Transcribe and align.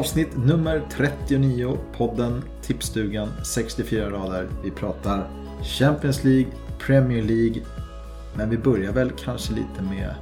Avsnitt 0.00 0.36
nummer 0.46 0.82
39, 0.92 1.78
podden 1.96 2.42
Tipsstugan 2.62 3.28
64 3.44 4.10
rader. 4.10 4.48
Vi 4.64 4.70
pratar 4.70 5.28
Champions 5.62 6.24
League, 6.24 6.46
Premier 6.86 7.22
League. 7.22 7.62
Men 8.36 8.50
vi 8.50 8.58
börjar 8.58 8.92
väl 8.92 9.10
kanske 9.24 9.52
lite 9.52 9.82
med... 9.90 10.14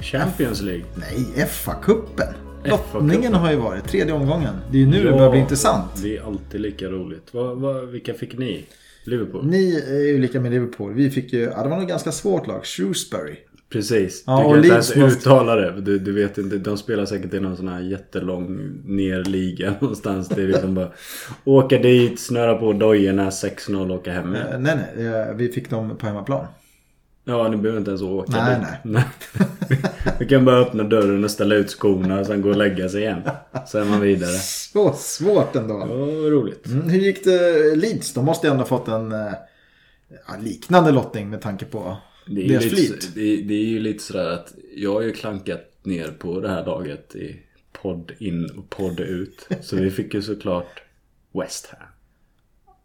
Champions 0.00 0.62
League? 0.62 0.84
Nej, 0.94 1.46
FA-cupen. 1.46 2.34
Lottningen 2.64 3.34
har 3.34 3.50
ju 3.50 3.56
varit, 3.56 3.84
tredje 3.84 4.12
omgången. 4.12 4.54
Det 4.70 4.76
är 4.76 4.80
ju 4.80 4.86
nu 4.86 5.04
det 5.04 5.10
börjar 5.10 5.30
bli 5.30 5.40
intressant. 5.40 6.02
Det 6.02 6.16
är 6.16 6.26
alltid 6.26 6.60
lika 6.60 6.86
roligt. 6.86 7.28
Vad, 7.30 7.60
vad, 7.60 7.88
vilka 7.88 8.14
fick 8.14 8.38
ni? 8.38 8.64
Liverpool? 9.04 9.46
Ni 9.46 9.74
är 9.88 10.06
ju 10.08 10.18
lika 10.18 10.40
med 10.40 10.52
Liverpool. 10.52 10.94
Vi 10.94 11.10
fick 11.10 11.32
ju, 11.32 11.40
ja 11.40 11.62
det 11.62 11.68
var 11.68 11.78
nog 11.78 11.88
ganska 11.88 12.12
svårt 12.12 12.46
lag. 12.46 12.64
Shrewsbury. 12.66 13.36
Precis. 13.72 14.24
Ja, 14.26 14.38
du 14.38 14.44
kan 14.48 14.56
inte 14.56 14.68
ens 14.68 14.96
måste- 14.96 15.18
uttala 15.18 15.56
det. 15.56 15.80
Du, 15.80 15.98
du 15.98 16.12
vet 16.12 16.38
inte. 16.38 16.56
De 16.56 16.76
spelar 16.78 17.04
säkert 17.04 17.34
i 17.34 17.40
någon 17.40 17.56
sån 17.56 17.68
här 17.68 17.80
jättelång 17.80 18.72
nerliga 18.84 19.74
någonstans. 19.80 20.28
Det 20.28 20.42
är 20.42 20.46
liksom 20.46 20.74
bara 20.74 20.88
åka 21.44 21.78
dit, 21.78 22.20
snöra 22.20 22.54
på 22.54 22.72
dojorna, 22.72 23.30
6-0 23.30 23.90
och 23.90 23.96
åka 23.96 24.12
hem 24.12 24.34
igen. 24.34 24.46
Eh, 24.52 24.58
Nej, 24.58 24.78
nej. 24.96 25.06
eh, 25.06 25.34
Vi 25.34 25.48
fick 25.48 25.70
dem 25.70 25.96
på 25.98 26.06
hemmaplan. 26.06 26.46
Ja, 27.24 27.48
ni 27.48 27.56
behöver 27.56 27.78
inte 27.78 27.90
ens 27.90 28.02
åka 28.02 28.32
Nej, 28.44 28.56
dit. 28.58 28.68
Nej. 28.82 29.04
Du 30.18 30.26
kan 30.26 30.44
bara 30.44 30.56
öppna 30.60 30.82
dörren 30.84 31.24
och 31.24 31.30
ställa 31.30 31.54
ut 31.54 31.70
skorna 31.70 32.20
och 32.20 32.26
sen 32.26 32.42
gå 32.42 32.48
och 32.48 32.56
lägga 32.56 32.88
sig 32.88 33.02
igen. 33.02 33.20
Så 33.66 33.78
är 33.78 33.84
man 33.84 34.00
vidare. 34.00 34.30
Så 34.72 34.92
svårt 34.92 35.56
ändå. 35.56 35.74
Ja, 35.74 35.86
roligt. 36.30 36.66
Mm, 36.66 36.88
hur 36.88 37.00
gick 37.00 37.24
det 37.24 37.74
Leeds? 37.76 38.14
De 38.14 38.24
måste 38.24 38.46
ju 38.46 38.50
ändå 38.50 38.62
ha 38.62 38.68
fått 38.68 38.88
en 38.88 39.12
eh, 39.12 39.18
ja, 40.28 40.34
liknande 40.40 40.90
lottning 40.92 41.30
med 41.30 41.40
tanke 41.40 41.64
på 41.64 41.96
Det 42.26 42.44
är, 42.44 42.48
deras 42.48 42.64
lite, 42.64 42.76
flyt. 42.76 43.14
det, 43.14 43.20
är- 43.20 43.42
det 43.42 43.54
är 43.54 43.64
ju 43.66 43.78
lite 43.80 44.02
sådär 44.04 44.28
att 44.30 44.54
jag 44.76 44.92
har 44.94 45.02
ju 45.02 45.12
klankat 45.12 45.70
ner 45.82 46.08
på 46.08 46.40
det 46.40 46.48
här 46.48 46.66
laget 46.66 47.14
i 47.14 47.36
podd 47.72 48.12
in 48.18 48.50
och 48.56 48.70
podd 48.70 49.00
ut. 49.00 49.48
Så 49.62 49.76
vi 49.76 49.90
fick 49.90 50.14
ju 50.14 50.22
såklart 50.22 50.82
West 51.34 51.66
Ham. 51.66 51.88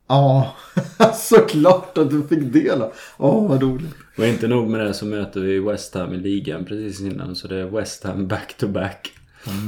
Ja, 0.08 0.56
såklart 1.16 1.98
att 1.98 2.10
du 2.10 2.28
fick 2.28 2.40
del 2.54 2.82
av. 2.82 2.94
Åh, 3.18 3.50
vad 3.50 3.62
roligt. 3.62 3.94
Och 4.18 4.26
inte 4.26 4.48
nog 4.48 4.70
med 4.70 4.80
det 4.86 4.94
så 4.94 5.06
möter 5.06 5.40
vi 5.42 5.60
West 5.60 5.94
Ham 5.94 6.14
i 6.14 6.18
ligan 6.18 6.66
precis 6.66 7.02
innan. 7.02 7.36
Så 7.36 7.48
det 7.48 7.56
är 7.56 7.66
West 7.66 8.04
Ham 8.04 8.28
back 8.28 8.58
to 8.58 8.68
back. 8.68 9.12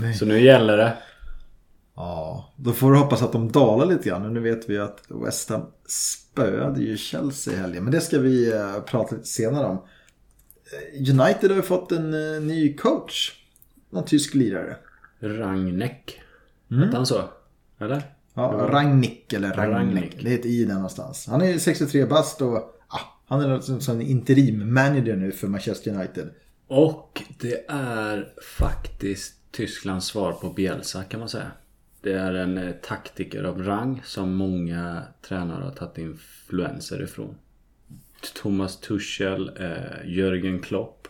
nej. 0.02 0.14
Så 0.14 0.26
nu 0.26 0.40
gäller 0.42 0.78
det. 0.78 0.98
Ja, 2.00 2.54
då 2.56 2.74
får 2.74 2.92
du 2.92 2.98
hoppas 2.98 3.22
att 3.22 3.32
de 3.32 3.52
dalar 3.52 3.86
lite 3.86 4.10
grann. 4.10 4.34
Nu 4.34 4.40
vet 4.40 4.70
vi 4.70 4.78
att 4.78 5.04
West 5.08 5.50
Ham 5.50 5.62
spöade 5.86 6.82
ju 6.82 6.98
Chelsea 6.98 7.54
i 7.54 7.58
helgen. 7.58 7.84
Men 7.84 7.94
det 7.94 8.02
ska 8.02 8.20
vi 8.20 8.54
eh, 8.54 8.80
prata 8.80 9.16
lite 9.16 9.28
senare 9.28 9.66
om. 9.66 9.76
Eh, 9.76 11.00
United 11.00 11.50
har 11.50 11.56
ju 11.56 11.62
fått 11.62 11.92
en 11.92 12.14
eh, 12.14 12.42
ny 12.42 12.74
coach. 12.74 13.32
Någon 13.90 14.06
tysk 14.06 14.34
lirare. 14.34 14.78
Ragnek. 15.20 16.22
Mm. 16.72 16.84
Hette 16.84 16.98
han 16.98 17.06
så? 17.06 17.24
Eller? 17.80 18.04
Ja, 18.34 18.68
Rangnick 18.72 19.34
eller 19.34 19.54
Rangnick. 19.54 19.96
Rangnick. 19.96 20.24
Det 20.24 20.34
är 20.34 20.40
ett 20.40 20.46
i 20.46 20.66
där 20.66 20.74
någonstans. 20.74 21.28
Han 21.28 21.42
är 21.42 21.58
63 21.58 22.06
bast 22.06 22.42
och 22.42 22.58
ah, 22.88 23.00
han 23.28 23.42
är 23.42 23.60
som, 23.60 23.82
som 23.82 24.02
interim 24.02 24.74
manager 24.74 25.16
nu 25.16 25.32
för 25.32 25.48
Manchester 25.48 25.92
United. 25.92 26.30
Och 26.68 27.24
det 27.40 27.66
är 27.70 28.34
faktiskt 28.58 29.34
Tysklands 29.52 30.06
svar 30.06 30.32
på 30.32 30.50
Bielsa 30.50 31.04
kan 31.04 31.20
man 31.20 31.30
säga. 31.30 31.52
Det 32.02 32.14
är 32.14 32.34
en 32.34 32.58
eh, 32.58 32.72
taktiker 32.72 33.44
av 33.44 33.64
rang 33.64 34.02
som 34.06 34.36
många 34.36 35.04
tränare 35.22 35.64
har 35.64 35.72
tagit 35.72 35.98
influenser 35.98 37.04
ifrån. 37.04 37.36
Thomas 38.42 38.80
Tuchel, 38.80 39.52
eh, 39.60 40.16
Jörgen 40.16 40.60
Klopp. 40.60 41.08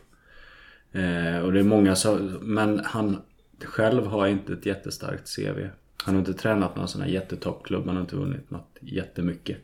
Eh, 0.92 1.40
och 1.40 1.54
det 1.54 1.60
är 1.60 1.64
många 1.64 1.96
som... 1.96 2.38
Men 2.42 2.80
han 2.80 3.22
själv 3.64 4.06
har 4.06 4.28
inte 4.28 4.54
ett 4.54 4.66
jättestarkt 4.66 5.36
CV. 5.36 5.68
Han 6.04 6.16
har 6.16 6.20
inte 6.20 6.34
tränat 6.34 6.76
någon 6.76 6.88
sån 6.88 7.02
här 7.02 7.10
jättetoppklubb. 7.10 7.86
Han 7.86 7.96
har 7.96 8.02
inte 8.02 8.16
vunnit 8.16 8.52
något 8.52 8.78
jättemycket. 8.80 9.58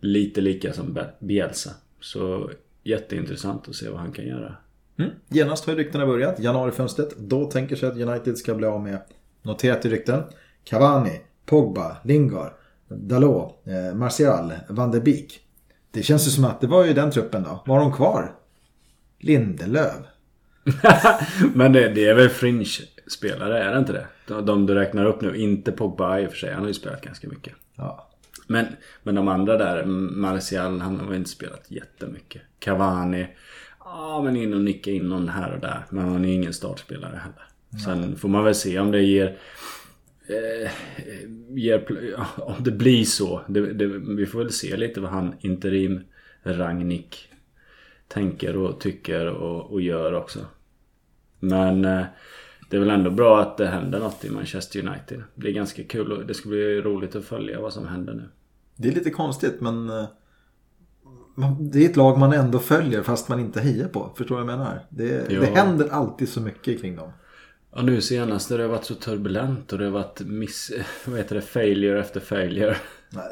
Lite 0.00 0.40
lika 0.40 0.72
som 0.72 0.98
Bielsa. 1.18 1.70
Så 2.00 2.50
jätteintressant 2.82 3.68
att 3.68 3.74
se 3.74 3.88
vad 3.88 4.00
han 4.00 4.12
kan 4.12 4.26
göra. 4.26 4.56
Mm. 4.96 5.10
Genast 5.28 5.64
har 5.64 5.72
ju 5.72 5.78
ryktena 5.78 6.06
börjat. 6.06 6.40
Januarifönstret. 6.40 7.18
Då 7.18 7.44
tänker 7.44 7.76
sig 7.76 7.88
att 7.88 7.96
United 7.96 8.38
ska 8.38 8.54
bli 8.54 8.66
av 8.66 8.80
med, 8.80 8.98
noterat 9.42 9.86
i 9.86 9.88
rykten, 9.88 10.22
Cavani, 10.64 11.20
Pogba, 11.46 11.96
Lingard, 12.04 12.52
Dalot, 12.88 13.62
eh, 13.66 13.94
Martial, 13.94 14.52
Van 14.68 14.90
de 14.90 15.00
Beek. 15.00 15.40
Det 15.90 16.02
känns 16.02 16.26
ju 16.26 16.30
som 16.30 16.44
att 16.44 16.60
det 16.60 16.66
var 16.66 16.84
ju 16.84 16.92
den 16.92 17.10
truppen 17.10 17.42
då. 17.42 17.62
Var 17.66 17.80
de 17.80 17.92
kvar? 17.92 18.32
Lindelöf. 19.18 19.94
Men 21.54 21.72
det, 21.72 21.88
det 21.88 22.06
är 22.06 22.14
väl 22.14 22.28
fringe-spelare, 22.28 23.62
är 23.64 23.72
det 23.72 23.78
inte 23.78 23.92
det? 23.92 24.06
De, 24.28 24.46
de 24.46 24.66
du 24.66 24.74
räknar 24.74 25.04
upp 25.04 25.20
nu, 25.20 25.36
inte 25.36 25.72
Pogba 25.72 26.18
i 26.18 26.26
och 26.26 26.30
för 26.30 26.36
sig. 26.36 26.52
Han 26.52 26.60
har 26.60 26.68
ju 26.68 26.74
spelat 26.74 27.02
ganska 27.02 27.28
mycket. 27.28 27.54
Ja. 27.76 28.10
Men, 28.46 28.66
men 29.02 29.14
de 29.14 29.28
andra 29.28 29.56
där, 29.56 29.84
Martial, 29.84 30.80
han 30.80 31.00
har 31.00 31.14
inte 31.14 31.30
spelat 31.30 31.70
jättemycket. 31.70 32.42
Cavani, 32.58 33.26
ja 33.84 34.22
men 34.24 34.36
in 34.36 34.54
och 34.54 34.60
nicka 34.60 34.90
in 34.90 35.08
någon 35.08 35.28
här 35.28 35.54
och 35.54 35.60
där. 35.60 35.86
Men 35.90 36.08
han 36.08 36.24
är 36.24 36.32
ingen 36.32 36.52
startspelare 36.52 37.16
heller. 37.16 37.49
Sen 37.84 38.16
får 38.16 38.28
man 38.28 38.44
väl 38.44 38.54
se 38.54 38.78
om 38.78 38.90
det 38.90 39.02
ger... 39.02 39.38
Eh, 40.28 40.70
ger 41.48 41.84
om 42.36 42.54
det 42.58 42.70
blir 42.70 43.04
så. 43.04 43.40
Det, 43.48 43.72
det, 43.72 43.86
vi 43.86 44.26
får 44.26 44.38
väl 44.38 44.52
se 44.52 44.76
lite 44.76 45.00
vad 45.00 45.10
han 45.10 45.34
interim 45.40 46.00
Ragnik 46.42 47.28
tänker 48.08 48.56
och 48.56 48.80
tycker 48.80 49.26
och, 49.26 49.72
och 49.72 49.80
gör 49.80 50.12
också. 50.14 50.38
Men 51.40 51.84
eh, 51.84 52.02
det 52.70 52.76
är 52.76 52.80
väl 52.80 52.90
ändå 52.90 53.10
bra 53.10 53.40
att 53.40 53.56
det 53.56 53.66
händer 53.66 53.98
något 53.98 54.24
i 54.24 54.30
Manchester 54.30 54.78
United. 54.88 55.18
Det 55.34 55.40
blir 55.40 55.52
ganska 55.52 55.84
kul 55.84 56.12
och 56.12 56.26
det 56.26 56.34
ska 56.34 56.48
bli 56.48 56.80
roligt 56.80 57.16
att 57.16 57.24
följa 57.24 57.60
vad 57.60 57.72
som 57.72 57.86
händer 57.86 58.14
nu. 58.14 58.28
Det 58.76 58.88
är 58.88 58.92
lite 58.92 59.10
konstigt 59.10 59.60
men 59.60 59.90
eh, 59.90 60.04
det 61.60 61.84
är 61.84 61.90
ett 61.90 61.96
lag 61.96 62.18
man 62.18 62.32
ändå 62.32 62.58
följer 62.58 63.02
fast 63.02 63.28
man 63.28 63.40
inte 63.40 63.60
hejar 63.60 63.88
på. 63.88 64.12
Förstår 64.16 64.38
du 64.38 64.44
vad 64.44 64.52
jag 64.52 64.58
menar? 64.58 64.80
Det, 64.88 65.26
Ja. 65.32 65.40
det 65.40 65.46
händer 65.46 65.88
alltid 65.88 66.28
så 66.28 66.40
mycket 66.40 66.80
kring 66.80 66.96
dem. 66.96 67.12
Ja 67.74 67.82
nu 67.82 68.00
senast 68.00 68.48
det 68.48 68.62
har 68.62 68.68
varit 68.68 68.84
så 68.84 68.94
turbulent 68.94 69.72
och 69.72 69.78
det 69.78 69.84
har 69.84 69.92
varit 69.92 70.20
miss... 70.20 70.72
Vad 71.04 71.18
heter 71.18 71.34
det? 71.34 71.40
Failure 71.42 72.00
efter 72.00 72.20
failure. 72.20 72.76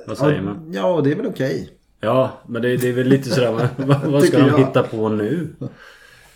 Vad 0.06 0.18
säger 0.18 0.36
ja, 0.36 0.42
man? 0.42 0.72
Ja, 0.72 1.00
det 1.04 1.10
är 1.10 1.16
väl 1.16 1.26
okej. 1.26 1.70
Ja, 2.00 2.40
men 2.46 2.62
det, 2.62 2.76
det 2.76 2.88
är 2.88 2.92
väl 2.92 3.08
lite 3.08 3.30
sådär, 3.30 3.68
vad, 3.76 4.04
vad, 4.04 4.24
ska 4.24 4.38
de 4.38 4.64
hitta 4.64 4.82
på 4.82 5.08
nu? 5.08 5.48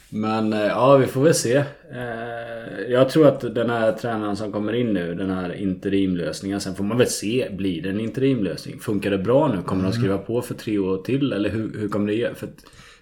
Men 0.09 0.53
eh, 0.53 0.61
ja, 0.61 0.97
vi 0.97 1.07
får 1.07 1.23
väl 1.23 1.35
se. 1.35 1.57
Eh, 1.93 2.91
Jag 2.93 3.09
tror 3.09 3.27
att 3.27 3.41
den 3.41 3.71
här 3.71 3.93
tränaren 3.93 4.37
som 4.37 4.53
kommer 4.53 4.73
in 4.73 4.93
nu, 4.93 5.15
den 5.15 5.31
här 5.31 5.53
interimlösningen. 5.55 6.61
Sen 6.61 6.75
får 6.75 6.85
man 6.85 6.99
väl 6.99 7.07
se, 7.07 7.49
blir 7.53 7.83
det 7.83 7.89
en 7.89 8.01
interimlösning? 8.01 8.79
Funkar 8.79 9.11
det 9.11 9.19
bra 9.19 9.49
nu? 9.49 9.63
Kommer 9.63 9.85
de 9.85 9.93
skriva 9.93 10.19
på 10.19 10.43
för 10.43 10.55
tre 10.55 10.79
år 10.79 10.99
till? 10.99 11.33
Eller 11.33 11.51
hur, 11.51 11.79
hur 11.79 11.89
kommer 11.89 12.07
det 12.07 12.15
ge? 12.15 12.35
För 12.35 12.49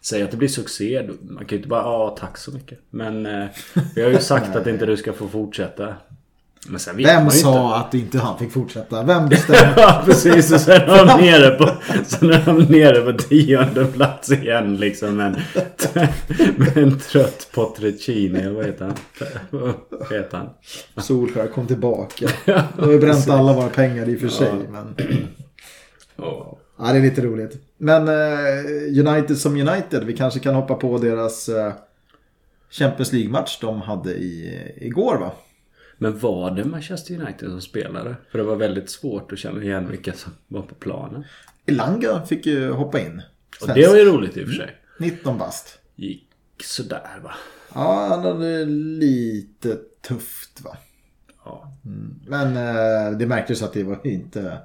säga 0.02 0.24
att 0.24 0.30
det 0.30 0.36
blir 0.36 0.48
succé, 0.48 1.08
man 1.22 1.38
kan 1.44 1.48
ju 1.48 1.56
inte 1.56 1.68
bara 1.68 1.82
ja 1.82 2.16
tack 2.20 2.38
så 2.38 2.50
mycket. 2.50 2.78
Men 2.90 3.26
eh, 3.26 3.46
vi 3.94 4.02
har 4.02 4.10
ju 4.10 4.18
sagt 4.20 4.56
att 4.56 4.66
inte 4.66 4.86
du 4.86 4.96
ska 4.96 5.12
få 5.12 5.28
fortsätta. 5.28 5.94
Men 6.68 6.80
sen 6.80 6.96
vet 6.96 7.06
man 7.06 7.16
Vem 7.16 7.24
ju 7.24 7.30
sa 7.30 7.64
inte. 7.66 7.86
att 7.86 7.94
inte 7.94 8.18
han 8.18 8.38
fick 8.38 8.52
fortsätta? 8.52 9.02
Vem 9.02 9.28
bestämde? 9.28 9.74
Ja 9.76 10.02
precis 10.06 10.52
och 10.52 10.60
sen 10.60 10.80
är 10.80 11.06
de 11.06 11.20
nere 11.24 11.50
på 11.50 11.70
Sen 12.06 12.30
är 12.30 12.42
de 12.46 12.62
nere 12.62 13.12
på 13.12 13.18
tionde 13.18 13.84
plats 13.86 14.30
igen 14.32 14.76
liksom 14.76 15.16
med 15.16 15.26
en, 15.26 16.08
med 16.56 16.76
en 16.76 16.98
trött 16.98 17.48
Potricini 17.54 18.38
eller 18.40 18.50
vad 18.52 18.66
heter 18.66 18.84
han? 18.84 18.94
Vad 19.50 20.12
heter 20.12 20.36
han? 20.36 20.48
Solskär 20.96 21.46
kom 21.46 21.66
tillbaka. 21.66 22.28
Då 22.46 22.52
har 22.82 22.86
vi 22.86 22.98
bränt 22.98 23.28
alla 23.28 23.52
våra 23.52 23.68
pengar 23.68 24.08
i 24.08 24.16
och 24.16 24.20
för 24.20 24.28
sig. 24.28 24.52
Men... 24.70 24.94
Ja. 26.16 26.58
Ja, 26.78 26.92
det 26.92 26.98
är 26.98 27.02
lite 27.02 27.20
roligt. 27.20 27.52
Men 27.82 28.08
eh, 28.08 29.08
United 29.08 29.38
som 29.38 29.56
United, 29.56 30.04
vi 30.04 30.16
kanske 30.16 30.40
kan 30.40 30.54
hoppa 30.54 30.74
på 30.74 30.98
deras 30.98 31.48
eh, 31.48 31.72
Champions 32.70 33.12
League-match 33.12 33.58
de 33.60 33.80
hade 33.80 34.14
i, 34.14 34.62
igår 34.76 35.16
va? 35.16 35.32
Men 35.98 36.18
var 36.18 36.50
det 36.50 36.64
Manchester 36.64 37.14
United 37.14 37.50
som 37.50 37.60
spelade? 37.60 38.16
För 38.30 38.38
det 38.38 38.44
var 38.44 38.56
väldigt 38.56 38.90
svårt 38.90 39.32
att 39.32 39.38
känna 39.38 39.62
igen 39.62 39.90
vilka 39.90 40.12
som 40.12 40.32
var 40.48 40.62
på 40.62 40.74
planen. 40.74 41.24
Elanga 41.66 42.26
fick 42.26 42.46
ju 42.46 42.70
hoppa 42.70 43.00
in. 43.00 43.22
Och 43.60 43.68
det 43.68 43.88
var 43.88 43.96
ju 43.96 44.04
roligt 44.04 44.36
i 44.36 44.44
och 44.44 44.48
för 44.48 44.54
sig. 44.54 44.76
19 44.98 45.38
bast. 45.38 45.78
Gick 45.96 46.26
sådär 46.62 47.20
va. 47.22 47.32
Ja, 47.74 48.06
han 48.10 48.24
hade 48.24 48.64
lite 48.64 49.78
tufft 50.08 50.60
va. 50.60 50.76
Ja. 51.44 51.72
Men 52.26 52.56
eh, 52.56 53.18
det 53.18 53.26
märktes 53.26 53.62
att 53.62 53.72
det 53.72 53.84
var 53.84 54.06
inte 54.06 54.58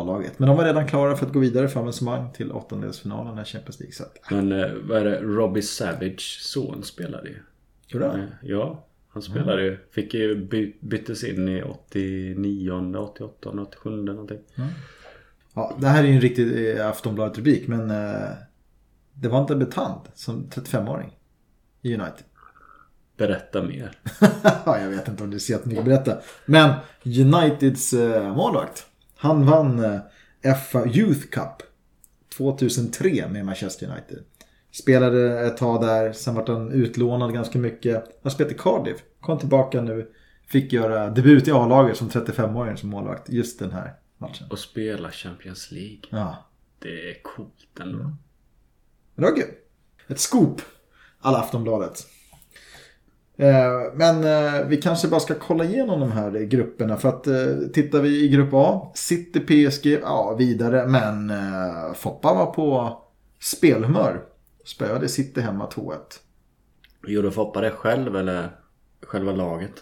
A-laget. 0.00 0.38
Men 0.38 0.48
de 0.48 0.56
var 0.56 0.64
redan 0.64 0.86
klara 0.86 1.16
för 1.16 1.26
att 1.26 1.32
gå 1.32 1.38
vidare 1.38 1.68
för 1.68 1.80
avancemang 1.80 2.32
till 2.32 2.52
åttondelsfinalen 2.52 3.38
i 3.38 3.44
Champions 3.44 3.80
League. 3.80 3.92
Så 3.94 4.02
att, 4.02 4.30
Men 4.30 4.52
eh, 4.52 4.70
vad 4.88 4.98
är 4.98 5.04
det? 5.04 5.20
Robbie 5.20 5.62
Savage 5.62 6.38
son 6.42 6.82
spelade 6.84 7.28
ju. 7.28 7.36
Gjorde 7.88 8.06
han? 8.06 8.20
Eh, 8.20 8.26
Ja, 8.42 8.86
han 9.08 9.22
spelade 9.22 9.62
ju. 9.64 9.78
Fick 9.90 10.14
ju 10.14 10.44
by- 10.44 10.76
byttes 10.80 11.24
in 11.24 11.48
i 11.48 11.62
89, 11.62 12.96
88, 12.98 13.50
87 13.50 13.90
någonting. 13.90 14.38
Ja, 15.54 15.76
det 15.80 15.86
här 15.88 16.02
är 16.04 16.08
ju 16.08 16.14
en 16.14 16.20
riktig 16.20 16.76
eh, 16.78 16.86
Aftonbladet-rubrik 16.88 17.68
men 17.68 17.90
eh, 17.90 18.28
det 19.14 19.28
var 19.28 19.40
inte 19.40 19.56
betant 19.56 20.04
som 20.14 20.46
35-åring 20.50 21.18
i 21.82 21.94
United. 21.94 22.24
Berätta 23.16 23.62
mer. 23.62 23.92
Ja, 24.66 24.78
jag 24.80 24.88
vet 24.90 25.08
inte 25.08 25.24
om 25.24 25.30
det 25.30 25.36
är 25.36 25.38
så 25.38 25.52
jättemycket 25.52 25.80
att 25.80 25.84
berätta. 25.88 26.18
Men 26.46 26.74
Uniteds 27.04 27.92
eh, 27.92 28.34
målvakt. 28.36 28.86
Han 29.16 29.46
vann 29.46 29.84
eh, 30.42 30.54
FA 30.54 30.86
Youth 30.86 31.26
Cup 31.30 31.62
2003 32.36 33.28
med 33.28 33.44
Manchester 33.44 33.86
United. 33.86 34.24
Spelade 34.70 35.46
ett 35.46 35.56
tag 35.56 35.80
där, 35.82 36.12
sen 36.12 36.34
vart 36.34 36.48
han 36.48 36.72
utlånad 36.72 37.32
ganska 37.32 37.58
mycket. 37.58 38.04
Han 38.22 38.32
spelade 38.32 38.54
i 38.54 38.58
Cardiff, 38.58 38.96
kom 39.20 39.38
tillbaka 39.38 39.80
nu. 39.82 40.10
Fick 40.46 40.72
göra 40.72 41.10
debut 41.10 41.48
i 41.48 41.50
A-laget 41.52 41.96
som 41.96 42.08
35-åring 42.08 42.76
som 42.76 42.88
målvakt 42.90 43.28
just 43.28 43.58
den 43.58 43.70
här 43.72 43.94
matchen. 44.18 44.46
Och 44.50 44.58
spela 44.58 45.10
Champions 45.10 45.70
League. 45.72 46.00
Ja, 46.10 46.36
Det 46.78 47.10
är 47.10 47.22
coolt 47.22 47.80
ändå. 47.80 47.98
men 47.98 48.16
det 49.14 49.22
var 49.22 49.36
kul. 49.36 49.54
Ett 50.08 50.20
scoop, 50.20 50.60
alla 51.20 51.38
Aftonbladet. 51.38 52.06
Eh, 53.38 53.92
Men 53.94 54.24
eh, 54.24 54.66
vi 54.66 54.76
kanske 54.76 55.08
bara 55.08 55.20
ska 55.20 55.34
kolla 55.34 55.64
igenom 55.64 56.00
de 56.00 56.12
här 56.12 56.30
grupperna. 56.30 56.96
För 56.96 57.08
att 57.08 57.26
eh, 57.26 57.34
tittar 57.74 58.00
vi 58.00 58.24
i 58.24 58.28
grupp 58.28 58.50
A, 58.52 58.92
City, 58.94 59.40
PSG, 59.40 59.86
ja 59.86 60.34
vidare. 60.38 60.86
Men 60.86 61.32
Foppa 61.94 62.34
var 62.34 62.46
på 62.46 62.98
spelhumör. 63.40 64.20
Spöade 64.64 65.08
City 65.08 65.40
hemma 65.40 65.68
2-1. 65.68 65.94
Gjorde 67.06 67.30
Foppa 67.30 67.60
det 67.60 67.70
själv 67.70 68.16
eller 68.16 68.50
själva 69.06 69.32
laget? 69.32 69.72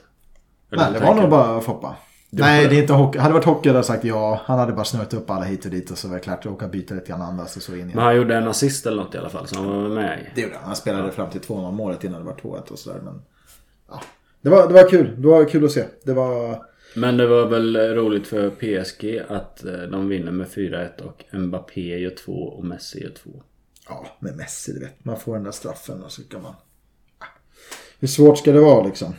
Eller 0.72 0.82
Nej, 0.82 0.92
det 0.92 0.98
var 0.98 1.06
tänker 1.06 1.14
nog 1.14 1.24
du? 1.24 1.30
bara 1.30 1.60
Foppa. 1.60 1.96
Nej, 2.30 2.68
det 2.68 2.76
är 2.76 2.80
inte 2.80 2.92
hockey. 2.92 3.18
Hade 3.18 3.30
det 3.30 3.34
varit 3.34 3.44
hockey 3.44 3.68
hade 3.68 3.78
jag 3.78 3.84
sagt 3.84 4.04
ja. 4.04 4.40
Han 4.44 4.58
hade 4.58 4.72
bara 4.72 4.84
snurrat 4.84 5.14
upp 5.14 5.30
alla 5.30 5.44
hit 5.44 5.64
och 5.64 5.70
dit 5.70 5.90
och 5.90 5.98
så 5.98 6.08
var 6.08 6.14
det 6.14 6.20
klart 6.20 6.46
åka 6.46 6.68
byta 6.68 6.94
lite 6.94 7.06
grann 7.08 7.22
andas 7.22 7.56
och 7.56 7.62
så 7.62 7.72
in 7.72 7.78
igen. 7.78 7.90
Men 7.94 8.04
han 8.04 8.16
gjorde 8.16 8.36
en 8.36 8.48
assist 8.48 8.86
eller 8.86 9.02
något 9.02 9.14
i 9.14 9.18
alla 9.18 9.28
fall 9.28 9.46
så 9.46 9.56
han 9.56 9.82
var 9.82 9.88
med 9.88 10.18
i. 10.20 10.26
Det 10.34 10.40
gjorde 10.40 10.54
han. 10.54 10.64
Han 10.66 10.76
spelade 10.76 11.10
fram 11.12 11.30
till 11.30 11.40
2-0 11.40 11.72
målet 11.72 12.04
innan 12.04 12.20
det 12.20 12.26
var 12.26 12.34
2-1 12.34 12.70
och 12.72 12.78
sådär. 12.78 13.00
Men. 13.04 13.22
Det, 14.44 14.50
var, 14.50 14.68
det 14.68 14.74
var 14.74 14.90
kul. 14.90 15.14
Det 15.18 15.28
var 15.28 15.44
kul 15.44 15.64
att 15.64 15.72
se. 15.72 15.84
Det 16.02 16.12
var... 16.12 16.64
Men 16.96 17.16
det 17.16 17.26
var 17.26 17.46
väl 17.46 17.76
roligt 17.76 18.26
för 18.26 18.50
PSG 18.50 19.22
att 19.28 19.64
eh, 19.64 19.82
de 19.82 20.08
vinner 20.08 20.32
med 20.32 20.46
4-1 20.46 21.00
och 21.02 21.24
Mbappé 21.32 21.98
gör 21.98 22.10
2 22.10 22.32
och 22.32 22.64
Messi 22.64 23.02
gör 23.02 23.10
2. 23.10 23.30
Ja, 23.88 24.06
med 24.20 24.36
Messi, 24.36 24.72
du 24.72 24.80
vet. 24.80 25.04
Man 25.04 25.20
får 25.20 25.34
den 25.34 25.44
där 25.44 25.50
straffen 25.50 26.02
och 26.02 26.12
så 26.12 26.22
kan 26.22 26.42
man... 26.42 26.54
Ah. 27.18 27.24
Hur 27.98 28.08
svårt 28.08 28.38
ska 28.38 28.52
det 28.52 28.60
vara 28.60 28.86
liksom? 28.86 29.14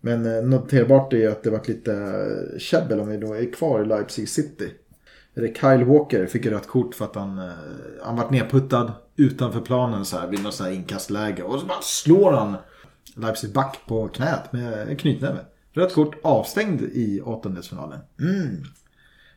Men 0.00 0.26
eh, 0.36 0.42
noterbart 0.42 1.12
är 1.12 1.28
att 1.28 1.42
det 1.42 1.50
var 1.50 1.62
lite 1.64 1.92
eh, 1.92 2.58
käbbel 2.58 3.00
om 3.00 3.08
vi 3.08 3.16
då 3.16 3.34
är 3.34 3.52
kvar 3.52 3.82
i 3.82 3.86
Leipzig 3.86 4.28
City. 4.28 4.70
Kyle 5.34 5.84
Walker 5.84 6.26
fick 6.26 6.46
rött 6.46 6.66
kort 6.66 6.94
för 6.94 7.04
att 7.04 7.14
han, 7.14 7.50
han 8.02 8.16
vart 8.16 8.30
nedputtad 8.30 8.92
utanför 9.16 9.60
planen 9.60 10.04
så 10.04 10.18
här 10.18 10.28
vid 10.28 10.42
något 10.42 10.54
så 10.54 10.64
här 10.64 10.70
inkastläge. 10.70 11.42
Och 11.42 11.60
så 11.60 11.66
bara 11.66 11.82
slår 11.82 12.32
han 12.32 12.56
Leipzig 13.16 13.52
back 13.52 13.78
på 13.86 14.08
knät 14.08 14.52
med 14.52 15.00
knytnäve. 15.00 15.38
Rött 15.72 15.94
kort 15.94 16.16
avstängd 16.22 16.82
i 16.82 17.20
åttondelsfinalen. 17.20 17.98
Mm. 18.20 18.64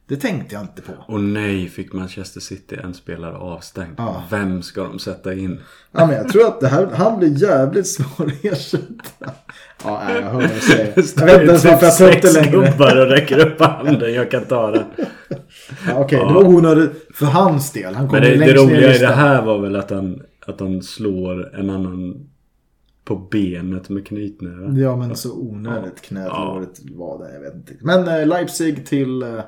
Det 0.08 0.16
tänkte 0.16 0.56
jag 0.56 0.64
inte 0.64 0.82
på. 0.82 0.94
Och 1.08 1.20
nej, 1.20 1.70
fick 1.70 1.94
Manchester 1.94 2.40
City 2.40 2.78
en 2.84 2.94
spelare 2.94 3.36
avstängd. 3.38 3.94
Ja. 3.98 4.24
Vem 4.30 4.62
ska 4.62 4.84
de 4.84 5.00
sätta 5.00 5.34
in? 5.34 5.60
Ja, 5.92 6.06
men 6.06 6.16
jag 6.16 6.30
tror 6.30 6.48
att 6.48 6.60
det 6.60 6.68
här, 6.68 6.88
han 6.94 7.20
blir 7.20 7.42
jävligt 7.42 7.88
svår 7.88 8.26
att 8.26 8.46
ersätta. 8.46 9.32
Ja, 9.84 10.04
nej, 10.08 10.16
jag 10.16 10.24
hör 10.24 10.34
vad 10.34 10.50
du 10.50 10.60
säger. 10.60 10.94
Jag 10.96 11.26
vet 11.26 11.42
inte 11.42 11.52
ens 11.52 11.66
varför 11.66 11.86
jag 11.86 11.98
tar 11.98 12.08
upp 12.08 12.22
det 12.22 12.28
sex 12.28 12.36
längre. 12.36 12.72
gubbar 12.72 13.02
och 13.02 13.08
räcker 13.08 13.48
upp 13.48 13.62
handen. 13.62 14.14
Jag 14.14 14.32
kan 14.32 14.46
ta 14.46 14.72
den. 14.72 14.86
Ja, 15.88 15.96
Okej, 15.96 16.20
det 16.20 16.34
var 16.34 16.44
onödigt 16.44 16.92
för 17.14 17.26
hans 17.26 17.72
del. 17.72 17.96
Han 17.96 18.10
kom 18.10 18.20
Men 18.20 18.40
det, 18.40 18.46
det 18.46 18.54
roliga 18.54 18.96
i 18.96 18.98
det 18.98 19.08
här 19.08 19.42
var 19.42 19.60
väl 19.60 19.76
att 19.76 19.90
han, 19.90 20.22
att 20.48 20.60
han 20.60 20.82
slår 20.82 21.56
en 21.56 21.70
annan 21.70 22.30
på 23.04 23.16
benet 23.16 23.90
med 23.90 24.08
knytnäve. 24.08 24.80
Ja, 24.80 24.96
men 24.96 25.16
så 25.16 25.34
onödigt 25.40 26.02
knät 26.02 26.26
Ja. 26.28 26.66
var 26.92 27.20
det. 27.26 27.34
Jag 27.34 27.42
vet 27.42 27.54
inte. 27.56 27.74
Men 27.82 28.08
eh, 28.08 28.28
Leipzig 28.28 28.86
till 28.86 29.22
eh, 29.24 29.44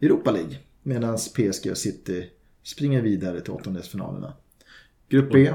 Europa 0.00 0.30
League. 0.30 0.56
Medan 0.82 1.16
PSG 1.16 1.70
och 1.70 1.78
City 1.78 2.30
springer 2.62 3.02
vidare 3.02 3.40
till 3.40 3.52
åttondelsfinalerna. 3.52 4.32
Grupp 5.08 5.32
B. 5.32 5.52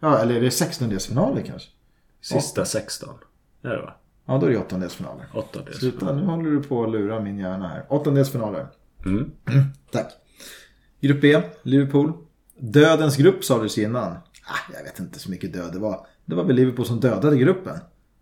Ja, 0.00 0.18
eller 0.18 0.34
är 0.34 0.40
det 0.40 0.50
sextondelsfinaler 0.50 1.42
kanske? 1.42 1.68
Sista 2.20 2.64
16. 2.64 3.08
Är 3.62 3.68
det 3.70 3.82
va? 3.82 3.94
Ja, 4.26 4.38
då 4.38 4.46
är 4.46 4.50
det 4.50 4.58
åttondelsfinaler. 4.58 5.26
Åttondels. 5.34 5.78
Sluta, 5.78 6.12
nu 6.14 6.22
håller 6.24 6.50
du 6.50 6.62
på 6.62 6.84
att 6.84 6.90
lura 6.92 7.20
min 7.20 7.38
hjärna 7.38 7.68
här. 7.68 7.86
Åttondelsfinaler. 7.88 8.66
Mm. 9.06 9.30
Tack. 9.92 10.12
Grupp 11.00 11.20
B, 11.20 11.42
Liverpool. 11.62 12.12
Dödens 12.58 13.16
grupp 13.16 13.44
sa 13.44 13.62
du 13.62 13.82
innan. 13.82 14.14
Ah, 14.48 14.72
jag 14.76 14.84
vet 14.84 14.98
inte 14.98 15.18
så 15.18 15.30
mycket 15.30 15.52
död 15.52 15.72
det 15.72 15.78
var. 15.78 16.06
Det 16.24 16.34
var 16.34 16.44
väl 16.44 16.56
Liverpool 16.56 16.86
som 16.86 17.00
dödade 17.00 17.36
gruppen. 17.36 17.78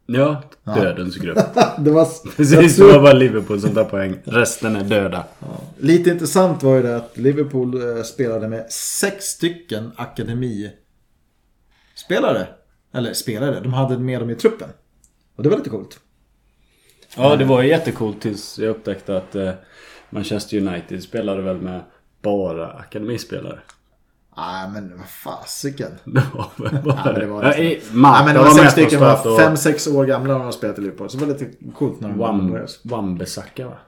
Ja, 0.06 0.43
dödens 0.64 1.17
grupp. 1.17 1.38
det 1.78 1.90
var... 1.90 2.08
Precis, 2.37 2.76
det 2.76 2.84
var 2.84 3.00
bara 3.00 3.12
Liverpool 3.12 3.61
som 3.61 3.75
tar 3.75 3.84
poäng. 3.84 4.19
Resten 4.25 4.76
är 4.76 4.84
döda. 4.84 5.25
Lite 5.78 6.11
intressant 6.11 6.62
var 6.62 6.76
ju 6.76 6.82
det 6.82 6.96
att 6.96 7.17
Liverpool 7.17 7.96
eh, 7.96 8.02
spelade 8.02 8.49
med 8.49 8.73
sex 8.73 9.25
stycken 9.25 9.93
akademispelare. 9.96 12.46
Eller 12.93 13.12
spelare, 13.12 13.61
de 13.61 13.73
hade 13.73 13.99
med 13.99 14.20
dem 14.20 14.31
i 14.31 14.34
truppen. 14.34 14.69
Och 15.37 15.43
det 15.43 15.49
var 15.49 15.56
lite 15.56 15.70
coolt. 15.70 16.00
Ja, 17.17 17.37
det 17.37 17.44
var 17.44 17.62
jättecoolt 17.62 18.20
tills 18.20 18.58
jag 18.58 18.70
upptäckte 18.70 19.17
att 19.17 19.34
eh, 19.34 19.52
Manchester 20.11 20.56
United 20.56 21.02
spelade 21.02 21.43
väl 21.43 21.61
med 21.61 21.81
bara 22.23 22.70
akademispelare. 22.70 23.61
Nej 24.37 24.69
men 24.73 24.93
vad 24.99 25.06
fasiken. 25.09 25.91
Ja, 26.05 26.50
men 26.56 27.15
det 27.15 27.27
var 27.27 27.43
Ja, 27.43 27.49
nästan- 27.49 27.65
i- 27.65 27.81
Marta 27.93 28.19
Ja, 28.19 28.25
men 28.25 28.35
det 28.35 28.41
var 28.41 28.47
var 28.49 28.55
med 28.55 28.62
sex 28.62 28.73
stycken, 28.73 29.00
var 29.00 29.27
och 29.33 29.38
fem, 29.41 29.56
sex 29.56 29.87
år 29.87 30.05
gamla 30.06 30.38
när 30.38 30.44
de 30.44 30.53
spelade 30.53 30.81
i 30.81 30.85
Liverpool. 30.85 31.11
Så 31.11 31.19
det 31.19 31.27
var 31.27 31.33
lite 31.33 31.47
coolt 31.75 32.00
när 32.00 32.09
de 32.09 32.19
började. 32.19 32.69
Wambesacka 32.85 33.67
va? 33.69 33.79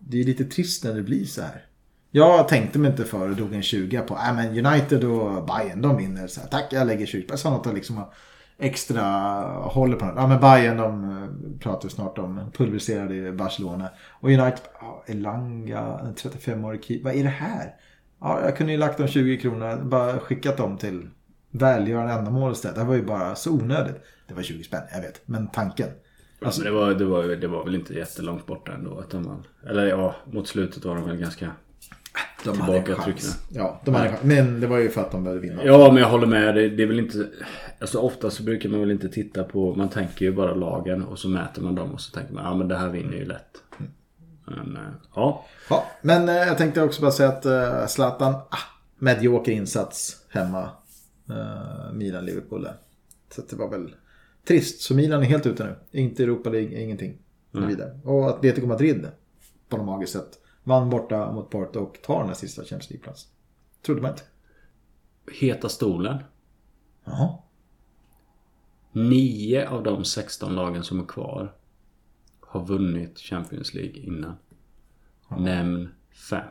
Det 0.00 0.20
är 0.20 0.24
lite 0.24 0.44
trist 0.44 0.84
när 0.84 0.94
det 0.94 1.02
blir 1.02 1.24
så 1.24 1.42
här. 1.42 1.64
Jag 2.10 2.48
tänkte 2.48 2.78
mig 2.78 2.90
inte 2.90 3.04
för 3.04 3.28
och 3.30 3.36
drog 3.36 3.54
en 3.54 3.62
20 3.62 4.00
på 4.00 4.14
äh, 4.14 4.34
men 4.34 4.66
United 4.66 5.04
och 5.04 5.46
Bayern 5.46 5.82
de 5.82 5.96
vinner. 5.96 6.26
Så 6.26 6.40
här, 6.40 6.48
Tack, 6.48 6.64
jag 6.72 6.86
lägger 6.86 7.06
20 7.06 7.26
Jag 7.28 7.38
sa 7.38 7.50
något 7.50 7.66
att 7.66 7.74
liksom 7.74 8.00
extra 8.58 9.02
håller 9.62 9.96
på 9.96 10.04
något. 10.04 10.14
Ja 10.16 10.26
men 10.26 10.40
Bayern 10.40 10.76
de 10.76 11.04
eh, 11.22 11.58
pratar 11.60 11.88
snart 11.88 12.18
om 12.18 12.40
pulveriserade 12.56 13.14
i 13.14 13.32
Barcelona. 13.32 13.88
Och 14.20 14.28
United, 14.28 14.58
ja, 14.80 15.04
Elanga, 15.06 15.80
en 16.04 16.14
35-årig 16.14 16.84
keeper. 16.84 17.04
Vad 17.04 17.14
är 17.14 17.22
det 17.22 17.28
här? 17.28 17.74
Ja, 18.24 18.40
jag 18.44 18.56
kunde 18.56 18.72
ju 18.72 18.78
lagt 18.78 18.98
de 18.98 19.08
20 19.08 19.38
kronorna, 19.38 19.76
bara 19.76 20.18
skickat 20.18 20.56
dem 20.56 20.78
till 20.78 21.08
välgörande 21.50 22.12
ändamål 22.12 22.52
istället. 22.52 22.76
Det 22.76 22.84
var 22.84 22.94
ju 22.94 23.02
bara 23.02 23.34
så 23.34 23.50
onödigt. 23.50 23.96
Det 24.28 24.34
var 24.34 24.42
20 24.42 24.64
spänn, 24.64 24.82
jag 24.92 25.00
vet. 25.00 25.20
Men 25.26 25.46
tanken. 25.46 25.88
Alltså, 26.42 26.62
det, 26.62 26.70
var, 26.70 26.94
det, 26.94 27.04
var, 27.04 27.24
det 27.24 27.48
var 27.48 27.64
väl 27.64 27.74
inte 27.74 27.94
jättelångt 27.94 28.46
borta 28.46 28.72
ändå. 28.72 28.98
Att 28.98 29.10
de, 29.10 29.42
eller 29.68 29.86
ja, 29.86 30.14
mot 30.32 30.48
slutet 30.48 30.84
var 30.84 30.94
de 30.94 31.04
väl 31.04 31.16
ganska... 31.16 31.50
De 32.44 32.52
Tillbakatryckna. 32.52 33.04
chans. 33.04 33.46
Ja, 33.50 33.80
de 33.84 33.94
hade. 33.94 34.16
Men 34.22 34.60
det 34.60 34.66
var 34.66 34.78
ju 34.78 34.88
för 34.88 35.00
att 35.00 35.10
de 35.10 35.24
behövde 35.24 35.48
vinna. 35.48 35.64
Ja, 35.64 35.92
men 35.92 36.02
jag 36.02 36.08
håller 36.08 36.26
med. 36.26 36.54
Det, 36.54 36.68
det 36.68 36.82
är 36.82 36.86
väl 36.86 36.98
inte... 36.98 37.26
Alltså 37.78 37.98
ofta 37.98 38.30
så 38.30 38.42
brukar 38.42 38.68
man 38.68 38.80
väl 38.80 38.90
inte 38.90 39.08
titta 39.08 39.44
på... 39.44 39.74
Man 39.74 39.88
tänker 39.88 40.24
ju 40.24 40.32
bara 40.32 40.54
lagen 40.54 41.04
och 41.04 41.18
så 41.18 41.28
mäter 41.28 41.62
man 41.62 41.74
dem 41.74 41.92
och 41.92 42.00
så 42.00 42.12
tänker 42.12 42.34
man 42.34 42.44
ja 42.44 42.54
men 42.54 42.68
det 42.68 42.76
här 42.76 42.88
vinner 42.88 43.16
ju 43.16 43.24
lätt. 43.24 43.62
Men 44.44 44.76
eh, 44.76 44.92
ja. 45.14 45.44
Ja, 45.70 45.84
men 46.02 46.28
eh, 46.28 46.34
jag 46.34 46.58
tänkte 46.58 46.82
också 46.82 47.02
bara 47.02 47.10
säga 47.10 47.28
att 47.28 47.46
eh, 47.46 47.86
Zlatan, 47.86 48.34
ah, 48.34 48.58
medioker 48.98 49.52
insats 49.52 50.24
hemma. 50.28 50.70
Eh, 51.28 51.92
Milan-Liverpool 51.92 52.62
där. 52.62 52.76
Så 53.34 53.42
det 53.50 53.56
var 53.56 53.68
väl 53.68 53.94
trist. 54.48 54.80
Så 54.80 54.94
Milan 54.94 55.22
är 55.22 55.26
helt 55.26 55.46
ute 55.46 55.64
nu. 55.64 56.00
Inte 56.00 56.22
Europa 56.22 56.50
League, 56.50 56.80
ingenting. 56.80 57.18
Mm. 57.54 57.68
Vidare. 57.68 58.00
Och 58.04 58.28
Atletico 58.28 58.66
Madrid 58.66 59.08
på 59.68 59.76
något 59.76 59.86
magiskt 59.86 60.12
sätt 60.12 60.38
vann 60.64 60.90
borta 60.90 61.32
mot 61.32 61.50
Porto 61.50 61.80
och 61.80 61.98
tar 62.02 62.18
den 62.18 62.28
här 62.28 62.34
sista 62.34 62.62
Champions 62.62 62.90
League-plats. 62.90 63.26
Trodde 63.82 64.02
man 64.02 64.10
inte. 64.10 64.22
Heta 65.32 65.68
stolen. 65.68 66.18
Jaha. 67.04 67.38
Nio 68.92 69.68
av 69.68 69.82
de 69.82 70.04
16 70.04 70.54
lagen 70.54 70.84
som 70.84 71.00
är 71.00 71.04
kvar 71.04 71.54
har 72.54 72.64
vunnit 72.64 73.18
Champions 73.18 73.74
League 73.74 73.96
innan. 73.96 74.34
Nämn 75.38 75.88
fem. 76.30 76.46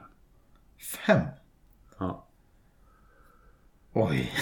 Fem. 1.07 1.21
Ja. 1.99 2.27
Oj. 3.93 4.31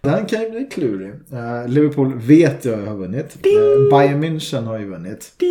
Den 0.00 0.26
kan 0.26 0.40
ju 0.40 0.50
bli 0.50 0.68
klurig. 0.70 1.14
Eh, 1.32 1.68
Liverpool 1.68 2.18
vet 2.18 2.64
jag 2.64 2.86
har 2.86 2.96
vunnit. 2.96 3.36
Uh, 3.36 3.90
Bayern 3.90 4.24
München 4.24 4.64
har 4.64 4.78
ju 4.78 4.88
vunnit. 4.88 5.42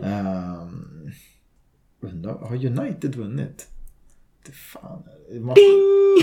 Um, 0.00 1.10
undrar, 2.00 2.38
har 2.38 2.66
United 2.66 3.14
vunnit? 3.14 3.68
Det 4.46 4.52
fan. 4.52 5.02
Det 5.32 5.40
måste, 5.40 5.60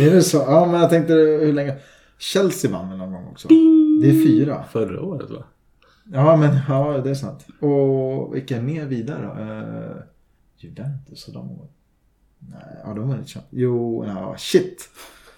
är 0.01 0.11
det 0.11 0.23
så? 0.23 0.37
Ja, 0.37 0.65
men 0.71 0.81
jag 0.81 0.89
tänkte 0.89 1.13
hur 1.13 1.53
länge. 1.53 1.77
Chelsea 2.17 2.71
vann 2.71 2.89
väl 2.89 2.97
någon 2.97 3.11
gång 3.13 3.27
också? 3.27 3.47
Det 4.01 4.09
är 4.09 4.25
fyra. 4.27 4.63
Förra 4.71 5.01
året 5.01 5.29
va? 5.29 5.43
Ja, 6.11 6.35
men 6.35 6.59
ja, 6.67 7.01
det 7.03 7.09
är 7.09 7.15
sant. 7.15 7.47
Och 7.59 8.35
vilka 8.35 8.57
är 8.57 8.61
mer 8.61 8.85
vidare 8.85 9.25
då? 9.25 9.41
Uh, 9.41 10.03
Juventus 10.57 11.27
och 11.27 11.33
de 11.33 11.67
Nej, 12.39 12.59
ja 12.83 12.93
de 12.93 12.99
har 12.99 13.07
vunnit 13.07 13.29
Champions 13.29 13.47
Jo, 13.49 14.05
ja, 14.05 14.35
shit. 14.37 14.89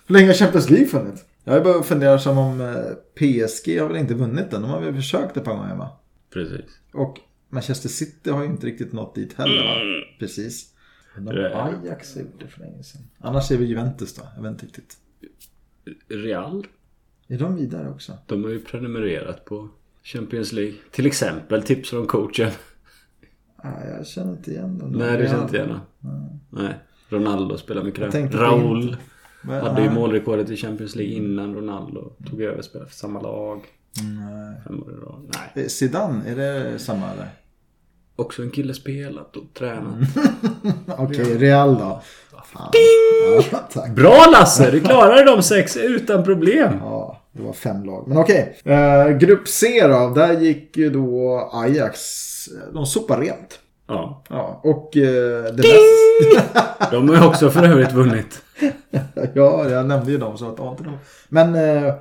Hur 0.08 0.16
länge 0.16 0.28
har 0.28 0.34
Champions 0.34 0.70
League 0.70 0.88
funnits? 0.88 1.26
Jag 1.44 1.56
är 1.56 1.62
bara 1.62 1.84
funderar 1.84 2.18
som 2.18 2.38
om 2.38 2.62
eh, 2.62 2.76
PSG 3.16 3.80
har 3.80 3.88
väl 3.88 3.98
inte 3.98 4.14
vunnit 4.14 4.52
den. 4.52 4.62
De 4.62 4.72
har 4.72 4.82
väl 4.82 4.96
försökt 4.96 5.38
ett 5.38 5.44
par 5.44 5.56
gånger 5.56 5.76
va? 5.76 6.00
Precis. 6.34 6.80
Och 6.94 7.20
Manchester 7.50 7.90
City 7.90 8.30
har 8.30 8.44
ju 8.44 8.50
inte 8.50 8.68
riktigt 8.68 8.94
nått 8.94 9.16
dit 9.16 9.34
heller 9.34 9.64
va? 9.64 10.06
Precis. 10.20 10.74
De 11.18 11.28
Ajax 11.54 12.16
har 12.16 12.22
gjort 12.22 12.40
det 12.40 12.48
för 12.48 12.60
länge 12.60 12.84
sedan. 12.84 13.02
Annars 13.18 13.52
är 13.52 13.58
vi 13.58 13.66
Juventus 13.66 14.16
då. 14.16 14.24
Jag 14.36 14.44
vet 14.44 14.52
inte 14.52 14.66
riktigt. 14.66 14.98
Real, 16.08 16.68
Är 17.28 17.38
de 17.38 17.56
vidare 17.56 17.90
också? 17.90 18.18
de 18.26 18.44
har 18.44 18.52
ju 18.52 18.60
prenumererat 18.60 19.46
på 19.46 19.70
Champions 20.04 20.52
League. 20.52 20.74
Till 20.92 21.06
exempel 21.06 21.64
tips 21.64 21.90
från 21.90 22.08
coachen. 22.08 22.52
Ah, 23.58 23.68
jag 23.98 24.08
känner 24.08 24.32
inte 24.32 24.52
igen 24.52 24.78
dem. 24.80 24.90
Nej, 24.92 25.18
det 25.18 25.28
känner 25.28 25.44
inte 25.44 25.58
igen. 25.58 25.80
Nej. 26.50 26.74
Ronaldo 27.10 27.58
spelar 27.58 27.84
mycket 27.84 28.12
där. 28.12 28.20
Inter. 28.20 28.98
Vad- 29.44 29.64
hade 29.64 29.82
ju 29.82 29.90
målrekordet 29.90 30.50
i 30.50 30.58
Champions 30.58 30.96
League 30.96 31.14
innan 31.16 31.56
Ronaldo 31.56 32.12
tog 32.30 32.42
över 32.42 32.58
och 32.58 32.66
spelade 32.66 32.90
för 32.90 32.98
samma 32.98 33.22
lag. 33.22 33.62
nej. 34.04 34.62
Fem 34.68 34.84
år 34.84 34.92
i 34.92 34.96
rad. 34.96 35.36
Nej. 35.56 35.64
Eh, 35.66 35.68
Zidane, 35.70 36.30
är 36.30 36.36
det 36.36 36.80
samma 36.80 37.12
eller? 37.12 37.28
Också 38.16 38.42
en 38.44 38.50
kille 38.52 38.74
spelat 38.74 39.36
och 39.38 39.44
tränat. 39.54 39.96
Okej, 40.98 41.38
Real 41.38 41.76
då. 41.78 42.02
Fan. 42.46 42.72
Ja, 43.52 43.58
tack. 43.74 43.92
Bra 43.96 44.26
Lasse! 44.32 44.72
Du 44.72 44.80
klarade 44.80 45.24
de 45.26 45.44
sex 45.44 45.78
utan 45.78 46.24
problem. 46.24 46.74
Det 47.32 47.42
var 47.42 47.54
fem 47.54 47.84
lag. 47.86 48.08
Men 48.08 48.18
okej. 48.18 48.58
Eh, 48.66 49.10
grupp 49.18 49.48
C 49.48 49.88
då. 49.88 50.10
Där 50.16 50.40
gick 50.40 50.78
ju 50.78 50.90
då 50.90 51.40
Ajax. 51.54 52.00
De 52.74 52.86
sopar 52.86 53.22
rent. 53.22 53.60
Ja. 53.88 54.24
Ja, 54.30 54.62
och 54.64 54.98
eh, 54.98 55.44
det 55.44 55.54
bästa... 55.64 56.92
De 56.92 57.10
har 57.10 57.16
ju 57.16 57.24
också 57.26 57.50
för 57.50 57.64
övrigt 57.64 57.92
vunnit. 57.94 58.44
ja, 59.34 59.70
jag 59.70 59.86
nämnde 59.86 60.12
ju 60.12 60.18
dem 60.18 60.38
så 60.38 60.50
att 60.50 60.56
ja, 60.58 60.72
inte 60.72 60.84
de. 60.84 60.98
Men 61.30 61.56
eh, 61.56 61.94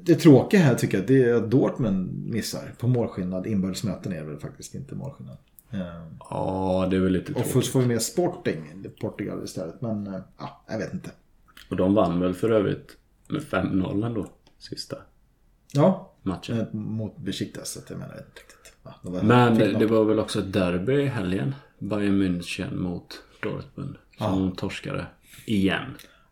det 0.00 0.14
tråkiga 0.14 0.60
här 0.60 0.74
tycker 0.74 0.98
jag 0.98 1.06
det 1.06 1.24
är 1.24 1.34
att 1.34 1.50
Dortmund 1.50 2.28
missar 2.30 2.72
på 2.78 2.86
målskillnad. 2.86 3.46
Inbördes 3.46 3.84
möten 3.84 4.12
är 4.12 4.22
väl 4.22 4.38
faktiskt 4.38 4.74
inte 4.74 4.94
målskillnad. 4.94 5.36
Eh, 5.72 5.78
Ja, 6.30 6.86
det 6.90 6.96
är 6.96 7.00
väl 7.00 7.12
lite 7.12 7.32
och 7.32 7.38
först 7.40 7.52
tråkigt. 7.52 7.70
får 7.72 7.80
vi 7.80 7.86
med 7.86 8.02
Sporting, 8.02 8.86
Portugal 9.00 9.44
istället. 9.44 9.80
Men 9.80 10.06
eh, 10.06 10.20
ja, 10.38 10.64
jag 10.70 10.78
vet 10.78 10.92
inte. 10.92 11.10
Och 11.70 11.76
de 11.76 11.94
vann 11.94 12.20
väl 12.20 12.34
för 12.34 12.50
övrigt 12.50 12.88
med 13.28 13.42
5-0 13.42 14.06
ändå. 14.06 14.26
Sista 14.58 14.96
Ja, 15.72 16.12
matchen. 16.22 16.60
eh, 16.60 16.72
mot 16.74 17.16
Besiktas. 17.18 17.68
Så 17.70 17.78
att 17.78 17.90
jag 17.90 17.98
menar 17.98 18.12
inte 18.14 18.22
riktigt. 18.40 18.72
Ja, 18.82 18.94
de 19.02 19.12
var- 19.12 19.22
Men 19.22 19.58
det, 19.58 19.66
de- 19.72 19.78
det 19.78 19.86
var 19.86 20.04
väl 20.04 20.18
också 20.18 20.38
ett 20.38 20.52
derby 20.52 20.92
i 21.02 21.06
helgen. 21.06 21.54
Bayern 21.78 22.22
München 22.22 22.76
mot 22.76 23.22
Dortmund. 23.42 23.96
Som 24.18 24.52
torskade. 24.56 25.06
Igen. 25.46 25.82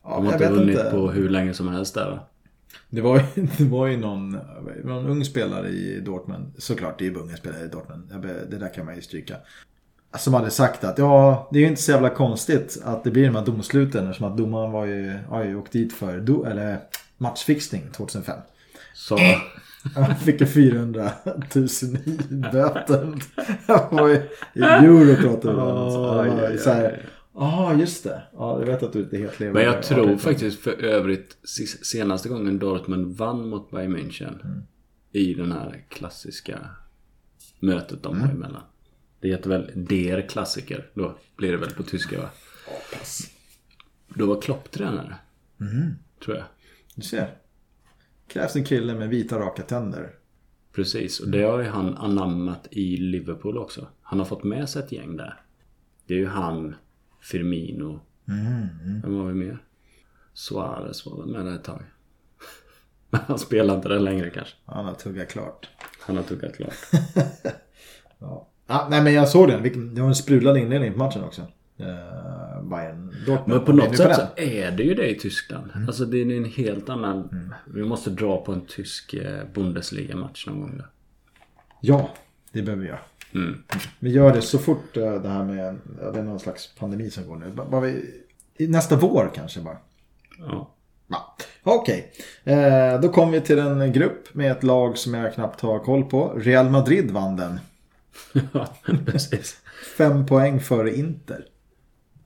Ja, 0.03 0.15
De 0.17 0.27
har 0.27 0.33
inte 0.33 0.51
vunnit 0.51 0.79
inte. 0.79 0.91
på 0.91 1.11
hur 1.11 1.29
länge 1.29 1.55
som 1.55 1.69
helst 1.69 1.95
där 1.95 2.11
va? 2.11 2.21
Det 2.91 3.01
var, 3.01 3.17
ju, 3.37 3.47
det 3.59 3.65
var 3.65 3.87
ju 3.87 3.97
någon, 3.97 4.39
någon 4.85 5.07
ung 5.07 5.25
spelare 5.25 5.69
i 5.69 6.01
Dortmund. 6.01 6.53
Såklart, 6.59 6.99
det 6.99 7.07
är 7.07 7.11
ju 7.11 7.15
unga 7.17 7.37
spelare 7.37 7.65
i 7.65 7.69
Dortmund. 7.69 8.13
Det 8.51 8.59
där 8.59 8.75
kan 8.75 8.85
man 8.87 8.95
ju 8.97 9.03
stryka. 9.03 9.37
Som 10.19 10.35
hade 10.35 10.51
sagt 10.51 10.85
att 10.85 10.99
ja, 10.99 11.49
det 11.53 11.59
är 11.59 11.61
ju 11.61 11.69
inte 11.69 11.83
så 11.83 11.91
jävla 11.91 12.11
konstigt 12.11 12.83
att 12.85 13.05
det 13.05 13.11
blir 13.11 13.27
de 13.27 13.37
här 13.37 13.47
domsluten. 13.47 14.07
Eftersom 14.07 14.31
att 14.33 14.37
domaren 14.37 14.73
var 14.73 14.87
ju, 14.87 15.19
har 15.29 15.45
ju 15.45 15.57
åkt 15.57 15.73
dit 15.73 15.93
för 15.93 16.21
do, 16.21 16.45
eller 16.45 16.79
matchfixning 17.19 17.83
2005. 17.93 18.39
Så, 18.95 19.19
Han 19.95 20.17
fick 20.17 20.41
ju 20.41 20.47
400 20.47 21.11
000 21.55 21.67
i 22.31 22.35
böter. 22.53 23.15
I 24.55 24.61
euro 24.63 25.17
pratade 25.17 25.55
vi 25.55 25.61
om. 25.61 26.59
Så 26.59 26.71
här, 26.71 27.07
Ja, 27.35 27.75
just 27.75 28.05
det. 28.05 28.23
Ja, 28.33 28.59
jag 28.59 28.67
vet 28.67 28.83
att 28.83 28.93
du 28.93 29.01
inte 29.01 29.17
helt 29.17 29.41
lever 29.41 29.53
men 29.53 29.65
med 29.65 29.75
jag 29.75 29.83
tror 29.83 30.17
faktiskt 30.17 30.61
för 30.61 30.85
övrigt 30.85 31.37
senaste 31.83 32.29
gången 32.29 32.59
Dortmund 32.59 33.17
vann 33.17 33.49
mot 33.49 33.71
Bayern 33.71 33.97
München. 33.97 34.45
Mm. 34.45 34.63
I 35.13 35.35
den 35.35 35.53
här 35.53 35.85
klassiska 35.89 36.59
mötet 37.61 38.03
de 38.03 38.21
har 38.21 38.25
Mm. 38.29 38.37
emellan. 38.37 38.63
Det 39.23 39.29
heter 39.29 39.51
väl 39.51 39.71
Der 39.75 40.29
Klassiker. 40.29 40.91
Då 40.95 41.19
blir 41.37 41.53
det 41.53 41.57
väl 41.57 41.71
på 41.71 41.83
tyska 41.83 42.19
va? 42.19 42.31
Ja, 42.67 42.73
pass. 42.99 43.31
Då 44.09 44.27
var 44.27 44.41
Klopp 44.41 44.71
tränare. 44.71 45.17
Mm. 45.61 45.95
Tror 46.25 46.37
jag. 46.37 46.45
Du 46.95 47.03
ser. 47.03 47.35
Krävs 48.29 48.57
en 48.57 48.65
kille 48.65 48.95
med 48.95 49.09
vita 49.09 49.39
raka 49.39 49.63
tänder. 49.63 50.15
Precis, 50.73 51.21
och 51.21 51.29
det 51.29 51.43
har 51.43 51.59
ju 51.59 51.69
han 51.69 51.97
anammat 51.97 52.69
i 52.71 52.97
Liverpool 52.97 53.59
också. 53.59 53.89
Han 54.03 54.19
har 54.19 54.27
fått 54.27 54.45
med 54.45 54.69
sig 54.69 54.83
ett 54.83 54.93
gäng 54.93 55.17
där. 55.17 55.43
Det 56.07 56.15
är 56.15 56.19
ju 56.19 56.27
han, 56.27 56.75
Firmino. 57.21 58.01
Vem 59.03 59.15
har 59.15 59.27
vi 59.27 59.35
mer? 59.35 59.65
Suarez 60.35 61.07
var 61.07 61.17
väl 61.19 61.33
med 61.33 61.45
där 61.45 61.55
ett 61.55 61.65
tag. 61.65 61.83
Men 63.11 63.21
han 63.27 63.39
spelar 63.39 63.77
inte 63.77 63.89
där 63.89 64.01
längre 64.01 64.31
kanske. 64.31 64.55
Han 64.65 64.85
har 64.85 64.95
tuggat 64.95 65.29
klart. 65.29 65.69
Han 66.01 66.17
har 66.17 66.25
tuggat 66.25 66.57
klart. 66.57 66.75
Ja. 68.19 68.49
Ah, 68.73 68.89
nej 68.91 69.03
men 69.03 69.13
jag 69.13 69.29
såg 69.29 69.49
den. 69.49 69.95
Det 69.95 70.01
var 70.01 70.09
en 70.09 70.15
sprudlande 70.15 70.61
inledning 70.61 70.93
på 70.93 70.99
matchen 70.99 71.25
också. 71.25 71.43
Uh, 71.81 72.63
Bayern 72.63 73.15
Dortmund. 73.27 73.47
Men 73.47 73.65
på 73.65 73.73
något 73.73 73.97
sätt 73.97 74.17
så 74.17 74.43
är 74.43 74.71
det 74.71 74.83
ju 74.83 74.95
det 74.95 75.11
i 75.11 75.19
Tyskland. 75.19 75.71
Alltså 75.87 76.05
det 76.05 76.17
är 76.21 76.37
en 76.37 76.45
helt 76.45 76.89
annan... 76.89 77.53
Vi 77.65 77.85
måste 77.85 78.11
dra 78.11 78.45
på 78.45 78.53
en 78.53 78.67
tysk 78.67 79.15
eh, 79.15 79.41
Bundesliga-match 79.55 80.47
någon 80.47 80.61
gång 80.61 80.77
där. 80.77 80.87
Ja, 81.81 82.11
det 82.53 82.63
behöver 82.63 82.83
vi 82.83 82.89
göra. 82.89 82.99
Mm. 83.35 83.63
Vi 83.99 84.11
gör 84.11 84.33
det 84.33 84.43
så 84.43 84.59
fort 84.59 84.97
eh, 84.97 85.15
det 85.15 85.29
här 85.29 85.45
med, 85.45 85.79
ja, 86.01 86.11
det 86.11 86.19
är 86.19 86.23
någon 86.23 86.41
slags 86.41 86.75
pandemi 86.79 87.11
som 87.11 87.29
går 87.29 87.37
nu. 87.37 87.51
Bara, 87.71 87.81
vi, 87.81 88.69
nästa 88.69 88.97
vår 88.97 89.31
kanske 89.35 89.61
bara. 89.61 89.77
Ja. 90.39 90.75
Ja. 91.09 91.37
Okej, 91.63 92.13
eh, 92.45 93.01
då 93.01 93.09
kommer 93.09 93.33
vi 93.33 93.41
till 93.41 93.59
en 93.59 93.93
grupp 93.93 94.35
med 94.35 94.53
ett 94.53 94.63
lag 94.63 94.99
som 94.99 95.15
jag 95.15 95.35
knappt 95.35 95.61
har 95.61 95.79
koll 95.79 96.05
på. 96.05 96.29
Real 96.29 96.71
Madrid 96.71 97.11
vann 97.11 97.37
den. 97.37 97.59
ja, 98.53 98.77
precis. 99.07 99.57
Fem 99.97 100.27
poäng 100.27 100.61
före 100.61 100.97
Inter. 100.97 101.45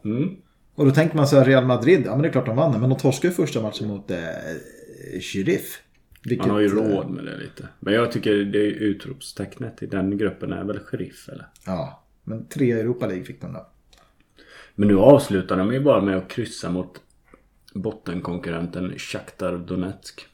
Mm. 0.04 0.36
Och 0.74 0.84
då 0.84 0.90
tänker 0.90 1.16
man 1.16 1.28
så 1.28 1.36
här, 1.36 1.44
Real 1.44 1.66
Madrid, 1.66 2.02
ja 2.06 2.10
men 2.10 2.22
det 2.22 2.28
är 2.28 2.32
klart 2.32 2.46
de 2.46 2.56
vann 2.56 2.80
men 2.80 2.90
de 2.90 2.98
torskade 2.98 3.28
ju 3.28 3.34
första 3.34 3.62
matchen 3.62 3.88
mot 3.88 4.10
eh, 4.10 4.18
Sheriff. 5.20 5.82
Vilket, 6.24 6.46
Han 6.46 6.54
har 6.54 6.60
ju 6.60 6.66
eh, 6.66 6.72
råd 6.72 7.10
med 7.10 7.24
det 7.24 7.36
lite. 7.36 7.68
Men 7.80 7.94
jag 7.94 8.12
tycker 8.12 8.34
det 8.34 8.58
är 8.58 8.70
utropstecknet 8.70 9.82
i 9.82 9.86
den 9.86 10.18
gruppen 10.18 10.52
är 10.52 10.64
väl 10.64 10.78
sheriff 10.78 11.28
eller? 11.28 11.46
Ja, 11.66 12.04
men 12.24 12.46
tre 12.46 12.72
Europa 12.72 13.06
League 13.06 13.24
fick 13.24 13.40
de 13.40 13.52
då. 13.52 13.66
Men 14.74 14.88
nu 14.88 14.96
avslutar 14.98 15.56
de 15.56 15.72
ju 15.72 15.80
bara 15.80 16.00
med 16.00 16.16
att 16.16 16.28
kryssa 16.28 16.70
mot 16.70 17.00
bottenkonkurrenten 17.74 18.98
Shakhtar 18.98 19.58
Donetsk. 19.58 20.26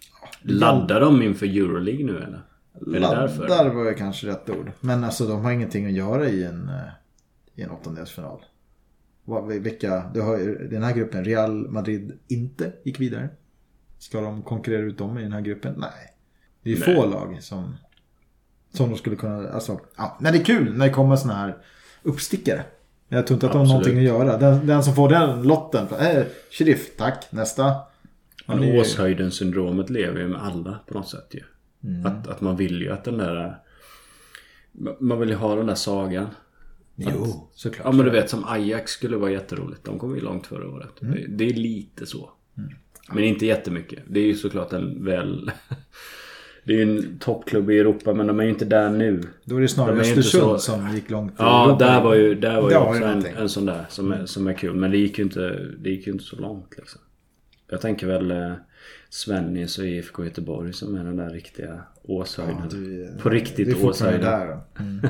Laddar 0.42 1.00
de 1.00 1.23
inför 1.23 1.47
Euroleague 1.47 2.04
nu 2.04 2.16
eller? 2.16 2.42
Laddar 2.86 3.68
var 3.68 3.84
ju 3.84 3.94
kanske 3.94 4.26
rätt 4.26 4.50
ord. 4.50 4.72
Men 4.80 5.04
alltså 5.04 5.26
de 5.26 5.44
har 5.44 5.52
ingenting 5.52 5.86
att 5.86 5.92
göra 5.92 6.28
i 6.28 6.44
en, 6.44 6.68
eh, 6.68 6.74
i 7.54 7.62
en 7.62 7.70
åttondelsfinal. 7.70 8.40
Vilka, 9.48 10.10
du 10.14 10.20
har 10.20 10.38
ju 10.38 10.68
den 10.68 10.82
här 10.82 10.94
gruppen, 10.94 11.24
Real 11.24 11.70
Madrid 11.70 12.18
inte 12.28 12.72
gick 12.84 13.00
vidare. 13.00 13.28
Ska 13.98 14.20
de 14.20 14.42
konkurrera 14.42 14.82
ut 14.82 14.98
dem 14.98 15.18
i 15.18 15.22
den 15.22 15.32
här 15.32 15.40
gruppen? 15.40 15.74
Nej. 15.78 15.90
Det 16.62 16.72
är 16.72 16.86
Nej. 16.86 16.96
få 16.96 17.06
lag 17.06 17.38
som, 17.42 17.74
som 18.72 18.90
de 18.90 18.98
skulle 18.98 19.16
kunna, 19.16 19.48
alltså, 19.48 19.80
ja. 19.96 20.16
Men 20.20 20.32
det 20.32 20.38
är 20.38 20.44
kul 20.44 20.76
när 20.76 20.86
det 20.86 20.92
kommer 20.92 21.16
såna 21.16 21.34
här 21.34 21.56
uppstickare. 22.02 22.64
Jag 23.08 23.26
tror 23.26 23.34
inte 23.36 23.46
att 23.46 23.52
de 23.52 23.58
har 23.58 23.66
någonting 23.66 23.98
att 23.98 24.04
göra. 24.04 24.38
Den, 24.38 24.66
den 24.66 24.84
som 24.84 24.94
får 24.94 25.08
den 25.08 25.42
lotten, 25.42 25.86
äh, 26.00 26.24
sheriff, 26.50 26.96
tack, 26.96 27.26
nästa. 27.30 27.76
Men 28.46 28.62
Åshöjden-syndromet 28.62 29.90
lever 29.90 30.20
ju 30.20 30.28
med 30.28 30.42
alla 30.42 30.78
på 30.86 30.94
något 30.94 31.08
sätt 31.08 31.26
ju. 31.30 31.40
Mm. 31.84 32.06
Att, 32.06 32.28
att 32.28 32.40
man 32.40 32.56
vill 32.56 32.80
ju 32.82 32.90
att 32.90 33.04
den 33.04 33.18
där... 33.18 33.56
Man 35.00 35.20
vill 35.20 35.28
ju 35.28 35.34
ha 35.34 35.54
den 35.54 35.66
där 35.66 35.74
sagan. 35.74 36.26
Jo, 36.96 37.50
såklart. 37.54 37.86
Ja 37.86 37.92
men 37.92 38.04
du 38.04 38.10
vet 38.12 38.30
som 38.30 38.44
Ajax 38.44 38.92
skulle 38.92 39.16
vara 39.16 39.30
jätteroligt. 39.30 39.84
De 39.84 39.98
kom 39.98 40.14
ju 40.14 40.20
långt 40.20 40.46
förra 40.46 40.68
året. 40.68 41.02
Mm. 41.02 41.14
Det, 41.14 41.26
det 41.28 41.44
är 41.50 41.54
lite 41.54 42.06
så. 42.06 42.30
Men 43.12 43.24
inte 43.24 43.46
jättemycket. 43.46 44.02
Det 44.08 44.20
är 44.20 44.24
ju 44.26 44.34
såklart 44.34 44.72
en 44.72 45.04
väl... 45.04 45.50
Det 46.64 46.72
är 46.72 46.76
ju 46.76 46.82
en 46.82 47.18
toppklubb 47.18 47.70
i 47.70 47.78
Europa 47.78 48.14
men 48.14 48.26
de 48.26 48.40
är 48.40 48.44
ju 48.44 48.50
inte 48.50 48.64
där 48.64 48.90
nu. 48.90 49.22
Då 49.44 49.56
är 49.56 49.60
det 49.60 49.68
snarare 49.68 49.94
De 49.94 50.00
Östersund 50.00 50.42
så- 50.42 50.58
som 50.58 50.94
gick 50.94 51.10
långt 51.10 51.34
Ja, 51.38 51.64
Europa. 51.66 51.84
där 51.84 52.02
var 52.02 52.14
ju, 52.14 52.34
där 52.34 52.60
var 52.60 52.70
ju 52.70 52.76
också 52.76 53.04
en, 53.04 53.26
en 53.26 53.48
sån 53.48 53.66
där 53.66 53.84
som 53.88 54.12
är, 54.12 54.26
som 54.26 54.46
är 54.46 54.52
kul. 54.52 54.74
Men 54.76 54.90
det 54.90 54.96
gick 54.96 55.18
ju 55.18 55.24
inte, 55.24 55.68
det 55.78 55.90
gick 55.90 56.06
ju 56.06 56.12
inte 56.12 56.24
så 56.24 56.36
långt 56.36 56.74
liksom. 56.76 57.00
Jag 57.70 57.80
tänker 57.80 58.06
väl 58.06 58.30
eh, 58.30 58.52
Svennis 59.14 59.78
och 59.78 59.85
IFK 59.85 60.25
Göteborg 60.25 60.73
som 60.73 60.95
är 60.97 61.04
den 61.04 61.16
där 61.16 61.31
riktiga 61.31 61.83
Åshöjden. 62.02 62.57
Ja, 63.16 63.23
På 63.23 63.28
riktigt 63.28 63.85
Åshöjden. 63.85 64.21
där. 64.21 64.47
då. 64.47 64.83
Mm. 64.83 65.07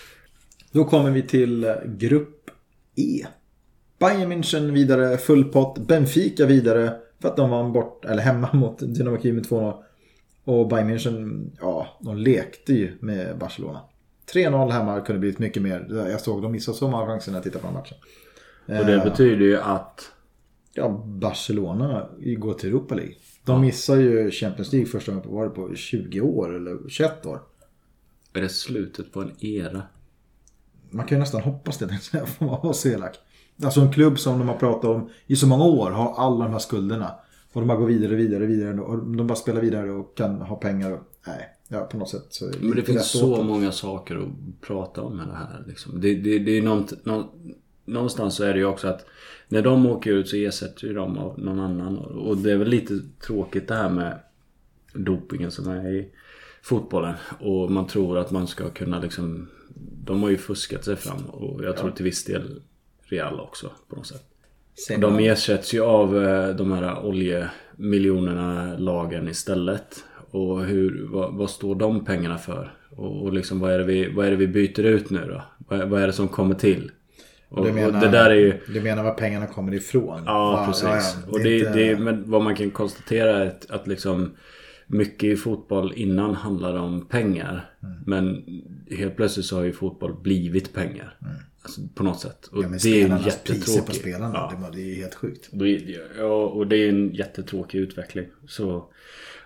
Då 0.72 0.84
kommer 0.84 1.10
vi 1.10 1.22
till 1.22 1.64
eh, 1.64 1.74
grupp 1.84 2.50
E. 2.96 3.26
Bayern 3.98 4.32
München 4.32 4.70
vidare, 4.72 5.16
full 5.16 5.44
pott. 5.44 5.78
Benfica 5.78 6.46
vidare 6.46 6.92
för 7.20 7.28
att 7.28 7.36
de 7.36 7.50
vann 7.50 7.72
bort, 7.72 8.04
eller 8.04 8.22
hemma 8.22 8.50
mot 8.56 8.78
Dynamo 8.78 9.18
Kiev 9.22 9.34
med 9.34 9.46
2-0. 9.46 9.82
Och 10.44 10.68
Bayern 10.68 10.90
München, 10.90 11.50
ja, 11.60 11.98
de 12.00 12.16
lekte 12.16 12.72
ju 12.72 12.92
med 13.00 13.38
Barcelona. 13.38 13.80
3-0 14.32 14.70
hemma 14.70 15.00
kunde 15.00 15.20
blivit 15.20 15.38
mycket 15.38 15.62
mer. 15.62 16.06
Jag 16.10 16.20
såg 16.20 16.42
de 16.42 16.52
missade 16.52 16.78
så 16.78 16.88
många 16.88 17.06
chanser 17.06 17.32
när 17.32 17.36
jag 17.38 17.44
tittade 17.44 17.62
på 17.62 17.66
den 17.66 17.74
matchen. 17.74 17.96
Och 18.80 18.86
det 18.86 18.94
Eh, 18.94 19.04
betyder 19.04 19.44
ju 19.44 19.56
att 19.60 20.12
Ja, 20.78 20.88
Barcelona 21.06 22.08
går 22.38 22.54
till 22.54 22.68
Europa 22.68 22.94
League. 22.94 23.14
De 23.46 23.60
missar 23.60 23.96
ju 23.96 24.30
Champions 24.30 24.72
League 24.72 24.88
första 24.88 25.12
gången 25.12 25.28
på, 25.28 25.34
var 25.34 25.44
det 25.44 25.50
på 25.50 25.74
20 25.74 26.20
år 26.20 26.54
eller 26.54 26.88
21 26.88 27.26
år. 27.26 27.40
Är 28.32 28.40
det 28.40 28.48
slutet 28.48 29.12
på 29.12 29.20
en 29.20 29.30
era? 29.44 29.82
Man 30.90 31.06
kan 31.06 31.16
ju 31.16 31.20
nästan 31.20 31.40
hoppas 31.40 31.78
det, 31.78 31.98
får 32.26 32.46
man 32.46 32.60
vara 32.62 32.72
så 32.72 32.88
elak. 32.88 33.16
Alltså 33.62 33.80
en 33.80 33.92
klubb 33.92 34.18
som 34.18 34.38
de 34.38 34.48
har 34.48 34.56
pratat 34.56 34.84
om 34.84 35.10
i 35.26 35.36
så 35.36 35.46
många 35.46 35.64
år 35.64 35.90
har 35.90 36.14
alla 36.14 36.44
de 36.44 36.52
här 36.52 36.58
skulderna. 36.58 37.14
Och 37.52 37.60
de 37.60 37.66
bara 37.66 37.78
går 37.78 37.86
vidare, 37.86 38.14
vidare, 38.14 38.46
vidare. 38.46 38.80
Och 38.80 39.06
de 39.06 39.26
bara 39.26 39.36
spelar 39.36 39.60
vidare 39.60 39.90
och 39.90 40.16
kan 40.16 40.40
ha 40.40 40.56
pengar. 40.56 40.92
Och, 40.92 41.00
nej, 41.26 41.48
ja, 41.68 41.80
på 41.80 41.96
något 41.96 42.08
sätt 42.08 42.26
så 42.28 42.50
Men 42.60 42.76
det 42.76 42.82
finns 42.82 43.10
så 43.10 43.42
många 43.42 43.72
saker 43.72 44.16
att 44.16 44.60
prata 44.60 45.02
om 45.02 45.16
med 45.16 45.28
det 45.28 45.34
här. 45.34 45.64
Liksom. 45.66 46.00
Det, 46.00 46.14
det, 46.14 46.38
det 46.38 46.58
är 46.58 46.62
nånt, 46.62 46.92
nå, 47.04 47.32
någonstans 47.86 48.34
så 48.36 48.44
är 48.44 48.52
det 48.52 48.58
ju 48.58 48.64
också 48.64 48.88
att 48.88 49.06
när 49.48 49.62
de 49.62 49.86
åker 49.86 50.12
ut 50.12 50.28
så 50.28 50.36
ersätter 50.36 50.86
ju 50.86 50.92
de 50.94 51.18
av 51.18 51.38
någon 51.40 51.60
annan. 51.60 51.96
Och 51.98 52.36
det 52.36 52.52
är 52.52 52.56
väl 52.56 52.68
lite 52.68 52.94
tråkigt 53.26 53.68
det 53.68 53.74
här 53.74 53.90
med 53.90 54.18
dopingen 54.94 55.50
som 55.50 55.68
är 55.70 55.88
i 55.94 56.08
fotbollen. 56.62 57.14
Och 57.40 57.70
man 57.70 57.86
tror 57.86 58.18
att 58.18 58.30
man 58.30 58.46
ska 58.46 58.70
kunna 58.70 59.00
liksom... 59.00 59.48
De 60.04 60.22
har 60.22 60.30
ju 60.30 60.36
fuskat 60.36 60.84
sig 60.84 60.96
fram 60.96 61.24
och 61.26 61.64
jag 61.64 61.76
tror 61.76 61.90
till 61.90 62.04
viss 62.04 62.24
del 62.24 62.62
Real 63.02 63.40
också 63.40 63.70
på 63.88 63.96
något 63.96 64.06
sätt. 64.06 64.22
Sen- 64.86 65.00
De 65.00 65.18
ersätts 65.18 65.74
ju 65.74 65.80
av 65.80 66.24
eh, 66.24 66.56
de 66.56 66.72
här 66.72 67.06
oljemiljonerna 67.06 68.76
lagen 68.78 69.28
istället. 69.28 70.04
Och 70.30 70.64
hur, 70.64 71.06
vad, 71.10 71.34
vad 71.34 71.50
står 71.50 71.74
de 71.74 72.04
pengarna 72.04 72.38
för? 72.38 72.74
Och, 72.96 73.22
och 73.22 73.32
liksom 73.32 73.60
vad 73.60 73.72
är, 73.72 73.78
det 73.78 73.84
vi, 73.84 74.12
vad 74.12 74.26
är 74.26 74.30
det 74.30 74.36
vi 74.36 74.46
byter 74.48 74.80
ut 74.84 75.10
nu 75.10 75.20
då? 75.28 75.42
Vad, 75.58 75.88
vad 75.88 76.02
är 76.02 76.06
det 76.06 76.12
som 76.12 76.28
kommer 76.28 76.54
till? 76.54 76.90
Och, 77.48 77.64
Du 77.66 77.72
menar, 77.72 77.88
och 77.88 78.00
det 78.00 78.08
där 78.08 78.30
är 78.30 78.34
ju... 78.34 78.60
du 78.68 78.80
menar 78.80 79.02
var 79.04 79.14
pengarna 79.14 79.46
kommer 79.46 79.74
ifrån? 79.74 80.22
Ja, 80.26 80.50
Va- 80.52 80.66
precis. 80.66 80.84
ja, 80.84 80.96
ja. 81.26 81.32
och 81.32 81.40
det, 81.40 81.58
inte- 81.58 81.72
det, 81.72 81.98
men 81.98 82.30
vad 82.30 82.42
man 82.42 82.54
kan 82.56 82.70
konstatera 82.70 83.36
är 83.44 83.46
att, 83.46 83.70
att 83.70 83.86
liksom 83.86 84.36
mycket 84.86 85.24
i 85.24 85.36
fotboll 85.36 85.92
innan 85.96 86.34
handlade 86.34 86.78
om 86.78 87.06
pengar. 87.06 87.70
Mm. 87.82 87.94
Men 88.06 88.44
helt 88.90 89.16
plötsligt 89.16 89.46
så 89.46 89.56
har 89.56 89.62
ju 89.64 89.72
fotboll 89.72 90.14
blivit 90.22 90.74
pengar. 90.74 91.16
Alltså, 91.62 91.80
på 91.94 92.02
något 92.04 92.20
sätt. 92.20 92.46
Och 92.46 92.52
Mm. 92.58 92.62
Ja, 92.64 92.68
men 92.70 92.78
det 92.82 92.88
är 92.88 93.08
ju 93.08 93.08
priser 93.08 93.18
på 93.18 93.24
jättetråkigt. 93.28 94.00
spelarna, 94.00 94.34
Ja. 94.34 94.70
det, 94.72 94.80
är 94.80 94.84
ju 94.84 94.94
helt 94.94 95.14
sjukt. 95.14 95.48
Ja, 96.18 96.44
och 96.46 96.66
det 96.66 96.76
är 96.76 96.88
en 96.88 97.14
jättetråkig 97.14 97.78
utveckling. 97.78 98.26
Så 98.48 98.84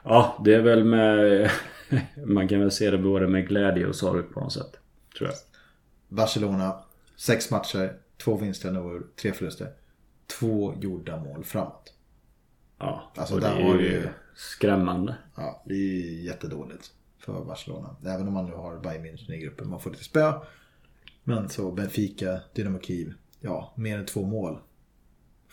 ja, 0.04 0.42
det 0.45 0.54
är 0.54 0.61
väl 0.62 0.85
med... 0.85 1.50
Man 2.26 2.49
kan 2.49 2.61
väl 2.61 2.71
se 2.71 2.90
det 2.90 2.99
både 2.99 3.28
med 3.28 3.49
glädje 3.49 3.87
och 3.87 3.95
sorg 3.97 4.23
på 4.23 4.40
något 4.40 4.52
sätt. 4.52 4.71
Tror 5.19 5.30
jag. 5.30 5.37
Barcelona, 6.16 6.75
sex 7.20 7.50
matcher, 7.50 7.98
två 8.24 8.36
vinster 8.36 8.78
och 8.78 9.02
tre 9.16 9.32
förluster. 9.32 9.72
Två 10.38 10.74
gjorda 10.80 11.16
mål 11.16 11.44
framåt. 11.44 11.94
Ja, 12.78 13.12
Alltså, 13.16 13.34
och 13.34 13.40
det 13.40 13.46
är 13.46 13.58
ju 13.78 14.00
du- 14.00 14.08
skrämmande. 14.34 15.16
Ja, 15.36 15.62
det 15.66 15.74
är 15.74 15.78
ju 15.78 16.22
jättedåligt 16.22 16.90
för 17.18 17.44
Barcelona. 17.44 17.96
Även 18.06 18.28
om 18.28 18.34
man 18.34 18.46
nu 18.46 18.52
har 18.52 18.78
Bayern 18.78 19.04
München 19.06 19.32
i 19.32 19.38
gruppen. 19.38 19.68
Man 19.70 19.80
får 19.80 19.90
lite 19.90 20.04
spö. 20.04 20.32
Men 21.24 21.48
så 21.48 21.72
Benfica, 21.72 22.40
Dynamo 22.54 22.80
Kiev. 22.80 23.12
Ja, 23.40 23.74
mer 23.76 23.98
än 23.98 24.06
två 24.06 24.22
mål. 24.26 24.58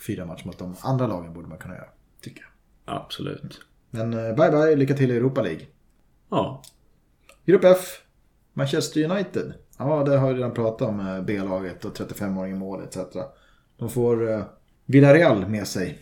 Fyra 0.08 0.26
matcher 0.26 0.46
mot 0.46 0.58
de 0.58 0.76
andra 0.82 1.08
lagen 1.08 1.34
borde 1.34 1.48
man 1.48 1.58
kunna 1.58 1.76
göra. 1.76 1.90
Tycker 2.22 2.42
jag. 2.42 2.96
Absolut. 2.96 3.62
Men 3.90 4.14
eh, 4.14 4.36
bye 4.36 4.52
bye, 4.52 4.76
lycka 4.76 4.94
till 4.94 5.12
i 5.12 5.16
Europa 5.18 5.42
League. 5.42 5.66
Ja, 6.30 6.62
Grupp 7.46 7.64
F. 7.64 8.02
Manchester 8.54 9.12
United. 9.12 9.54
Ja, 9.78 10.04
det 10.04 10.18
har 10.18 10.28
jag 10.28 10.38
redan 10.38 10.54
pratat 10.54 10.88
om. 10.90 11.00
eh, 11.00 11.22
B-laget 11.22 11.86
och 11.86 11.98
35-åringen 11.98 12.56
mål 12.58 12.84
etc. 12.84 12.98
De 13.78 13.90
får 13.90 14.32
eh, 14.32 14.42
Villarreal 14.86 15.48
med 15.48 15.68
sig 15.68 16.00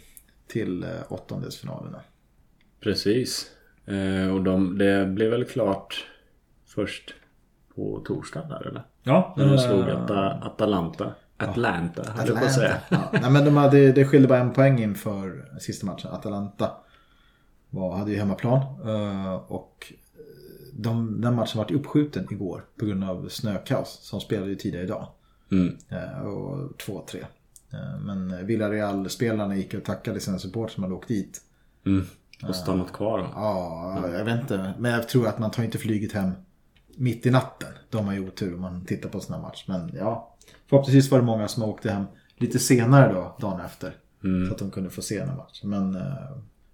till 0.48 0.84
eh, 0.84 0.89
åttondelsfinalerna. 1.10 2.00
precis. 2.84 3.51
Eh, 3.86 4.34
och 4.34 4.44
de, 4.44 4.77
det 4.77 5.05
blev 5.05 5.32
väl 5.32 5.46
klart 5.46 6.06
först 6.65 7.13
på 7.76 8.02
torsdagen 8.06 8.50
där 8.50 8.67
eller? 8.67 8.84
Ja, 9.04 9.34
När 9.38 9.45
de 9.50 9.58
slog 9.58 9.89
Ata, 9.89 10.30
Atalanta. 10.32 11.13
Atlanta, 11.38 12.04
höll 12.12 12.28
jag 12.28 12.39
på 12.39 12.45
att 12.45 12.54
säga. 12.54 12.78
Ja, 12.89 13.10
nej, 13.13 13.32
men 13.32 13.45
de 13.45 13.58
hade, 13.58 13.91
det 13.91 14.06
skilde 14.06 14.28
bara 14.28 14.39
en 14.39 14.54
poäng 14.54 14.80
inför 14.84 15.45
sista 15.60 15.86
matchen. 15.86 16.12
Atalanta 16.12 16.71
var, 17.69 17.97
hade 17.97 18.12
ju 18.12 18.17
hemmaplan. 18.17 18.60
eh, 18.86 19.36
Och 19.36 19.93
de, 20.78 21.22
den 21.22 21.36
matchen 21.36 21.58
var 21.58 21.72
uppskjuten 21.74 22.28
igår 22.32 22.66
på 22.80 22.86
grund 22.86 23.04
av 23.04 23.28
snökaos. 23.30 24.00
Som 24.02 24.20
spelade 24.22 24.50
ju 24.50 24.56
tidigare 24.56 24.86
idag. 24.86 25.08
Mm. 25.52 25.78
Eh, 25.90 26.22
Och 26.22 26.78
2-3. 26.78 27.18
Eh, 27.74 28.00
Men 28.02 28.46
Villarreal-spelarna 28.46 29.56
gick 29.56 29.74
och 29.74 29.84
tackade 29.84 30.20
sina 30.20 30.40
supportrar 30.40 30.74
som 30.74 30.84
hade 30.84 30.96
åkt 30.96 31.08
dit. 31.08 31.42
Mm. 31.86 32.06
Och 32.48 32.56
stannat 32.56 32.94
kvar 32.94 33.18
då. 33.20 33.28
Ja, 33.34 34.10
jag 34.14 34.26
vet 34.26 34.42
inte. 34.42 34.74
Men 34.80 34.92
jag 34.92 35.10
tror 35.10 35.28
att 35.28 35.40
man 35.40 35.52
tar 35.52 35.64
inte 35.64 35.78
flyget 35.78 36.12
hem 36.12 36.32
mitt 36.98 37.26
i 37.26 37.32
natten. 37.32 37.70
De 37.90 38.06
har 38.06 38.14
ju 38.14 38.28
otur 38.28 38.54
om 38.56 38.62
man 38.62 38.86
tittar 38.86 39.10
på 39.10 39.20
sådana 39.20 39.44
match. 39.44 39.66
Men 39.68 39.92
ja, 39.96 40.36
förhoppningsvis 40.70 41.12
var 41.12 41.20
det 41.20 41.26
många 41.26 41.48
som 41.48 41.64
åkte 41.64 41.92
hem 41.92 42.06
lite 42.38 42.60
senare 42.60 43.14
då, 43.14 43.38
dagen 43.42 43.60
efter. 43.66 43.96
Så 44.48 44.54
att 44.54 44.60
de 44.60 44.72
kunde 44.72 44.90
få 44.90 45.02
se 45.02 45.20
den 45.20 45.30
här 45.30 45.36
matchen. 45.38 45.70
Men 45.70 45.96
eh, 45.96 46.02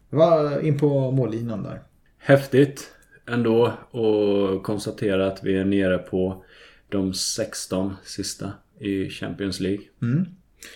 det 0.10 0.16
var 0.16 0.60
in 0.66 0.80
på 0.80 1.12
mållinjen 1.12 1.64
där. 1.64 1.82
Häftigt 2.18 2.92
ändå 3.32 3.66
att 3.66 4.64
konstatera 4.64 5.28
att 5.28 5.44
vi 5.44 5.58
är 5.58 5.66
nere 5.66 5.98
på 5.98 6.44
de 6.90 7.14
16 7.14 7.94
sista 8.04 8.52
i 8.80 9.10
Champions 9.10 9.60
League. 9.60 9.84
Mm. 10.02 10.26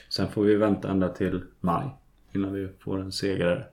Sen 0.09 0.31
får 0.31 0.43
vi 0.43 0.55
vänta 0.55 0.89
ända 0.89 1.09
till 1.09 1.41
maj 1.59 1.85
innan 2.33 2.53
vi 2.53 2.67
får 2.79 3.01
en 3.01 3.11
segrare. 3.11 3.65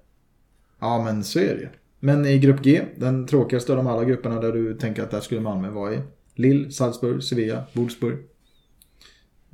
Ja, 0.81 1.05
men 1.05 1.25
så 1.25 1.39
är 1.39 1.57
det. 1.57 1.71
Men 2.01 2.27
i 2.27 2.39
grupp 2.39 2.63
G, 2.63 2.83
den 2.97 3.27
tråkigaste 3.27 3.73
av 3.73 3.77
de 3.77 3.87
alla 3.87 4.05
grupperna 4.05 4.41
där 4.41 4.53
du 4.53 4.75
tänker 4.75 5.03
att 5.03 5.11
där 5.11 5.21
skulle 5.21 5.41
Malmö 5.41 5.71
vara 5.71 5.95
i. 5.95 6.01
Lille, 6.35 6.71
Salzburg, 6.71 7.23
Sevilla, 7.23 7.65
Wolfsburg. 7.73 8.19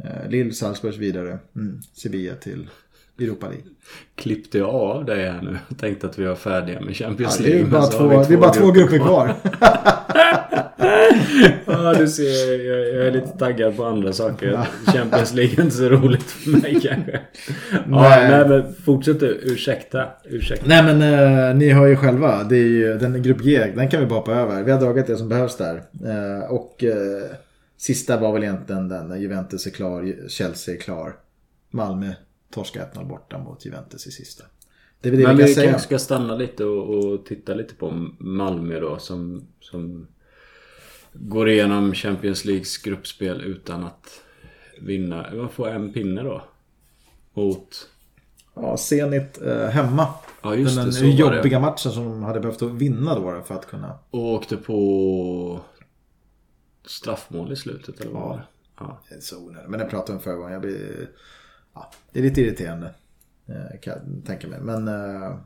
Eh, 0.05 0.31
Lille, 0.31 0.53
Salzburgs 0.53 0.97
vidare. 0.97 1.39
Mm. 1.57 1.81
Sevilla 1.93 2.35
till 2.35 2.69
Europa 3.19 3.47
League. 3.47 3.65
Klippte 4.15 4.59
jag 4.59 4.69
av 4.69 5.05
dig 5.05 5.29
här 5.31 5.43
nu 5.43 5.59
tänkte 5.77 6.07
att 6.07 6.19
vi 6.19 6.25
var 6.25 6.35
färdiga 6.35 6.81
med 6.81 6.91
Ja, 6.91 6.95
Champions 6.95 7.39
det 7.39 7.43
League. 7.45 7.59
är 7.61 7.63
men 7.63 7.71
bara, 7.73 7.87
två, 7.87 8.09
vi 8.09 8.17
det 8.29 8.35
är 8.35 8.39
bara 8.39 8.53
två 8.53 8.71
grupper 8.71 8.99
kvar. 8.99 9.35
Ja, 11.67 11.95
du 11.95 12.09
ser. 12.09 12.65
Jag, 12.67 12.89
jag 12.95 13.07
är 13.07 13.11
lite 13.11 13.29
taggad 13.39 13.77
på 13.77 13.85
andra 13.85 14.13
saker. 14.13 14.67
Champions 14.87 15.35
League 15.35 15.55
är 15.57 15.61
inte 15.63 15.77
så 15.77 15.89
roligt 15.89 16.23
för 16.23 16.51
mig 16.51 16.81
kanske. 16.83 17.21
Ja, 17.71 17.79
Nej. 17.87 18.31
nej. 18.31 18.49
men 18.49 18.75
fortsätt. 18.85 19.23
Ursäkta. 19.23 20.05
Ursäkta. 20.25 20.65
Nej 20.69 20.83
men 20.95 21.03
eh, 21.49 21.55
ni 21.57 21.71
hör 21.71 21.87
ju 21.87 21.97
själva. 21.97 22.45
Det 22.45 22.57
är 22.57 22.63
ju 22.69 22.99
den 22.99 23.23
grupp 23.23 23.43
G. 23.43 23.65
Den 23.77 23.89
kan 23.91 24.01
vi 24.01 24.07
bara 24.07 24.19
hoppa 24.19 24.33
över. 24.33 24.63
Vi 24.63 24.71
har 24.73 24.81
dragit 24.81 25.07
det 25.07 25.17
som 25.17 25.29
behövs 25.29 25.57
där. 25.57 25.75
Eh, 26.07 26.51
och 26.51 26.85
eh, 26.85 26.95
sista 27.77 28.17
var 28.17 28.33
väl 28.33 28.43
egentligen 28.43 28.89
den. 28.89 29.21
Juventus 29.21 29.67
är 29.67 29.71
klar. 29.71 30.29
Chelsea 30.29 30.75
är 30.75 30.79
klar. 30.79 31.13
Malmö 31.71 32.11
torskar 32.51 32.91
1-0 32.95 33.05
borta 33.09 33.39
mot 33.39 33.65
Juventus 33.67 34.07
i 34.07 34.11
sista. 34.11 34.45
Det 35.01 35.09
är 35.09 35.13
det 35.13 35.23
Men 35.27 35.37
vi 35.37 35.55
säga. 35.55 35.71
kanske 35.71 35.87
ska 35.87 35.99
stanna 35.99 36.35
lite 36.35 36.65
och, 36.65 37.05
och 37.05 37.27
titta 37.27 37.55
lite 37.55 37.75
på 37.75 37.91
Malmö 38.19 38.81
då 38.81 38.99
som, 38.99 39.47
som 39.61 40.07
går 41.13 41.49
igenom 41.49 41.95
Champions 41.95 42.45
Leagues 42.45 42.79
gruppspel 42.79 43.41
utan 43.41 43.85
att 43.85 44.23
vinna. 44.81 45.27
Man 45.35 45.49
får 45.49 45.69
en 45.69 45.93
pinne 45.93 46.23
då. 46.23 46.43
Mot... 47.35 47.89
Ja, 48.55 48.77
Zenit 48.77 49.43
eh, 49.43 49.67
hemma. 49.69 50.07
Ja 50.43 50.55
just 50.55 50.77
den 50.77 50.87
det, 50.87 50.93
så 50.93 51.05
jobbiga 51.05 51.59
det. 51.59 51.61
matchen 51.61 51.93
som 51.93 52.05
de 52.05 52.23
hade 52.23 52.41
behövt 52.41 52.63
att 52.63 52.71
vinna 52.73 53.15
då 53.15 53.43
för 53.47 53.55
att 53.55 53.67
kunna. 53.67 53.99
Och 54.11 54.21
åkte 54.33 54.57
på 54.57 55.61
straffmål 56.87 57.53
i 57.53 57.57
slutet 57.57 58.01
eller 58.01 58.11
vad 58.13 58.23
Ja. 58.23 58.29
var 58.29 58.37
det? 58.37 58.43
Ja. 58.79 58.99
Så 59.21 59.39
onödigt. 59.47 59.71
Men 59.71 59.81
det 59.81 59.87
pratade 59.87 60.13
vi 60.13 60.17
om 60.17 60.23
förra 60.23 60.35
gången. 60.35 60.53
Jag 60.53 60.63
blir... 60.63 61.09
Ja, 61.79 61.91
det 62.13 62.19
är 62.19 62.23
lite 62.23 62.41
irriterande. 62.41 62.95
eh, 63.47 63.81
Kan 63.81 63.93
jag 63.93 64.27
tänka 64.27 64.47
mig. 64.49 64.61
Men... 64.61 64.89
eh, 64.89 65.37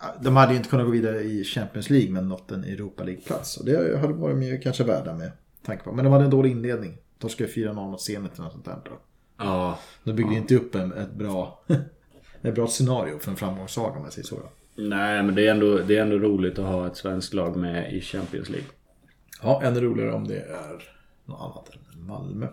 ja, 0.00 0.14
De 0.22 0.36
hade 0.36 0.52
ju 0.52 0.56
inte 0.56 0.68
kunnat 0.70 0.86
gå 0.86 0.92
vidare 0.92 1.20
i 1.22 1.44
Champions 1.44 1.90
League 1.90 2.10
men 2.10 2.28
nått 2.28 2.50
en 2.50 2.64
Europa 2.64 3.04
League-plats. 3.04 3.56
Och 3.56 3.64
det 3.66 3.98
hade 3.98 4.12
de 4.28 4.42
ju 4.42 4.58
kanske 4.58 4.84
värda 4.84 5.14
med 5.14 5.32
tanke 5.66 5.84
på. 5.84 5.92
Men 5.92 6.04
de 6.04 6.12
hade 6.12 6.24
en 6.24 6.30
dålig 6.30 6.50
inledning. 6.50 6.96
De 7.18 7.30
ska 7.30 7.44
4-0 7.44 7.74
mot 7.74 8.00
Zenit 8.00 8.32
eller 8.34 8.44
något 8.44 8.52
sånt 8.52 8.64
där. 8.64 8.78
Ja, 9.38 9.78
De 10.04 10.12
byggde 10.12 10.34
inte 10.34 10.54
upp 10.56 10.74
en, 10.74 10.92
ett 10.92 11.12
bra... 11.12 11.64
ett 12.42 12.54
bra 12.54 12.66
scenario 12.66 13.18
för 13.18 13.30
en 13.30 13.36
framgångssaga 13.36 13.98
om 13.98 14.04
jag 14.04 14.12
säger 14.12 14.26
så. 14.28 14.36
Då. 14.36 14.48
Nej, 14.82 15.22
men 15.22 15.34
det 15.34 15.46
är, 15.46 15.50
ändå, 15.50 15.78
det 15.78 15.96
är 15.96 16.02
ändå 16.02 16.18
roligt 16.18 16.58
att 16.58 16.66
ha 16.66 16.86
ett 16.86 16.96
svenskt 16.96 17.34
lag 17.34 17.56
med 17.56 17.92
i 17.94 18.00
Champions 18.00 18.48
League. 18.48 18.68
Ja, 19.42 19.62
ännu 19.64 19.80
roligare 19.80 20.12
om 20.12 20.28
det 20.28 20.40
är 20.40 20.94
något 21.24 21.40
annat 21.40 21.70
än 21.94 22.06
Malmö. 22.06 22.46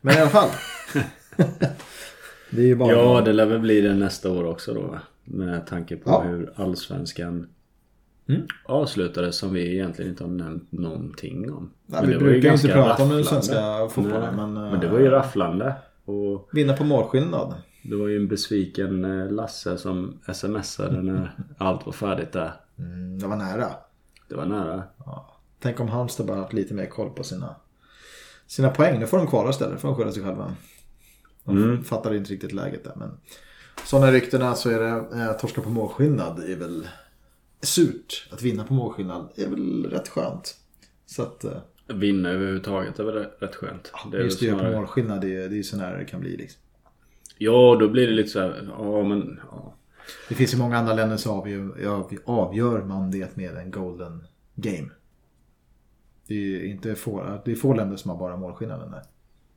Men 0.00 0.14
i 0.16 0.20
alla 0.20 0.30
fall. 0.30 0.48
det 2.50 2.62
är 2.62 2.66
ju 2.66 2.76
bara... 2.76 2.92
Ja, 2.92 3.20
det 3.20 3.32
lär 3.32 3.46
väl 3.46 3.58
bli 3.60 3.80
det 3.80 3.94
nästa 3.94 4.30
år 4.30 4.44
också 4.44 4.74
då. 4.74 4.98
Med 5.24 5.66
tanke 5.66 5.96
på 5.96 6.10
Ja. 6.10 6.20
hur 6.22 6.52
allsvenskan 6.56 7.48
Mm. 8.28 8.42
avslutades 8.64 9.36
som 9.38 9.52
vi 9.54 9.74
egentligen 9.74 10.10
inte 10.10 10.24
har 10.24 10.30
nämnt 10.30 10.72
någonting 10.72 11.52
om. 11.52 11.70
Nej, 11.86 12.00
Men 12.00 12.08
vi 12.10 12.14
det 12.16 12.18
var 12.24 12.26
ju 12.26 12.32
brukar 12.40 12.52
inte 12.52 12.68
prata 12.68 13.02
om 13.02 13.08
den 13.08 13.18
rafflande. 13.18 13.24
svenska 13.46 13.88
fotbollen, 13.88 14.20
Nej, 14.36 14.46
men, 14.46 14.64
eh, 14.64 14.70
men 14.70 14.80
det 14.80 14.88
var 14.88 14.98
ju 14.98 15.10
rafflande. 15.10 15.74
Och 16.04 16.48
Vinna 16.52 16.72
på 16.76 16.84
målskillnad. 16.84 17.54
Det 17.82 17.96
var 17.96 18.08
ju 18.08 18.16
en 18.16 18.28
besviken 18.28 19.04
eh, 19.04 19.30
Lasse 19.32 19.78
som 19.78 20.18
smsade 20.32 21.02
när 21.02 21.30
allt 21.58 21.86
var 21.86 21.92
färdigt 21.92 22.32
där. 22.32 22.52
Mm, 22.78 23.18
det 23.18 23.26
var 23.26 23.36
nära. 23.36 23.66
Det 24.28 24.34
var 24.34 24.46
nära. 24.46 24.82
Ja. 25.06 25.36
Tänk 25.60 25.80
om 25.80 25.88
Halmstad 25.88 26.26
bara 26.26 26.36
haft 26.36 26.52
lite 26.52 26.74
mer 26.74 26.86
koll 26.86 27.10
på 27.10 27.24
sina, 27.24 27.54
sina 28.46 28.70
poäng. 28.70 28.98
Nu 29.00 29.06
får 29.06 29.18
de 29.18 29.26
kvala 29.26 29.50
istället. 29.50 29.80
får 29.80 29.88
de 29.88 29.96
skylla 29.96 30.12
sig 30.12 30.22
själva. 30.22 30.52
Mm. 31.56 31.84
fattade 31.84 32.16
inte 32.16 32.32
riktigt 32.32 32.52
läget 32.52 32.84
där. 32.84 32.92
Men 32.96 33.10
sådana 33.84 34.12
ryktena 34.12 34.54
så 34.54 34.70
är 34.70 34.78
det 34.80 34.88
eh, 35.22 35.32
torska 35.32 35.60
på 35.60 35.70
målskillnad 35.70 36.38
är 36.44 36.56
väl 36.56 36.88
surt. 37.60 38.28
Att 38.32 38.42
vinna 38.42 38.64
på 38.64 38.74
målskillnad 38.74 39.28
är 39.36 39.48
väl 39.48 39.86
rätt 39.90 40.08
skönt. 40.08 40.56
Så 41.06 41.22
att 41.22 41.44
eh, 41.44 41.52
Vinna 41.94 42.28
överhuvudtaget 42.30 42.98
är 42.98 43.04
väl 43.04 43.14
rätt 43.38 43.54
skönt. 43.54 43.92
Det 44.12 44.16
är 44.18 44.22
just 44.22 44.40
det 44.40 44.46
väl 44.46 44.54
på 44.54 44.60
snarare- 44.60 44.76
målskillnad 44.76 45.20
det 45.20 45.36
är, 45.36 45.48
ju 45.50 45.62
så 45.62 45.76
nära 45.76 45.96
det 45.98 46.04
kan 46.04 46.20
bli. 46.20 46.36
Liksom. 46.36 46.60
Ja, 47.38 47.76
då 47.80 47.88
blir 47.88 48.06
det 48.06 48.12
lite 48.12 48.28
så 48.28 48.40
här. 48.40 48.68
Ja, 48.78 49.02
men... 49.02 49.40
Ja. 49.50 49.74
Det 50.28 50.34
finns 50.34 50.54
ju 50.54 50.58
många 50.58 50.78
andra 50.78 50.94
länder 50.94 51.16
så 51.16 51.32
avgör, 51.32 51.86
av- 51.86 52.18
avgör 52.24 52.82
man 52.84 53.10
det 53.10 53.36
med 53.36 53.56
en 53.56 53.70
golden 53.70 54.24
game. 54.54 54.88
Det 56.26 56.34
är 56.34 56.64
inte 56.64 56.94
få, 56.94 57.40
det 57.44 57.50
är 57.52 57.56
få 57.56 57.74
länder 57.74 57.96
som 57.96 58.10
har 58.10 58.18
bara 58.18 58.36
målskillnaden 58.36 58.90
där. 58.90 59.02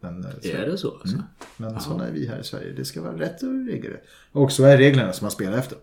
Men, 0.01 0.25
eh, 0.25 0.31
så, 0.41 0.47
Är 0.47 0.65
det 0.65 0.77
så 0.77 0.91
alltså? 0.91 1.17
men 1.57 1.79
sådana 1.79 2.07
är 2.07 2.11
vi 2.11 2.27
här 2.27 2.39
i 2.39 2.43
Sverige. 2.43 2.73
Det 2.77 2.85
ska 2.85 3.01
vara 3.01 3.19
rätt 3.19 3.43
och 3.43 3.65
regler. 3.67 4.01
Och 4.31 4.51
så 4.51 4.63
är 4.63 4.77
reglerna 4.77 5.13
som 5.13 5.25
man 5.25 5.31
spelar 5.31 5.57
efter. 5.57 5.77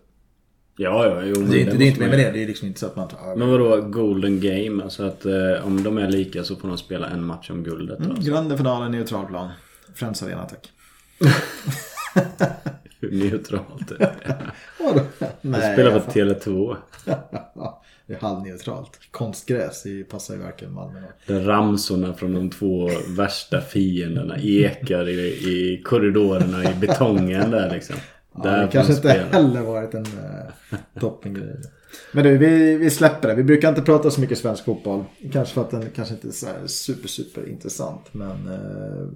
Ja, 0.81 1.05
ja, 1.05 1.23
jo. 1.23 1.35
Det 1.35 1.57
är 1.57 1.59
inte, 1.59 1.77
det 1.77 1.85
är 1.85 1.87
inte 1.87 1.99
mer 1.99 2.09
med 2.09 2.19
det. 2.19 2.31
Det 2.31 2.43
är 2.43 2.47
liksom 2.47 2.67
inte 2.67 2.79
så 2.79 2.85
att 2.85 2.95
man 2.95 3.07
tar... 3.07 3.35
Men 3.35 3.49
vadå 3.49 3.81
golden 3.81 4.39
game? 4.39 4.83
Alltså 4.83 5.03
att 5.03 5.25
eh, 5.25 5.65
om 5.65 5.83
de 5.83 5.97
är 5.97 6.07
lika 6.07 6.43
så 6.43 6.55
får 6.55 6.67
de 6.67 6.77
spela 6.77 7.09
en 7.09 7.25
match 7.25 7.49
om 7.49 7.63
guldet 7.63 7.99
Mm, 7.99 8.11
alltså. 8.11 8.31
Grande 8.31 8.57
finalen, 8.57 8.91
neutral 8.91 9.25
plan. 9.25 9.49
Friends 9.95 10.23
Arena, 10.23 10.45
tack. 10.45 10.71
Hur 12.99 13.11
neutralt 13.11 13.87
det 13.87 14.03
är. 14.03 14.53
Vadå? 14.79 15.01
De 15.19 15.27
Nej, 15.41 15.73
spelar 15.73 15.91
jag 15.91 16.05
på 16.05 16.11
Tele2. 16.11 16.77
Det 18.09 18.15
är 18.15 18.19
halvneutralt. 18.19 18.99
Konstgräs 19.11 19.83
det 19.83 20.03
passar 20.03 20.33
ju 20.33 20.39
varken 20.39 20.73
Malmö. 20.73 20.99
Där 21.27 21.39
ramsorna 21.39 22.13
från 22.13 22.33
de 22.33 22.49
två 22.49 22.89
värsta 23.17 23.61
fienderna 23.61 24.37
ekar 24.37 25.09
i, 25.09 25.19
i 25.29 25.81
korridorerna 25.85 26.71
i 26.71 26.75
betongen 26.75 27.51
där 27.51 27.71
liksom. 27.71 27.95
Ja, 28.35 28.43
där 28.43 28.61
det 28.61 28.71
kanske 28.71 28.93
inte 28.93 29.09
spela. 29.09 29.25
heller 29.25 29.61
varit 29.61 29.93
en 29.93 30.05
uh, 30.05 30.79
toppengrej. 30.99 31.55
Men 32.11 32.23
du, 32.23 32.37
vi, 32.37 32.77
vi 32.77 32.89
släpper 32.89 33.27
det. 33.27 33.35
Vi 33.35 33.43
brukar 33.43 33.69
inte 33.69 33.81
prata 33.81 34.11
så 34.11 34.21
mycket 34.21 34.37
svensk 34.37 34.65
fotboll. 34.65 35.03
Kanske 35.31 35.53
för 35.53 35.61
att 35.61 35.71
den 35.71 35.85
kanske 35.95 36.13
inte 36.13 36.27
är 36.27 36.31
så 36.31 36.47
super, 36.67 37.07
super 37.07 37.49
intressant. 37.49 38.13
Men 38.13 38.47
eh, 38.47 39.07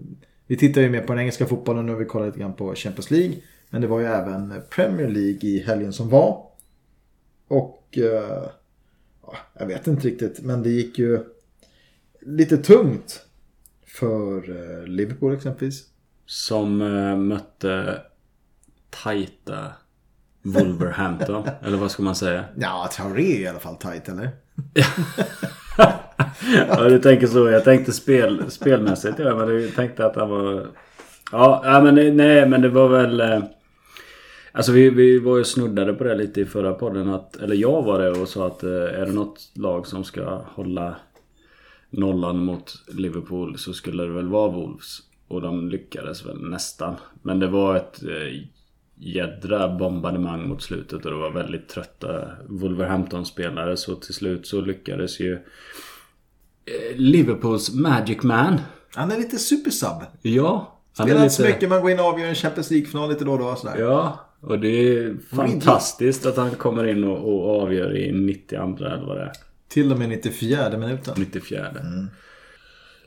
vi 0.48 0.58
tittar 0.58 0.82
ju 0.82 0.90
mer 0.90 1.02
på 1.02 1.14
den 1.14 1.20
engelska 1.20 1.46
fotbollen 1.46 1.90
och 1.90 2.02
vi 2.02 2.06
kollar 2.06 2.26
lite 2.26 2.40
grann 2.40 2.54
på 2.54 2.76
Champions 2.76 3.12
League. 3.12 3.36
Men 3.70 3.82
det 3.82 3.88
var 3.88 4.00
ju 4.00 4.06
även 4.06 4.54
Premier 4.70 5.10
League 5.10 5.40
i 5.50 5.64
helgen 5.68 5.94
som 5.94 6.10
var. 6.10 6.46
Och 7.48 7.98
eh, 7.98 8.50
ja, 9.26 9.38
jag 9.60 9.66
vet 9.66 9.88
inte 9.88 10.08
riktigt, 10.08 10.42
men 10.42 10.64
det 10.64 10.70
gick 10.70 11.00
ju 11.00 11.20
lite 12.22 12.58
tungt 12.58 13.26
för 13.86 14.50
eh, 14.50 14.88
Liverpool 14.88 15.34
exempelvis. 15.34 15.84
Som 16.26 16.82
eh, 16.82 17.18
mötte 17.18 18.02
tajta 18.90 19.72
Wolverhampton. 20.42 21.50
eller 21.62 21.78
vad 21.78 21.92
ska 21.92 22.04
man 22.04 22.16
säga? 22.16 22.46
Ja, 22.56 22.90
Traoré 22.92 23.38
är 23.38 23.40
i 23.40 23.48
alla 23.48 23.60
fall 23.60 23.76
tight 23.76 24.10
eller? 24.10 24.30
ja, 26.68 26.84
du 26.84 27.00
tänker 27.00 27.28
så. 27.28 27.50
Jag 27.50 27.64
tänkte 27.64 27.92
spel, 27.92 28.52
spelmässigt. 28.52 29.20
Ja, 29.20 29.36
men 29.36 29.48
du 29.48 29.72
tänkte 29.72 30.06
att 30.06 30.16
han 30.16 30.30
var... 30.30 30.68
Ja, 31.32 31.82
men 31.84 32.18
nej, 32.18 32.50
men 32.50 32.62
det 32.62 32.70
var 32.70 32.88
väl... 32.88 33.44
Alltså 34.56 34.72
vi, 34.72 34.90
vi 34.90 35.20
var 35.20 35.38
ju 35.38 35.44
snuddade 35.44 35.94
på 35.94 36.04
det 36.04 36.16
lite 36.16 36.42
i 36.42 36.46
förra 36.46 36.74
podden. 36.74 37.10
Att, 37.10 37.36
eller 37.36 37.56
jag 37.56 37.84
var 37.84 38.00
det 38.00 38.10
och 38.12 38.28
sa 38.30 38.48
att 38.48 38.64
eh, 38.64 38.70
är 38.72 39.06
det 39.06 39.12
något 39.12 39.52
lag 39.54 39.88
som 39.88 40.04
ska 40.04 40.42
hålla 40.46 40.96
nollan 41.90 42.38
mot 42.46 42.74
Liverpool 42.88 43.58
så 43.58 43.74
skulle 43.74 44.04
det 44.04 44.10
väl 44.14 44.28
vara 44.28 44.52
Wolves. 44.52 45.00
Och 45.28 45.42
de 45.42 45.70
lyckades 45.70 46.26
väl 46.26 46.42
nästan. 46.50 46.96
Men 47.22 47.40
det 47.40 47.48
var 47.48 47.76
ett 47.76 48.04
eh, 48.04 48.42
jädra 48.96 49.70
bombardemang 49.76 50.48
mot 50.48 50.62
slutet 50.62 51.06
och 51.06 51.12
det 51.12 51.18
var 51.18 51.32
väldigt 51.32 51.70
trötta 51.70 52.28
Wolverhampton-spelare. 52.50 53.78
Så 53.78 53.96
till 53.96 54.14
slut 54.14 54.48
så 54.48 54.62
lyckades 54.62 55.20
ju 55.20 55.34
eh, 55.34 56.96
Liverpools 56.98 57.74
Magic 57.74 58.24
Man. 58.24 58.60
Han 58.96 59.12
är 59.12 59.18
lite 59.18 59.38
supersub. 59.38 59.90
Ja. 60.22 60.80
han 60.98 61.08
Spelar 61.08 61.24
inte 61.24 61.36
så 61.36 61.42
lite- 61.42 61.54
mycket 61.54 61.70
men 61.70 61.82
går 61.82 61.92
in 61.92 62.00
och 62.00 62.06
avgör 62.06 62.28
en 62.28 62.36
Champions 62.36 62.72
League-final 62.72 63.10
lite 63.10 63.26
då 63.26 63.32
och 63.32 63.40
då. 63.40 63.56
Sådär. 63.56 63.78
Ja, 63.80 64.20
och 64.44 64.60
det 64.60 64.98
är 64.98 65.18
fantastiskt 65.36 66.26
att 66.26 66.38
han 66.38 66.52
kommer 66.52 66.88
in 66.88 67.04
och, 67.04 67.18
och 67.18 67.62
avgör 67.62 67.98
i 67.98 68.12
92 68.12 68.86
eller 68.86 69.06
vad 69.06 69.18
det 69.18 69.24
är. 69.24 69.32
Till 69.68 69.92
och 69.92 70.00
med 70.00 70.10
94 70.10 70.78
minuten. 70.78 71.14
94. 71.18 71.68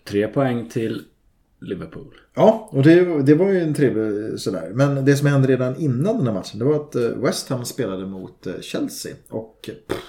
Tre 0.04 0.28
poäng 0.28 0.68
till 0.68 1.02
Liverpool. 1.60 2.14
Ja, 2.34 2.68
och 2.72 2.82
det, 2.82 3.22
det 3.22 3.34
var 3.34 3.50
ju 3.50 3.60
en 3.60 3.74
trevlig 3.74 4.40
sådär. 4.40 4.70
Men 4.74 5.04
det 5.04 5.16
som 5.16 5.26
hände 5.26 5.48
redan 5.48 5.76
innan 5.76 6.16
den 6.16 6.26
här 6.26 6.34
matchen 6.34 6.58
det 6.58 6.64
var 6.64 6.74
att 6.74 6.94
eh, 6.94 7.02
West 7.02 7.48
Ham 7.48 7.64
spelade 7.64 8.06
mot 8.06 8.46
eh, 8.46 8.60
Chelsea. 8.60 9.14
Och 9.28 9.70
pff, 9.88 10.04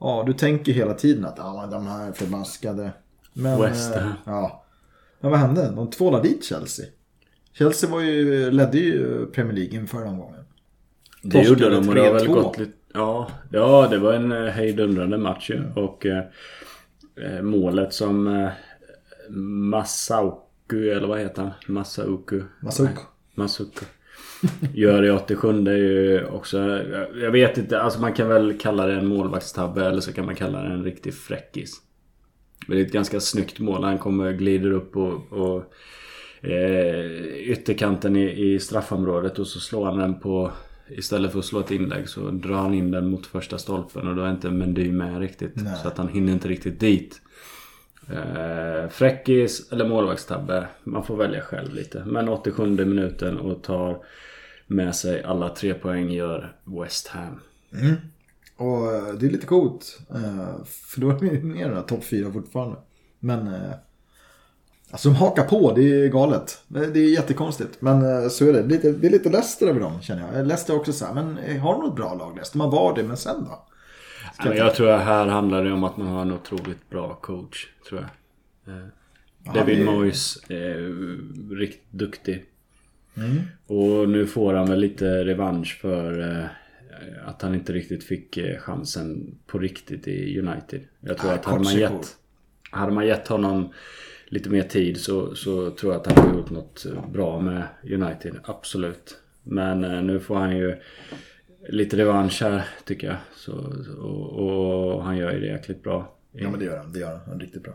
ja, 0.00 0.24
du 0.26 0.32
tänker 0.32 0.72
hela 0.72 0.94
tiden 0.94 1.24
att 1.24 1.38
ja, 1.38 1.68
de 1.70 1.86
här 1.86 2.08
är 2.08 2.12
förbaskade. 2.12 2.92
Men, 3.32 3.60
West 3.60 3.96
eh, 3.96 4.02
Ham. 4.02 4.12
Ja. 4.24 4.64
Men 5.20 5.30
vad 5.30 5.40
hände? 5.40 5.72
De 5.76 5.90
tvålade 5.90 6.28
dit 6.28 6.44
Chelsea. 6.44 6.86
Chelsea 7.52 7.90
var 7.90 8.00
ju, 8.00 8.50
ledde 8.50 8.78
ju 8.78 9.26
Premier 9.26 9.54
League 9.54 9.80
inför 9.80 10.04
den 10.04 10.18
gången. 10.18 10.45
Det 11.22 11.42
gjorde 11.42 11.70
de 11.70 11.88
och 11.88 11.94
det 11.94 12.00
har 12.00 12.12
väl 12.14 12.26
3-2. 12.26 12.32
gått 12.34 12.58
lite... 12.58 12.72
Ja, 12.94 13.30
ja 13.52 13.86
det 13.90 13.98
var 13.98 14.12
en 14.12 14.32
eh, 14.32 14.44
hejdundrande 14.52 15.18
match 15.18 15.50
ju. 15.50 15.62
Och 15.76 16.06
eh, 16.06 16.24
eh, 17.22 17.42
målet 17.42 17.92
som 17.94 18.26
eh, 18.26 18.48
Masauku, 19.70 20.90
eller 20.90 21.08
vad 21.08 21.18
heter 21.20 21.42
han? 21.42 21.50
Masauku. 21.66 22.42
Masuku. 22.62 22.88
Nej, 22.94 23.04
Masuku. 23.34 23.84
Gör 24.74 25.02
i 25.04 25.10
87 25.10 25.48
är 25.66 25.76
ju 25.76 26.24
också... 26.26 26.58
jag- 26.58 27.18
Jag 27.20 27.30
vet 27.30 27.58
inte, 27.58 27.80
alltså 27.80 28.00
man 28.00 28.12
kan 28.12 28.28
väl 28.28 28.58
kalla 28.58 28.86
det 28.86 28.92
en 28.94 29.06
målvaktstabbe 29.06 29.84
eller 29.86 30.00
så 30.00 30.12
kan 30.12 30.26
man 30.26 30.34
kalla 30.34 30.62
det 30.62 30.68
en 30.74 30.84
riktig 30.84 31.14
fräckis. 31.14 31.72
Men 32.66 32.76
det 32.76 32.82
är 32.82 32.86
ett 32.86 32.92
ganska 32.92 33.20
snyggt 33.20 33.58
mål. 33.58 33.84
Han 33.84 33.98
kommer, 33.98 34.32
glider 34.32 34.70
upp 34.70 34.96
och, 34.96 35.32
och 35.32 35.72
eh, 36.48 37.06
ytterkanten 37.50 38.16
i, 38.16 38.52
i 38.54 38.58
straffområdet 38.58 39.38
och 39.38 39.46
så 39.46 39.60
slår 39.60 39.84
han 39.84 39.98
den 39.98 40.20
på... 40.20 40.52
Istället 40.88 41.32
för 41.32 41.38
att 41.38 41.44
slå 41.44 41.60
ett 41.60 41.70
inlägg 41.70 42.08
så 42.08 42.30
drar 42.30 42.54
han 42.56 42.74
in 42.74 42.90
den 42.90 43.10
mot 43.10 43.26
första 43.26 43.58
stolpen 43.58 44.08
och 44.08 44.16
då 44.16 44.22
är 44.22 44.30
inte 44.30 44.50
Mendy 44.50 44.92
med 44.92 45.18
riktigt. 45.20 45.52
Nej. 45.54 45.76
Så 45.82 45.88
att 45.88 45.98
han 45.98 46.08
hinner 46.08 46.32
inte 46.32 46.48
riktigt 46.48 46.80
dit. 46.80 47.20
Eh, 48.10 48.88
fräckis 48.90 49.72
eller 49.72 49.88
målvaktstabbe. 49.88 50.66
Man 50.84 51.04
får 51.04 51.16
välja 51.16 51.40
själv 51.40 51.74
lite. 51.74 52.04
Men 52.06 52.28
87 52.28 52.66
minuten 52.66 53.38
och 53.38 53.62
tar 53.62 54.04
med 54.66 54.94
sig 54.94 55.22
alla 55.22 55.48
tre 55.48 55.74
poäng 55.74 56.10
gör 56.10 56.56
West 56.64 57.08
Ham. 57.08 57.40
Och 58.56 58.92
eh, 58.94 59.14
det 59.14 59.26
är 59.26 59.30
lite 59.30 59.46
coolt. 59.46 59.98
eh, 60.10 60.64
För 60.64 61.00
då 61.00 61.10
är 61.10 61.22
ju 61.24 61.42
med 61.42 61.78
i 61.84 61.88
topp 61.88 62.04
4 62.04 62.32
fortfarande. 62.32 62.76
Men 63.18 63.48
eh, 63.48 63.70
Alltså 64.90 65.08
de 65.08 65.14
hakar 65.14 65.44
på, 65.44 65.72
det 65.72 65.82
är 65.82 66.08
galet. 66.08 66.62
Det 66.68 66.78
är 67.00 67.12
jättekonstigt. 67.12 67.80
Men 67.80 68.22
eh, 68.22 68.28
så 68.28 68.48
är 68.48 68.52
det. 68.52 68.62
Lite, 68.62 68.92
det 68.92 69.06
är 69.06 69.10
lite 69.10 69.28
Leicester 69.30 69.66
över 69.66 69.80
dem 69.80 70.00
känner 70.02 70.34
jag. 70.36 70.46
Leicester 70.46 70.76
också 70.76 70.92
så 70.92 71.04
här, 71.06 71.14
men 71.14 71.38
eh, 71.38 71.56
har 71.62 71.72
de 71.72 71.82
något 71.82 71.96
bra 71.96 72.14
lag 72.14 72.34
Leicester? 72.34 72.58
Man 72.58 72.70
var 72.70 72.94
det, 72.94 73.02
men 73.02 73.16
sen 73.16 73.44
då? 73.44 73.66
Ja, 74.38 74.44
men 74.48 74.56
jag 74.56 74.74
tror 74.74 74.90
att 74.90 75.04
här 75.04 75.26
handlar 75.26 75.64
det 75.64 75.72
om 75.72 75.84
att 75.84 75.96
man 75.96 76.06
har 76.06 76.22
en 76.22 76.32
otroligt 76.32 76.90
bra 76.90 77.14
coach. 77.14 77.66
Tror 77.88 78.00
jag. 78.64 78.76
Eh, 78.76 78.84
David 79.54 79.84
Moyes 79.84 80.38
är 80.48 81.56
riktigt 81.56 81.92
duktig. 81.92 82.44
Och 83.66 84.08
nu 84.08 84.26
får 84.26 84.54
han 84.54 84.70
väl 84.70 84.78
lite 84.80 85.24
revansch 85.24 85.78
för 85.80 86.20
att 87.26 87.42
han 87.42 87.54
inte 87.54 87.72
riktigt 87.72 88.04
fick 88.04 88.38
chansen 88.58 89.38
på 89.46 89.58
riktigt 89.58 90.08
i 90.08 90.38
United. 90.40 90.80
Jag 91.00 91.18
tror 91.18 91.30
Ah, 91.30 91.34
att 91.34 91.44
hade 91.44 91.64
man, 91.64 91.74
gett, 91.76 92.16
hade 92.70 92.92
man 92.92 93.06
gett 93.06 93.28
honom 93.28 93.72
lite 94.26 94.50
mer 94.50 94.62
tid 94.62 95.00
så, 95.00 95.34
så 95.34 95.70
tror 95.70 95.92
jag 95.92 96.00
att 96.00 96.12
han 96.12 96.28
har 96.28 96.36
gjort 96.36 96.50
något 96.50 96.86
bra 97.12 97.40
med 97.40 97.62
United. 97.82 98.34
Absolut. 98.44 99.16
Men 99.42 99.84
eh, 99.84 100.02
nu 100.02 100.20
får 100.20 100.34
han 100.36 100.56
ju 100.56 100.76
lite 101.68 101.96
revansch 101.96 102.42
här 102.42 102.68
tycker 102.84 103.06
jag. 103.06 103.16
Så, 103.36 103.52
och, 104.00 104.32
och 104.32 105.04
han 105.04 105.16
gör 105.16 105.32
ju 105.32 105.40
det 105.40 105.46
jäkligt 105.46 105.82
bra. 105.82 106.16
Ja 106.32 106.50
men 106.50 106.60
det 106.60 106.66
gör 106.66 106.78
han, 106.78 106.92
det 106.92 106.98
gör 106.98 107.20
han. 107.26 107.40
Riktigt 107.40 107.62
bra. 107.62 107.74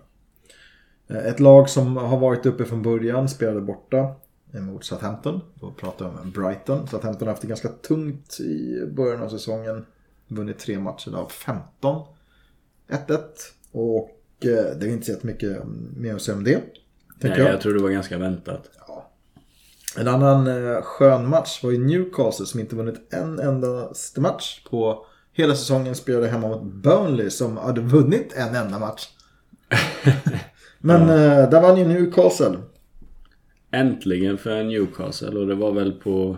Eh, 1.08 1.26
ett 1.26 1.40
lag 1.40 1.70
som 1.70 1.98
har 1.98 2.20
varit 2.20 2.46
uppe 2.46 2.66
från 2.66 2.82
början 2.82 3.30
spelade 3.30 3.62
borta 3.62 4.16
mot 4.52 4.86
Southampton. 4.86 5.42
Då 5.54 5.72
pratar 5.72 6.06
jag 6.06 6.22
om 6.22 6.32
Brighton. 6.32 6.88
Southampton 6.88 7.28
har 7.28 7.34
haft 7.34 7.42
det 7.42 7.48
ganska 7.48 7.70
tungt 7.70 8.40
i 8.40 8.86
början 8.86 9.22
av 9.22 9.30
säsongen. 9.30 9.86
Vunnit 10.28 10.60
tre 10.60 10.80
matcher 10.80 11.16
av 11.16 11.30
15. 11.30 12.06
1-1. 12.88 13.20
Och 13.72 14.21
det 14.42 14.86
är 14.86 14.88
inte 14.88 15.06
så 15.06 15.28
mycket 15.28 15.58
mer 15.98 16.16
att 16.16 16.22
säga 16.22 16.38
om 16.38 16.44
det. 16.44 16.62
Nej, 17.20 17.34
jag. 17.38 17.54
jag 17.54 17.62
tror 17.62 17.74
det 17.74 17.82
var 17.82 17.90
ganska 17.90 18.18
väntat. 18.18 18.70
Ja. 18.88 19.12
En 19.98 20.08
annan 20.08 20.48
eh, 20.48 20.82
skön 20.82 21.30
match 21.30 21.64
var 21.64 21.72
ju 21.72 21.78
Newcastle 21.78 22.46
som 22.46 22.60
inte 22.60 22.76
vunnit 22.76 23.14
en 23.14 23.40
endaste 23.40 24.22
match 24.22 24.62
på 24.70 25.06
hela 25.34 25.56
säsongen. 25.56 25.96
Spelade 25.96 26.28
hemma 26.28 26.48
mot 26.48 26.64
Burnley 26.64 27.30
som 27.30 27.58
hade 27.58 27.82
vunnit 27.82 28.34
en 28.36 28.56
enda 28.56 28.80
match. 28.80 29.08
Men 30.80 31.02
eh, 31.02 31.50
där 31.50 31.62
vann 31.62 31.78
ju 31.78 31.86
Newcastle. 31.88 32.58
Äntligen 33.72 34.38
för 34.38 34.64
Newcastle 34.64 35.40
och 35.40 35.48
det 35.48 35.56
var 35.56 35.72
väl 35.72 35.92
på... 35.92 36.38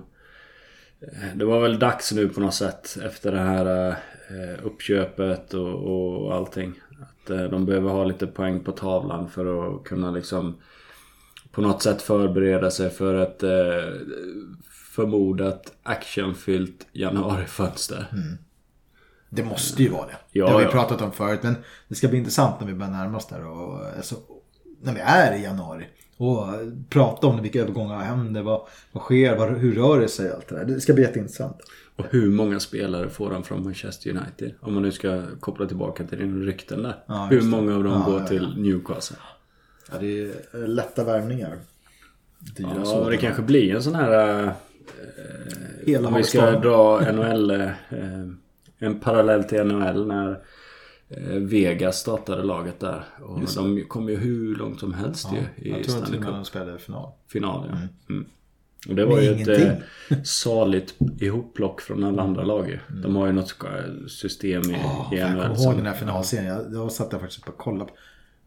eh, 1.02 1.38
Det 1.38 1.46
var 1.46 1.60
väl 1.62 1.80
dags 1.80 2.12
nu 2.12 2.30
på 2.30 2.40
något 2.40 2.54
sätt 2.54 2.98
efter 3.06 3.32
det 3.32 3.40
här 3.40 3.88
eh, 3.90 4.66
uppköpet 4.66 5.54
och, 5.54 5.74
och 6.24 6.34
allting. 6.36 6.74
Eh, 7.30 7.44
de 7.44 7.66
behöver 7.66 7.90
ha 7.90 8.04
lite 8.04 8.28
poäng 8.28 8.60
på 8.60 8.72
tavlan 8.72 9.30
för 9.30 9.76
att 9.76 9.84
kunna 9.84 10.12
liksom 10.12 10.58
på 11.52 11.62
något 11.62 11.82
sätt 11.82 12.02
förbereda 12.02 12.72
sig 12.72 12.90
för 12.90 13.16
ett 13.16 13.44
eh, 13.44 13.50
förmodat 14.96 15.74
actionfyllt 15.84 16.88
januarifönster. 16.92 18.08
Det 19.30 19.44
måste 19.44 19.84
ju 19.84 19.90
vara 19.90 20.06
det. 20.06 20.18
Ja, 20.32 20.46
det 20.46 20.52
har 20.52 20.60
vi 20.60 20.66
ja. 20.66 20.72
pratat 20.72 21.02
om 21.02 21.12
förut. 21.12 21.40
Men 21.44 21.56
det 21.88 21.96
ska 21.96 22.08
bli 22.08 22.18
intressant 22.18 22.60
när 22.60 22.68
vi 22.68 22.74
börjar 22.74 22.92
närma 22.92 23.18
oss 23.18 23.28
där. 23.28 23.46
Och, 23.46 23.88
alltså, 23.98 24.16
när 24.82 24.94
vi 24.94 25.00
är 25.00 25.36
i 25.36 25.44
januari. 25.44 25.88
Och 26.24 26.48
prata 26.90 27.28
om 27.28 27.42
vilka 27.42 27.62
övergångar 27.62 27.98
händer. 28.00 28.42
Vad, 28.42 28.62
vad 28.92 29.04
sker? 29.04 29.38
Vad, 29.38 29.50
hur 29.58 29.76
rör 29.76 30.00
det 30.00 30.08
sig? 30.08 30.32
Allt 30.32 30.48
det 30.48 30.56
där. 30.56 30.66
Det 30.66 30.82
ska 30.82 30.94
bli 30.94 31.04
jätteintressant. 31.04 31.58
Och 31.96 32.06
hur 32.10 32.30
många 32.32 32.60
spelare 32.60 33.10
får 33.10 33.32
han 33.32 33.44
från 33.44 33.64
Manchester 33.64 34.10
United? 34.10 34.54
Om 34.62 34.74
man 34.74 34.84
nu 34.84 34.92
ska 34.92 35.22
koppla 35.40 35.66
tillbaka 35.66 36.04
till 36.04 36.18
din 36.18 36.44
rykten 36.46 36.84
där. 36.84 36.96
Ja, 37.08 37.28
hur 37.32 37.40
det. 37.42 37.46
många 37.48 37.76
av 37.76 37.84
dem 37.84 37.94
Ja, 38.06 38.12
går 38.12 38.20
ja, 38.22 38.28
till 38.28 38.54
Newcastle? 38.58 39.18
Ja, 39.92 39.98
det 40.00 40.22
är 40.22 40.68
lätta 40.68 41.04
värvningar. 41.04 41.58
Ja, 42.58 42.86
sådana. 42.86 43.10
det 43.10 43.18
kanske 43.18 43.42
blir 43.42 43.76
en 43.76 43.84
sån 43.84 43.96
här... 43.96 44.44
eh, 44.44 44.50
Hela 45.86 46.08
om 46.08 46.14
vi 46.14 46.24
ska 46.24 46.52
dra 46.52 47.12
NHL... 47.12 47.52
eh, 47.52 47.70
en 48.80 49.00
parallell 49.00 49.44
till 49.44 49.64
NHL 49.64 50.08
när 50.08 50.40
Vegas 51.40 52.00
startade 52.00 52.44
laget 52.44 52.80
där. 52.80 53.04
Och 53.22 53.42
de 53.56 53.84
kom 53.88 54.10
ju 54.10 54.16
hur 54.18 54.56
långt 54.56 54.80
som 54.80 54.94
helst 54.94 55.28
ju 55.34 55.66
i 55.66 55.70
Jag 55.70 55.84
tror 55.84 55.84
till 55.84 55.92
Stanley 55.94 56.18
och 56.18 56.24
med 56.26 56.34
de 56.34 56.46
spelade 56.46 56.80
final. 56.80 57.12
final. 57.28 57.70
Ja. 57.72 58.14
Mm. 58.14 58.26
Och 58.90 58.96
det 58.96 59.06
var 59.06 59.16
Med 59.16 59.24
ju 59.24 59.30
ett 59.30 59.36
ingenting. 59.48 59.84
eh, 60.10 60.24
saligt 60.24 60.96
ihopplock 61.20 61.82
från 61.82 62.04
alla 62.04 62.22
andra 62.22 62.44
lag 62.44 62.70
ju. 62.70 62.80
De 63.04 63.16
har 63.16 63.28
ju 63.28 63.34
något 63.34 63.56
system 64.08 64.62
i, 64.62 64.74
i 65.16 65.20
Mm. 65.20 65.20
Jag 65.20 65.32
NHL 65.32 65.42
kommer 65.56 65.64
ihåg 65.64 65.76
den 65.76 65.86
här 65.86 65.94
finalserien. 65.94 66.46
Jag, 66.48 66.74
jag 66.74 66.92
satt 66.92 67.12
där 67.12 67.20
faktiskt 67.20 67.42
uppe 67.42 67.52
och 67.52 67.58
kollade. 67.58 67.92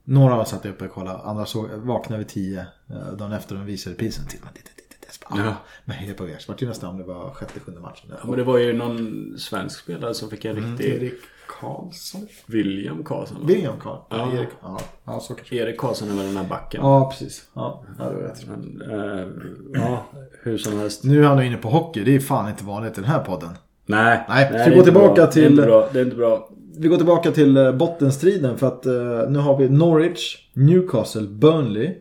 Några 0.04 0.34
av 0.34 0.40
oss 0.40 0.48
satt 0.48 0.66
uppe 0.66 0.84
och 0.84 0.90
kollade. 0.92 1.18
Andra 1.18 1.46
såg, 1.46 1.68
vaknade 1.70 2.18
vid 2.18 2.28
tio. 2.28 2.66
eh, 2.90 3.12
Dagen 3.18 3.32
efter 3.32 3.54
de 3.54 3.66
visade 3.66 3.96
prisen. 3.96 4.24
Tittade 4.26 4.44
man, 4.44 4.54
titta, 4.54 4.70
titta, 4.76 4.94
titta. 5.00 5.12
Så 5.12 5.34
bara, 5.36 5.44
Ja. 5.44 5.50
ah, 5.50 5.56
Men 5.84 5.96
heja 5.96 6.14
på 6.14 6.28
er. 6.28 6.38
Vart 6.48 6.62
ju 6.62 6.66
nästan 6.68 6.90
om 6.90 6.98
det 6.98 7.04
var 7.04 7.30
sjätte, 7.30 7.60
sjunde 7.60 7.80
matchen. 7.80 8.10
Ja, 8.10 8.16
men 8.28 8.36
det 8.38 8.44
var 8.44 8.58
ju 8.58 8.72
någon 8.72 9.34
svensk 9.38 9.78
spelare 9.80 10.14
som 10.14 10.30
fick 10.30 10.44
en 10.44 10.56
riktig... 10.56 10.86
Erik 10.94 11.14
Karlsson? 11.48 12.26
William 12.46 13.04
Karlsson. 13.04 13.36
va? 13.40 13.46
William 13.46 13.74
Karl? 13.80 13.98
Ja. 14.10 14.32
Erik? 14.36 14.48
Ja, 14.62 14.80
ja 15.04 15.20
så 15.20 15.34
kanske. 15.34 15.56
Erik 15.56 15.78
Karlsson 15.78 16.10
är 16.10 16.14
väl 16.16 16.26
den 16.26 16.36
här 16.36 16.48
backen. 16.48 16.80
Ja, 16.84 17.10
precis. 17.10 17.44
Ja, 17.54 17.84
ja 17.98 18.04
det 18.04 18.14
var 18.14 18.22
rätt. 18.22 18.46
Men, 18.48 18.82
eh, 18.90 19.26
ja, 19.74 20.04
hur 20.42 20.58
som 20.58 20.78
helst. 20.78 21.04
Nu 21.04 21.24
är 21.24 21.28
han 21.28 21.42
inne 21.42 21.56
på 21.56 21.68
hockey. 21.68 22.04
Det 22.04 22.14
är 22.14 22.20
fan 22.20 22.48
inte 22.50 22.64
vanligt 22.64 22.92
i 22.98 23.00
den 23.00 23.10
här 23.10 23.24
podden. 23.24 23.48
Nej, 23.86 24.24
Nej, 24.28 24.48
vi 24.52 24.58
är 24.58 24.64
gå 24.68 24.72
inte 24.72 24.84
tillbaka 24.84 25.14
bra. 25.14 25.26
till- 25.26 25.42
Det 25.42 25.46
är 25.48 25.50
inte 25.50 25.62
bra. 25.66 25.88
Det 25.92 25.98
är 26.00 26.04
inte 26.04 26.16
bra. 26.16 26.50
Vi 26.78 26.88
går 26.88 26.96
tillbaka 26.96 27.30
till 27.30 27.56
eh, 27.56 27.72
bottenstriden 27.72 28.58
för 28.58 28.66
att 28.66 28.86
eh, 28.86 28.92
nu 29.30 29.38
har 29.38 29.56
vi 29.56 29.68
Norwich, 29.68 30.36
Newcastle, 30.52 31.22
Burnley. 31.28 31.94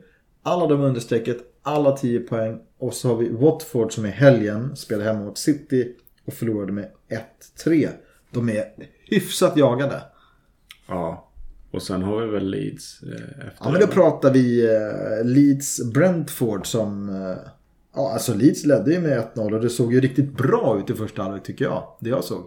Alla 0.44 0.68
de 0.68 0.82
under 0.82 1.02
strecket, 1.02 1.38
alla 1.64 1.92
10 1.98 2.20
poäng. 2.20 2.60
Och 2.80 2.94
så 2.94 3.08
har 3.08 3.16
vi 3.16 3.30
Watford 3.30 3.94
som 3.94 4.06
i 4.06 4.10
helgen 4.10 4.76
spelade 4.76 5.10
hemma 5.10 5.26
mot 5.26 5.38
City 5.38 5.96
och 6.28 6.34
förlorade 6.34 6.72
med 6.72 6.90
1-3. 7.66 7.90
De 8.32 8.50
är 8.50 8.64
hyfsat 9.06 9.58
jagade. 9.58 10.02
Ja. 10.88 11.32
Och 11.72 11.82
sen 11.82 12.04
har 12.04 12.22
vi 12.22 12.32
väl 12.32 12.50
Leeds 12.50 13.04
eh, 13.04 13.48
efter 13.48 13.58
Ja 13.60 13.72
men 13.72 13.82
då 13.82 13.88
pratar 13.88 14.34
vi 14.34 14.65
eh, 14.65 15.26
Leeds-Brentford 15.26 16.65
som... 16.65 17.10
Eh, 17.10 17.38
ja 17.96 18.13
alltså 18.13 18.34
Leeds 18.34 18.65
ledde 18.65 18.94
ju 18.94 19.00
med 19.00 19.28
1-0 19.36 19.54
och 19.54 19.62
det 19.62 19.70
såg 19.70 19.94
ju 19.94 20.02
riktigt 20.02 20.38
bra 20.38 20.80
ut 20.80 20.89
i 20.89 20.94
första 20.94 21.24
halvlek 21.24 21.44
tycker 21.44 21.65
jag. 21.65 21.98
Det 22.00 22.10
jag 22.10 22.24
såg. 22.24 22.46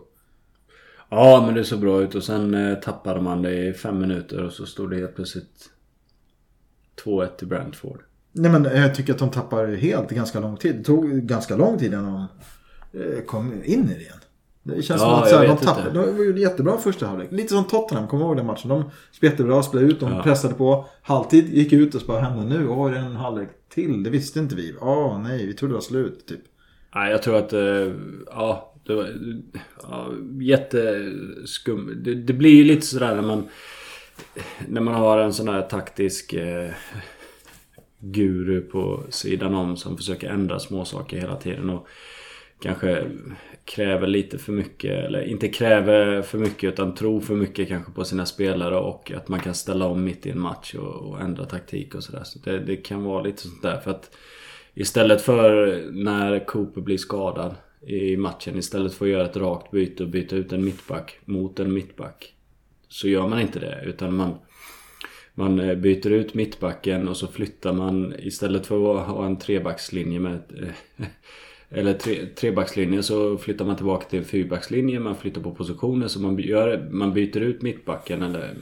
Ja, 1.11 1.42
men 1.47 1.55
det 1.55 1.64
såg 1.64 1.81
bra 1.81 2.03
ut 2.03 2.14
och 2.14 2.25
sen 2.25 2.55
eh, 2.55 2.75
tappade 2.75 3.21
man 3.21 3.42
det 3.42 3.68
i 3.68 3.73
fem 3.73 3.99
minuter 3.99 4.44
och 4.44 4.53
så 4.53 4.66
stod 4.66 4.90
det 4.90 4.97
helt 4.97 5.14
plötsligt 5.14 5.71
2-1 7.05 7.37
till 7.37 7.49
Brentford. 7.49 8.01
Nej 8.33 8.51
men 8.51 8.64
jag 8.64 8.94
tycker 8.94 9.12
att 9.12 9.18
de 9.18 9.31
tappar 9.31 9.66
helt 9.66 10.11
ganska 10.11 10.40
lång 10.40 10.57
tid. 10.57 10.77
Det 10.77 10.85
tog 10.85 11.11
ganska 11.11 11.57
lång 11.57 11.79
tid 11.79 11.92
innan 11.92 12.27
de 12.92 13.23
kom 13.27 13.53
in 13.64 13.90
i 13.90 13.94
det 13.94 14.01
igen. 14.01 14.18
Det 14.62 14.83
känns 14.83 14.88
Ja, 15.03 15.07
som 15.09 15.14
att 15.23 15.29
så 15.29 15.37
här, 15.37 15.47
de 15.49 15.57
tappade. 15.57 15.88
inte. 16.01 16.12
De 16.18 16.25
gjorde 16.27 16.40
jättebra 16.40 16.79
första 16.79 17.07
halvlek. 17.07 17.33
Lite 17.33 17.49
som 17.49 17.64
Tottenham, 17.64 18.09
kommer 18.09 18.25
ihåg 18.25 18.37
den 18.37 18.47
matchen? 18.47 18.68
De 18.68 18.85
spelade 19.12 19.33
jättebra, 19.35 19.62
spelade 19.62 19.88
ut, 19.92 20.01
de 20.01 20.12
Ja. 20.12 20.23
pressade 20.23 20.55
på. 20.55 20.87
Halvtid 21.03 21.49
gick 21.55 21.73
ut 21.73 21.94
och 21.94 22.01
så 22.01 22.07
bara 22.07 22.21
hände 22.21 22.59
nu? 22.59 22.68
Åh, 22.68 22.88
är 22.90 22.94
det 22.94 22.99
en 23.01 23.16
halvlek 23.16 23.49
till? 23.68 24.03
Det 24.03 24.11
visste 24.11 24.38
inte 24.38 24.55
vi. 24.55 24.75
Åh, 24.81 25.21
nej, 25.23 25.47
vi 25.47 25.55
trodde 25.55 25.73
det 25.73 25.77
var 25.77 25.81
slut, 25.83 26.27
typ. 26.27 26.40
Nej, 26.94 27.11
jag 27.11 27.23
tror 27.23 27.37
att... 27.37 27.53
eh, 27.53 27.92
Ja, 28.27 28.75
det 28.87 28.94
var... 28.94 29.09
Ja, 29.83 30.09
jätteskum. 30.40 32.01
Det, 32.05 32.14
det 32.14 32.33
blir 32.33 32.51
ju 32.55 32.64
lite 32.64 32.87
sådär 32.87 33.14
när 33.14 33.23
man... 33.23 33.49
När 34.68 34.81
man 34.81 34.94
har 34.94 35.18
en 35.18 35.33
sån 35.33 35.49
här 35.49 35.62
taktisk... 35.62 36.33
Eh, 36.33 36.71
guru 38.01 38.61
på 38.61 39.03
sidan 39.11 39.55
om 39.55 39.77
som 39.77 39.97
försöker 39.97 40.29
ändra 40.31 40.59
småsaker 40.59 41.21
hela 41.21 41.37
tiden 41.37 41.71
och 41.71 41.87
kanske 42.61 43.05
kräver 43.64 44.07
lite 44.07 44.38
för 44.38 44.53
mycket 44.53 45.05
eller 45.05 45.23
inte 45.23 45.49
kräver 45.49 46.23
för 46.23 46.38
mycket 46.38 46.73
utan 46.73 46.94
tror 46.94 47.21
för 47.21 47.35
mycket 47.35 47.68
kanske 47.68 47.92
på 47.92 48.05
sina 48.05 48.27
spelare 48.27 48.77
och 48.77 49.12
att 49.12 49.29
man 49.29 49.40
kan 49.40 49.55
ställa 49.55 49.87
om 49.87 50.05
mitt 50.05 50.27
i 50.27 50.31
en 50.31 50.40
match 50.40 50.75
och, 50.75 51.09
och 51.09 51.21
ändra 51.21 51.44
taktik 51.44 51.94
och 51.94 52.05
sådär. 52.05 52.23
Så 52.25 52.38
det, 52.38 52.59
det 52.59 52.77
kan 52.77 53.05
vara 53.05 53.23
lite 53.23 53.42
sånt 53.42 53.62
där 53.62 53.81
för 53.81 53.90
att 53.90 54.11
Istället 54.75 55.23
för 55.23 55.83
när 55.92 56.47
Cooper 56.47 56.81
blir 56.81 56.97
skadad 56.97 57.55
i 57.87 58.16
matchen 58.16 58.59
istället 58.59 58.94
för 58.94 59.05
att 59.05 59.11
göra 59.11 59.25
ett 59.25 59.37
rakt 59.37 59.71
byte 59.71 60.03
och 60.03 60.09
byta 60.09 60.37
ut 60.37 60.53
en 60.53 60.64
mittback 60.64 61.18
mot 61.25 61.61
en 61.61 61.73
mittback 61.73 62.35
Så 62.88 63.09
gör 63.09 63.29
man 63.29 63.40
inte 63.40 63.59
det 63.59 63.83
utan 63.85 64.16
man 64.16 64.35
man 65.35 65.61
eh, 65.61 65.75
byter 65.75 66.11
ut 66.11 66.35
mittbacken 66.35 67.09
och 67.09 67.16
så 67.16 67.27
flyttar 67.27 67.73
man 67.73 68.14
istället 68.18 68.66
för 68.66 69.01
att 69.01 69.07
ha 69.07 69.27
en 69.27 69.38
trebackslinje 69.38 70.21
med 70.21 70.35
ett, 70.35 70.53
eh, 70.62 71.07
Eller 71.70 71.94
tre, 71.94 72.26
trebackslinje 72.26 73.02
så 73.02 73.38
flyttar 73.38 73.64
man 73.64 73.76
tillbaka 73.76 74.09
till 74.09 74.24
fyrbackslinje. 74.24 75.00
Man 75.00 75.16
flyttar 75.16 75.40
på 75.40 75.50
positioner 75.54 76.09
så 76.09 76.20
man, 76.20 76.38
gör, 76.38 76.88
man 76.90 77.12
byter 77.12 77.40
ut 77.40 77.62
mittbacken 77.62 78.22
eller 78.22 78.54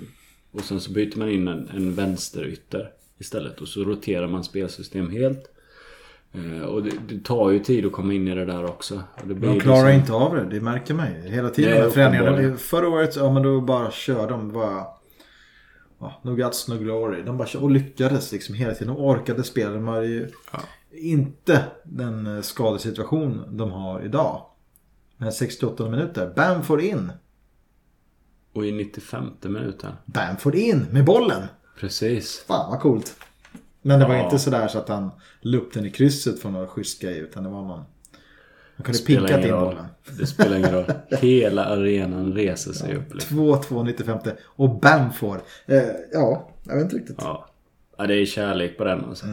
Och 0.53 0.61
sen 0.61 0.81
så 0.81 0.93
byter 0.93 1.19
man 1.19 1.29
in 1.29 1.49
en, 1.49 1.69
en 1.69 1.95
vänsterytter 1.95 2.91
istället 3.19 3.61
och 3.61 3.69
så 3.69 3.81
roterar 3.85 4.29
man 4.29 4.45
spelsystem 4.45 5.11
helt. 5.11 5.45
Eh, 6.35 6.63
Och 6.63 6.83
det, 6.83 6.91
det 7.09 7.25
tar 7.25 7.51
ju 7.51 7.59
tid 7.59 7.87
att 7.87 7.93
komma 7.93 8.13
in 8.15 8.29
i 8.29 8.35
det 8.35 8.45
där 8.45 8.65
också. 8.65 8.95
Och 9.23 9.29
De 9.29 9.61
klarar 9.61 9.77
liksom- 9.77 9.91
inte 10.01 10.13
av 10.13 10.35
det, 10.35 10.45
det 10.57 10.61
märker 10.61 10.95
man 10.95 11.07
ju. 11.13 11.31
Hela 11.31 11.51
tiden 11.51 11.71
med 11.83 11.93
förändringarna. 11.93 12.57
Förra 12.57 12.89
året, 12.89 13.17
ja 13.17 13.33
men 13.33 13.43
då 13.43 13.61
bara 13.61 13.91
kör 13.91 14.29
de 14.29 14.53
bara... 14.53 14.85
Ja, 16.01 16.21
no 16.25 16.35
guts, 16.35 16.69
no 16.69 16.79
glory. 16.79 17.23
De 17.23 17.37
bara 17.39 17.49
kör, 17.49 17.63
och 17.63 17.71
lyckades 17.71 18.33
liksom 18.33 18.55
hela 18.55 18.75
tiden. 18.75 18.95
De 18.95 19.03
orkade 19.03 19.43
spela. 19.45 19.71
De 19.71 19.87
har 19.87 20.03
ju 20.03 20.29
Ja. 20.53 20.59
Inte 20.99 21.65
den 21.85 22.27
eh, 22.37 22.43
skadesituation 22.43 23.57
de 23.57 23.71
har 23.73 24.03
idag. 24.05 24.43
Men 25.17 25.33
68 25.33 25.89
minuter. 25.91 26.33
Bamford 26.37 26.81
in. 26.81 27.13
Och 28.53 28.67
i 28.67 28.73
95 28.73 29.25
minuten. 29.43 29.93
Bamford 30.05 30.55
in 30.55 30.87
med 30.91 31.05
bollen. 31.05 31.43
Precis. 31.81 32.45
Fan 32.49 32.71
vad 32.71 32.81
coolt. 32.81 33.17
Men 33.83 34.01
det 34.01 34.07
var 34.07 34.15
Ja. 34.15 34.25
inte 34.25 34.39
sådär 34.39 34.69
så 34.69 34.79
att 34.79 34.89
han 34.89 35.11
la 35.41 35.59
upp 35.59 35.73
den 35.75 35.87
i 35.87 35.91
krysset 35.91 36.41
från 36.41 36.53
några 36.53 36.67
schysst 36.67 37.03
grej. 37.03 37.19
Utan 37.19 37.45
det 37.45 37.49
var 37.51 37.63
någon... 37.63 37.85
Han 38.77 38.85
kunde 38.85 38.99
pinkat 38.99 39.45
in 39.45 39.51
roll. 39.51 39.65
bollen. 39.65 39.87
Det 40.19 40.27
spelar 40.27 40.57
ingen 40.57 40.71
roll. 40.73 40.85
Hela 41.21 41.65
arenan 41.65 42.33
reser 42.33 42.73
sig 42.73 42.97
upp. 42.97 43.15
Liksom. 43.15 43.39
2-2 43.39 43.85
95 43.85 44.19
och 44.45 44.81
Bamford. 44.81 45.41
Eh, 45.67 45.83
ja, 46.13 46.51
jag 46.65 46.75
vet 46.75 46.85
inte 46.85 46.97
riktigt. 46.97 47.17
Ja. 47.21 47.47
ja, 47.99 48.07
det 48.07 48.15
är 48.15 48.27
kärlek 48.27 48.79
på 48.79 48.85
den 48.85 49.05
alltså. 49.05 49.27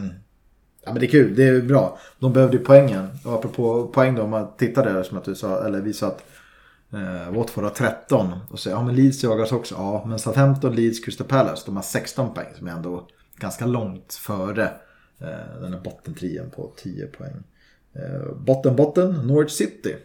Ja 0.86 0.92
men 0.92 1.00
det 1.00 1.06
är 1.06 1.10
kul, 1.10 1.36
det 1.36 1.44
är 1.44 1.62
bra. 1.62 2.00
De 2.20 2.34
behövde 2.34 2.58
ju 2.58 2.64
poängen. 2.64 3.08
Och 3.26 3.34
apropå 3.34 3.88
poäng 3.88 4.16
då, 4.16 4.22
om 4.22 4.30
man 4.30 4.58
tittar 4.58 4.84
där 4.84 5.04
som 5.04 5.18
att 5.18 5.26
du 5.26 5.36
sa, 5.36 5.66
eller 5.66 5.82
vi 5.82 5.94
sa 5.94 6.08
att 6.08 6.24
eh, 6.94 7.36
Watford 7.36 7.64
har 7.64 7.72
13. 7.72 8.34
Och 8.50 8.60
så, 8.60 8.70
ja 8.70 8.84
men 8.84 8.96
Leeds 8.96 9.24
jagas 9.24 9.52
också. 9.52 9.76
Ja, 9.76 10.06
men 10.08 10.20
Southampton, 10.20 10.76
Leeds, 10.76 11.00
Crystal 11.00 11.28
Palace, 11.28 11.64
de 11.66 11.76
har 11.76 11.84
16 11.84 12.34
poäng. 12.34 12.48
Som 12.58 12.68
är 12.68 12.72
ändå 12.72 13.08
ganska 13.36 13.66
långt 13.66 14.14
före 14.14 14.64
eh, 15.20 15.62
den 15.62 15.74
här 15.74 15.82
bottentrien 15.82 16.50
på 16.50 16.74
10 16.78 17.08
poäng. 17.08 17.44
Eh, 17.94 18.36
botten, 18.36 18.76
botten, 18.76 19.28
Norwich 19.28 19.52
City. 19.52 19.96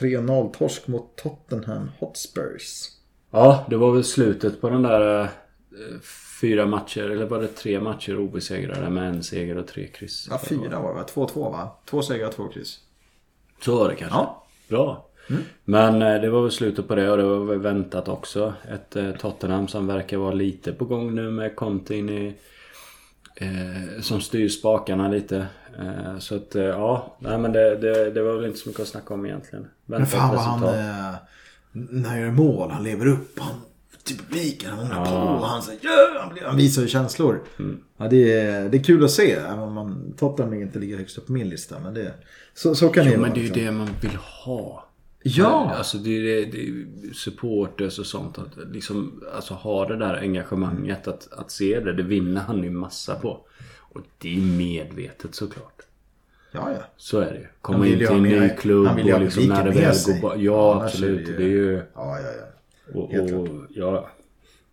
3-0 0.00 0.52
torsk 0.52 0.86
mot 0.86 1.16
Tottenham 1.16 1.90
Hotspurs. 1.98 2.88
Ja, 3.30 3.66
det 3.70 3.76
var 3.76 3.92
väl 3.92 4.04
slutet 4.04 4.60
på 4.60 4.70
den 4.70 4.82
där... 4.82 5.22
Eh, 5.22 5.28
fyra 6.40 6.66
matcher, 6.66 7.10
eller 7.10 7.26
var 7.26 7.40
det 7.40 7.48
tre 7.48 7.80
matcher 7.80 8.18
obesegrade 8.18 8.90
med 8.90 9.08
en 9.08 9.22
seger 9.22 9.58
och 9.58 9.66
tre 9.66 9.86
kryss? 9.86 10.28
Ja, 10.30 10.40
fyra 10.44 10.80
var 10.80 10.98
det? 10.98 11.04
Två, 11.04 11.28
två 11.28 11.50
va? 11.50 11.70
Två 11.84 12.02
segrar, 12.02 12.32
två 12.32 12.48
kryss. 12.48 12.78
Så 13.60 13.78
var 13.78 13.88
det 13.88 13.94
kanske. 13.94 14.18
Ja. 14.18 14.44
Bra. 14.68 15.06
Men 15.64 16.02
eh, 16.02 16.20
det 16.20 16.30
var 16.30 16.42
väl 16.42 16.50
slutet 16.50 16.88
på 16.88 16.94
det 16.94 17.10
och 17.10 17.16
det 17.16 17.24
var 17.24 17.44
väl 17.44 17.58
väntat 17.58 18.08
också. 18.08 18.54
Ett 18.68 18.96
eh, 18.96 19.10
Tottenham 19.10 19.68
som 19.68 19.86
verkar 19.86 20.16
vara 20.16 20.32
lite 20.32 20.72
på 20.72 20.84
gång 20.84 21.14
nu 21.14 21.30
med 21.30 21.56
Conte 21.56 21.94
in 21.94 22.08
i... 22.08 22.34
Eh, 23.36 24.00
som 24.00 24.20
styr 24.20 24.48
spakarna 24.48 25.08
lite. 25.08 25.46
Eh, 25.78 26.18
så 26.18 26.36
att 26.36 26.54
eh, 26.54 26.64
ja, 26.64 27.16
nej 27.18 27.38
men 27.38 27.52
det, 27.52 27.76
det, 27.76 28.10
det 28.10 28.22
var 28.22 28.34
väl 28.34 28.44
inte 28.44 28.58
så 28.58 28.68
mycket 28.68 28.82
att 28.82 28.88
snacka 28.88 29.14
om 29.14 29.26
egentligen. 29.26 29.66
Men 29.86 30.00
Väntat 30.00 30.20
fan 30.20 30.30
vad 30.34 30.44
han... 30.44 30.64
Eh, 30.64 31.14
när 31.72 32.08
han 32.08 32.20
gör 32.20 32.30
mål, 32.30 32.70
han 32.70 32.84
lever 32.84 33.06
upp. 33.06 33.38
Han 33.38 33.60
till 34.04 34.18
publiken, 34.18 34.70
han 34.70 34.86
Ja. 34.90 35.04
på. 35.38 35.44
Han, 35.46 35.62
säger, 35.62 35.84
yeah! 35.84 36.22
han, 36.24 36.34
blir, 36.34 36.42
han 36.44 36.56
visar 36.56 36.82
ju 36.82 36.88
känslor. 36.88 37.42
Ja, 37.96 38.08
det, 38.08 38.32
är, 38.40 38.68
det 38.68 38.76
är 38.78 38.82
kul 38.82 39.04
att 39.04 39.10
se. 39.10 39.32
Även 39.32 39.58
om 39.58 39.72
man, 39.72 40.14
Tottenham 40.18 40.54
inte 40.54 40.78
ligger 40.78 40.96
högst 40.96 41.18
upp 41.18 41.26
på 41.26 41.32
min 41.32 41.48
lista. 41.48 41.78
Men 41.78 41.94
det, 41.94 42.14
så, 42.54 42.74
så 42.74 42.88
kan 42.88 43.04
det 43.04 43.10
Jo 43.10 43.18
vara. 43.20 43.28
men 43.28 43.34
det 43.34 43.40
är 43.40 43.42
ju 43.42 43.48
liksom. 43.48 43.64
det 43.64 43.72
man 43.72 43.88
vill 44.00 44.16
ha. 44.44 44.86
Ja! 45.22 45.72
Alltså 45.78 45.98
det 45.98 46.10
är, 46.10 46.22
det, 46.22 46.44
det 46.44 46.58
är 46.68 47.14
supporters 47.14 47.98
och 47.98 48.06
sånt. 48.06 48.38
Att 48.38 48.72
liksom, 48.72 49.24
alltså 49.34 49.54
ha 49.54 49.88
det 49.88 49.96
där 49.96 50.14
engagemanget. 50.14 51.08
Att, 51.08 51.32
att 51.32 51.50
se 51.50 51.80
det. 51.80 51.92
Det 51.92 52.02
vinner 52.02 52.40
han 52.40 52.62
ju 52.62 52.70
massa 52.70 53.14
på. 53.14 53.40
Och 53.78 54.00
det 54.18 54.36
är 54.36 54.40
medvetet 54.40 55.34
såklart. 55.34 55.82
Ja, 56.52 56.70
ja. 56.72 56.82
Så 56.96 57.18
är 57.20 57.30
det 57.32 57.38
ju. 57.38 57.46
Komma 57.60 57.86
in 57.86 57.98
till 57.98 58.06
en 58.06 58.22
ny 58.22 58.48
klubb 58.48 58.88
och 58.88 59.20
liksom 59.20 59.44
när 59.44 59.64
det 59.64 59.70
väl 59.70 59.94
går 60.06 60.20
bra. 60.20 60.36
Ja, 60.36 60.74
det 60.78 60.84
absolut. 60.84 61.28
ju- 61.28 61.36
Det 61.36 61.42
är 61.44 61.48
ju... 61.48 61.76
Ja, 61.94 62.18
ja, 62.18 62.26
ja. 62.40 62.46
Och, 62.94 63.10
Helt 63.12 63.32
och, 63.32 63.48
ja. 63.70 64.08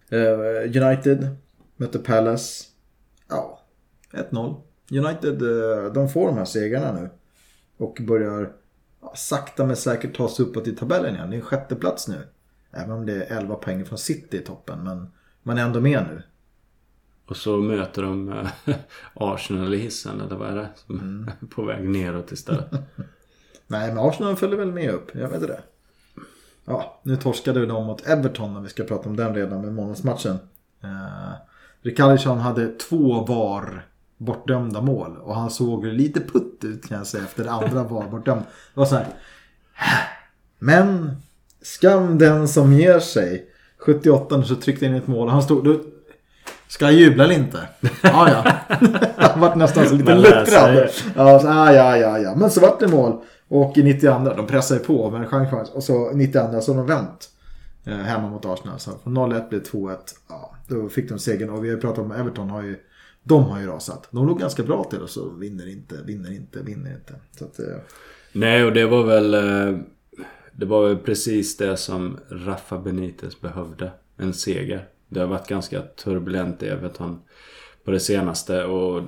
Eh, 0.09 0.83
United 0.83 1.27
möter 1.75 1.99
Palace. 1.99 2.63
Ja, 3.29 3.59
1-0. 4.11 4.61
United, 4.91 5.41
eh, 5.41 5.93
de 5.93 6.09
får 6.09 6.27
de 6.27 6.37
här 6.37 6.45
segrarna 6.45 7.01
nu. 7.01 7.09
Och 7.77 7.97
börjar 8.01 8.51
ja, 9.01 9.13
sakta 9.15 9.65
men 9.65 9.75
säkert 9.75 10.15
ta 10.17 10.29
sig 10.29 10.45
uppåt 10.45 10.67
i 10.67 10.75
tabellen 10.75 11.15
igen. 11.15 11.29
Det 11.29 11.35
är 11.35 11.39
en 11.39 11.45
sjätte 11.45 11.75
plats 11.75 12.07
nu. 12.07 12.15
Även 12.71 12.91
om 12.91 13.05
det 13.05 13.13
är 13.23 13.37
11 13.37 13.55
poäng 13.55 13.85
från 13.85 13.97
City 13.97 14.37
i 14.37 14.41
toppen. 14.41 14.83
Men 14.83 15.07
man 15.43 15.57
är 15.57 15.63
ändå 15.65 15.79
med 15.79 16.03
nu. 16.09 16.21
Och 17.25 17.37
så 17.37 17.57
möter 17.57 18.01
de 18.01 18.29
eh, 18.29 18.47
Arsenal 19.13 19.73
i 19.73 19.77
hissen 19.77 20.21
eller 20.21 20.35
vad 20.35 20.49
är 20.51 20.55
det? 20.55 20.69
Som 20.75 20.99
Mm. 20.99 21.27
är 21.41 21.45
på 21.55 21.63
väg 21.63 21.89
neråt 21.89 22.31
istället. 22.31 22.71
Nej, 23.67 23.93
men 23.93 23.97
Arsenal 24.05 24.35
följer 24.35 24.57
väl 24.57 24.71
med 24.71 24.89
upp. 24.93 25.15
Jag 25.15 25.29
vet 25.29 25.33
inte 25.41 25.47
det. 25.47 25.61
Ja, 26.69 26.99
nu 27.03 27.15
torskade 27.15 27.65
de 27.65 27.85
mot 27.85 28.07
Everton 28.07 28.53
när 28.53 28.61
vi 28.61 28.69
ska 28.69 28.83
prata 28.83 29.09
om 29.09 29.15
den 29.15 29.35
redan 29.35 29.61
med 29.61 29.73
månadsmatchen. 29.73 30.39
Eh, 30.83 31.33
Rikardisson 31.81 32.39
hade 32.39 32.67
två 32.67 33.25
VAR 33.25 33.85
bortdömda 34.17 34.81
mål. 34.81 35.17
Och 35.17 35.35
han 35.35 35.49
såg 35.49 35.85
lite 35.85 36.19
putt 36.19 36.63
ut 36.63 36.87
kan 36.87 36.97
jag 36.97 37.07
säga 37.07 37.23
efter 37.23 37.43
det 37.43 37.51
andra 37.51 37.83
VAR 37.83 38.07
bortdömd. 38.09 38.41
Det 38.73 38.79
var 38.79 38.85
så 38.85 38.95
här. 38.95 39.07
Men 40.59 41.11
skam 41.61 42.17
den 42.17 42.47
som 42.47 42.73
ger 42.73 42.99
sig. 42.99 43.45
78 43.77 44.43
så 44.43 44.55
tryckte 44.55 44.85
in 44.85 44.93
ett 44.93 45.07
mål 45.07 45.27
och 45.27 45.33
han 45.33 45.43
stod... 45.43 45.65
Då, 45.65 45.79
Ska 46.67 46.85
jag 46.85 46.93
jubla 46.93 47.23
eller 47.23 47.35
inte? 47.35 47.57
Ja, 48.01 48.29
ja. 48.29 48.51
Han 49.17 49.39
vart 49.39 49.55
nästan 49.55 49.87
så 49.87 49.95
lite 49.95 50.15
luttrad. 50.15 50.89
Ja, 51.15 51.39
så, 51.39 51.47
ah, 51.47 51.73
ja, 51.73 51.97
ja, 51.97 52.19
ja. 52.19 52.35
Men 52.35 52.51
så 52.51 52.61
vart 52.61 52.79
det 52.79 52.87
mål. 52.87 53.21
Och 53.47 53.77
i 53.77 53.83
92, 53.83 54.33
de 54.37 54.47
pressade 54.47 54.79
på 54.79 55.11
med 55.11 55.21
en 55.21 55.27
chans, 55.27 55.49
chans. 55.49 55.69
Och 55.69 55.83
så 55.83 56.11
92 56.11 56.61
så 56.61 56.73
har 56.73 56.77
de 56.77 56.87
vänt. 56.87 57.29
Eh, 57.85 57.93
hemma 57.93 58.29
mot 58.29 58.45
Arsenal. 58.45 58.79
Så 58.79 58.91
från 59.03 59.17
0-1 59.17 59.49
blev 59.49 59.63
det 59.63 59.69
2-1. 59.69 59.97
Ja, 60.27 60.55
då 60.67 60.89
fick 60.89 61.09
de 61.09 61.19
segern. 61.19 61.49
Och 61.49 61.63
vi 61.63 61.69
har 61.69 61.75
ju 61.75 61.81
pratat 61.81 62.05
om 62.05 62.11
Everton 62.11 62.49
har 62.49 62.63
ju... 62.63 62.77
De 63.23 63.43
har 63.43 63.59
ju 63.59 63.67
rasat. 63.67 64.07
De 64.11 64.27
låg 64.27 64.39
ganska 64.39 64.63
bra 64.63 64.83
till 64.83 65.01
och 65.01 65.09
så 65.09 65.29
vinner 65.29 65.69
inte, 65.69 65.95
vinner 66.05 66.33
inte, 66.33 66.61
vinner 66.61 66.93
inte. 66.93 67.13
Så 67.39 67.45
att, 67.45 67.59
eh, 67.59 67.77
Nej, 68.31 68.65
och 68.65 68.73
det 68.73 68.85
var 68.85 69.03
väl... 69.03 69.33
Eh, 69.33 69.79
det 70.51 70.65
var 70.65 70.87
väl 70.87 70.97
precis 70.97 71.57
det 71.57 71.77
som 71.77 72.17
Rafa 72.29 72.79
Benitez 72.79 73.41
behövde. 73.41 73.91
En 74.17 74.33
seger. 74.33 74.87
Det 75.09 75.19
har 75.19 75.27
varit 75.27 75.47
ganska 75.47 75.81
turbulent 75.81 76.63
i 76.63 76.67
Everton 76.67 77.19
på 77.83 77.91
det 77.91 77.99
senaste 77.99 78.63
och... 78.63 79.03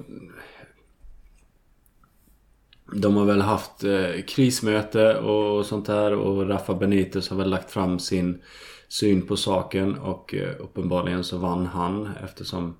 De 2.94 3.16
har 3.16 3.26
väl 3.26 3.42
haft 3.42 3.84
eh, 3.84 4.22
krismöte 4.28 5.18
och 5.18 5.66
sånt 5.66 5.86
där 5.86 6.14
och 6.14 6.50
Rafa 6.50 6.74
Benitez 6.76 7.30
har 7.30 7.38
väl 7.38 7.50
lagt 7.50 7.72
fram 7.72 8.00
sin 8.00 8.42
syn 8.88 9.22
på 9.28 9.38
saken 9.38 9.96
och 10.00 10.34
eh, 10.36 10.56
uppenbarligen 10.60 11.24
så 11.24 11.38
vann 11.38 11.66
han 11.66 12.10
eftersom 12.24 12.76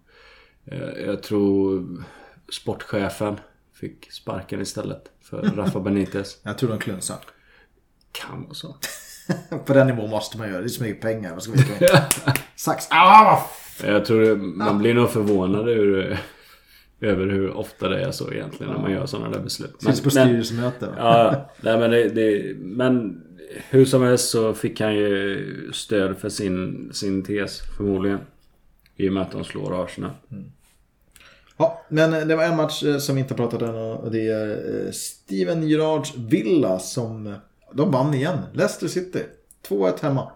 eh, 0.66 1.06
jag 1.06 1.24
tror 1.24 1.86
sportchefen 2.54 3.40
fick 3.74 4.12
sparken 4.12 4.62
istället 4.62 5.04
för 5.22 5.42
Rafa 5.56 5.80
Benitez. 5.80 6.38
jag 6.44 6.58
tror 6.58 6.70
de 6.70 6.80
klunsar. 6.80 7.18
Kan 8.12 8.44
vara 8.44 8.54
så. 8.54 8.76
På 9.66 9.74
den 9.74 9.88
nivån 9.88 10.10
måste 10.10 10.38
man 10.38 10.50
göra. 10.50 10.60
Det 10.60 10.66
är 10.66 10.70
så 10.70 10.84
mycket 10.84 11.02
pengar. 11.02 11.34
Vad 11.34 11.44
ska 11.44 11.52
vi? 11.52 11.62
Sax. 12.56 12.88
Ah, 12.92 13.40
Jag 13.84 14.06
tror 14.06 14.36
man 14.36 14.78
blir 14.78 14.94
nog 14.94 15.10
förvånad 15.10 15.70
ur, 15.70 16.20
över 17.02 17.28
hur 17.28 17.52
ofta 17.52 17.90
det 17.90 18.02
är 18.02 18.12
så 18.12 18.32
egentligen 18.32 18.74
när 18.74 18.80
man 18.80 18.92
gör 18.92 19.06
sådana 19.06 19.30
där 19.30 19.40
beslut. 19.40 19.76
Syns 19.80 20.02
på 20.02 20.10
styrelsemöte. 20.10 20.94
Ja, 20.98 21.50
nej 21.62 21.80
men 21.80 21.92
det, 21.92 22.10
det, 22.10 22.56
Men 22.60 23.24
hur 23.70 23.86
som 23.86 24.04
helst 24.04 24.30
så 24.30 24.54
fick 24.54 24.82
han 24.82 24.96
ju 24.96 25.70
stöd 25.74 26.18
för 26.18 26.30
sin, 26.30 26.90
sin 26.94 27.24
tes 27.24 27.62
förmodligen. 27.78 28.20
I 28.96 29.10
och 29.10 29.14
med 29.14 29.24
att 29.24 29.32
de 29.32 29.44
slår 29.44 29.84
Arsenal. 29.84 30.12
Ja, 31.58 31.86
men 31.90 32.28
det 32.28 32.36
var 32.36 32.44
en 32.44 32.56
match 32.56 32.84
eh, 32.84 32.98
som 32.98 33.16
vi 33.16 33.22
inte 33.22 33.34
pratat 33.34 33.62
om 33.62 33.76
och 33.76 34.12
det 34.12 34.28
är 34.28 34.86
eh, 34.86 34.92
Steven 34.92 35.68
Gerrards 35.68 36.16
Villa 36.18 36.80
som 36.80 37.28
eh, 37.28 37.34
de 37.74 37.92
vann 37.92 38.14
igen. 38.14 38.38
Leicester 38.54 38.88
City. 38.88 39.24
2-1 39.68 40.02
hemma. 40.02 40.32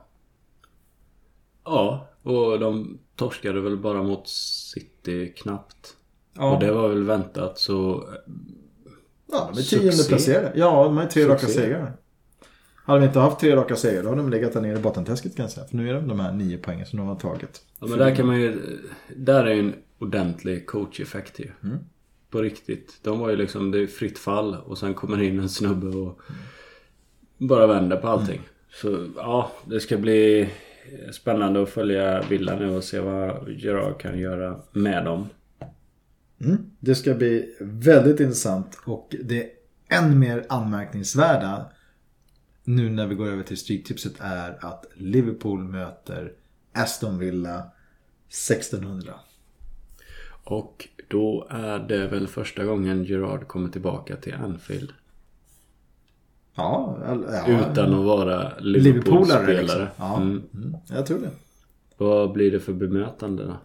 Ja, 1.64 2.08
och 2.24 2.60
de 2.60 3.00
torskade 3.16 3.62
väl 3.62 3.78
bara 3.78 4.04
mot 4.04 4.28
City 4.28 5.34
knappt. 5.38 5.96
Ja, 6.34 6.54
Och 6.54 6.60
det 6.60 6.72
var 6.72 6.90
väl 6.90 7.04
väntat 7.04 7.60
så... 7.60 8.08
ja 9.32 9.50
de 9.54 9.60
är 9.60 9.64
tionde 9.64 10.04
placerade. 10.08 10.52
Ja, 10.56 10.84
de 10.84 10.98
har 10.98 11.04
ju 11.04 11.10
tre 11.10 11.26
raka 11.26 11.40
Succé. 11.40 11.54
segrar. 11.62 11.94
Hade 12.86 13.00
vi 13.00 13.06
inte 13.06 13.20
haft 13.20 13.40
tre 13.40 13.56
raka 13.56 13.76
segrar 13.76 14.04
då 14.04 14.10
hade 14.10 14.22
de 14.22 14.30
legat 14.30 14.54
där 14.54 14.62
nere 14.62 14.78
i 14.78 14.82
bottenträsket 14.82 15.36
kan 15.36 15.44
jag 15.44 15.52
säga. 15.52 15.68
För 15.68 15.78
nu 15.78 15.90
är 15.90 15.94
de 15.94 16.08
de 16.08 16.20
här 16.20 16.32
nio 16.32 16.58
poängen 16.58 16.86
som 16.86 17.00
de 17.00 17.08
har 17.08 17.16
tagit. 17.16 17.62
Ja 17.80 17.88
men 17.88 18.00
där 18.00 18.16
kan 18.16 18.28
man 18.28 18.42
ju... 18.42 18.62
Där 19.16 19.46
är 19.46 19.56
en 19.60 19.74
ordentlig 20.00 20.68
coach-effekt 20.68 21.40
ju. 21.40 21.52
På 22.30 22.42
riktigt. 22.42 23.00
De 23.04 23.20
var 23.20 23.30
ju 23.30 23.36
liksom, 23.36 23.72
det 23.72 23.80
är 23.80 23.88
fritt 23.88 24.20
fall 24.20 24.56
och 24.66 24.78
sen 24.78 24.94
kommer 24.94 25.22
in 25.22 25.40
en 25.40 25.50
snubbe 25.50 25.88
och 25.88 26.20
bara 27.38 27.68
vänder 27.68 27.98
på 27.98 28.08
allting. 28.08 28.42
Så 28.72 29.08
ja, 29.16 29.52
det 29.66 29.80
ska 29.80 29.98
bli 29.98 30.50
spännande 31.12 31.64
att 31.64 31.70
följa 31.70 32.22
Villa 32.30 32.56
nu 32.56 32.76
och 32.76 32.84
se 32.84 33.00
vad 33.00 33.50
Gerard 33.50 34.00
kan 34.02 34.20
göra 34.20 34.60
med 34.72 35.06
dem. 35.06 35.30
Mm. 36.44 36.66
Det 36.80 36.96
ska 36.96 37.14
bli 37.14 37.56
väldigt 37.60 38.20
intressant 38.20 38.78
och 38.86 39.16
det 39.24 39.50
än 39.90 40.20
mer 40.20 40.46
anmärkningsvärda 40.50 41.66
nu 42.64 42.90
när 42.90 43.08
vi 43.08 43.16
går 43.16 43.28
över 43.28 43.44
till 43.44 43.58
Stryktipset 43.58 44.14
är 44.20 44.66
att 44.66 44.86
Liverpool 44.94 45.60
möter 45.64 46.32
Aston 46.74 47.18
Villa 47.20 47.64
1600. 48.28 49.14
Och 50.44 50.88
då 51.08 51.48
är 51.50 51.80
det 51.80 52.08
väl 52.08 52.28
första 52.28 52.64
gången 52.66 53.04
Gerard 53.04 53.48
kommer 53.48 53.70
tillbaka 53.70 54.16
till 54.16 54.34
Anfield. 54.34 54.92
Ja, 56.56 56.98
ja 57.32 57.48
Utan 57.72 57.94
att 57.94 58.06
vara 58.06 58.52
Liverpool-spelare. 58.60 59.62
liksom. 59.62 59.88
Ja, 59.98 60.18
Mm. 60.18 60.42
mm, 60.54 60.76
jag 60.90 61.06
tror 61.06 61.20
det. 61.20 61.30
Vad 61.98 62.32
blir 62.32 62.52
det 62.52 62.60
för 62.60 62.74
bemötande 62.74 63.44
då? 63.46 63.58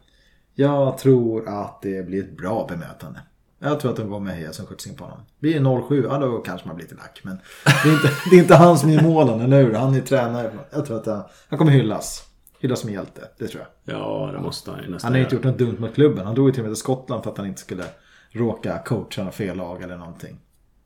Jag 0.61 0.99
tror 0.99 1.49
att 1.49 1.83
det 1.83 2.07
blir 2.07 2.23
ett 2.23 2.37
bra 2.37 2.66
bemötande. 2.68 3.21
Jag 3.59 3.81
tror 3.81 3.90
att 3.90 3.97
de 3.97 4.25
med 4.25 4.37
heja 4.37 4.53
som 4.53 4.66
skjutsing 4.66 4.95
på 4.95 5.05
honom. 5.05 5.20
Blir 5.39 5.55
det 5.55 5.61
0-7, 5.61 6.05
ja 6.05 6.18
då 6.18 6.39
kanske 6.39 6.66
man 6.66 6.76
blir 6.76 6.87
lite 6.87 6.95
lack. 6.95 7.20
Men 7.24 7.39
det 7.64 7.89
är, 7.89 7.93
inte, 7.93 8.11
det 8.30 8.37
är 8.37 8.41
inte 8.41 8.55
han 8.55 8.78
som 8.78 8.91
är 8.91 9.03
målen, 9.03 9.41
eller 9.41 9.62
hur? 9.62 9.74
Han 9.74 9.95
är 9.95 10.01
tränare. 10.01 10.59
Jag 10.70 10.87
tror 10.87 10.97
att 10.97 11.07
han, 11.07 11.22
han 11.49 11.59
kommer 11.59 11.72
hyllas. 11.72 12.28
Hyllas 12.61 12.80
som 12.80 12.93
hjälte, 12.93 13.28
det 13.39 13.49
tror 13.49 13.64
jag. 13.85 13.97
Ja, 13.97 14.30
det 14.32 14.41
måste 14.41 14.70
han 14.70 14.82
ju 14.82 14.91
nästan 14.91 15.09
Han 15.09 15.12
har 15.12 15.20
inte 15.20 15.35
gjort 15.35 15.45
något 15.45 15.59
dumt 15.59 15.76
mot 15.78 15.95
klubben. 15.95 16.26
Han 16.26 16.35
drog 16.35 16.49
ju 16.49 16.53
till 16.53 16.62
och 16.62 16.68
med 16.68 16.74
till 16.74 16.80
Skottland 16.80 17.22
för 17.22 17.30
att 17.30 17.39
han 17.39 17.47
inte 17.47 17.61
skulle 17.61 17.85
råka 18.30 18.78
coacha 18.78 19.24
något 19.24 19.35
fel 19.35 19.57
lag 19.57 19.82
eller 19.82 19.97
någonting. 19.97 20.41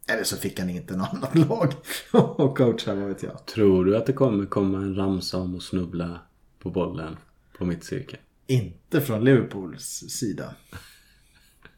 Eller 0.09 0.25
så 0.25 0.37
fick 0.37 0.61
han 0.61 0.71
inte 0.71 0.97
något 0.97 1.09
annat 1.13 1.35
lag 1.35 1.73
och 2.13 2.59
coacha, 2.59 2.95
vad 2.95 3.09
vet 3.09 3.23
jag. 3.23 3.47
Tror 3.47 3.85
du 3.85 3.97
att 3.97 4.07
det 4.07 4.13
kommer 4.13 4.47
komma 4.47 4.79
en 4.79 4.95
ramsa 4.95 5.39
om 5.39 5.57
att 5.57 5.63
snubbla 5.63 6.21
på 6.59 6.71
bollen 6.71 7.17
på 7.59 7.65
mittcirkeln? 7.65 8.23
Inte 8.47 9.01
från 9.01 9.25
Liverpools 9.25 10.05
sida. 10.09 10.45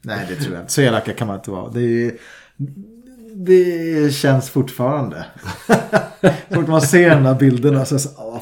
Nej, 0.01 0.25
det 0.29 0.35
tror 0.35 0.53
jag 0.55 0.63
inte. 0.63 0.73
Så 0.73 0.81
elaka 0.81 1.13
kan 1.13 1.27
man 1.27 1.35
inte 1.37 1.51
vara. 1.51 1.69
Det, 1.71 2.15
det 3.35 4.13
känns 4.15 4.49
fortfarande. 4.49 5.25
Fort 6.49 6.67
man 6.67 6.81
ser 6.81 7.09
de 7.09 7.25
här 7.25 7.35
bilderna 7.35 7.85
så 7.85 7.99
så, 7.99 8.09
åh, 8.17 8.41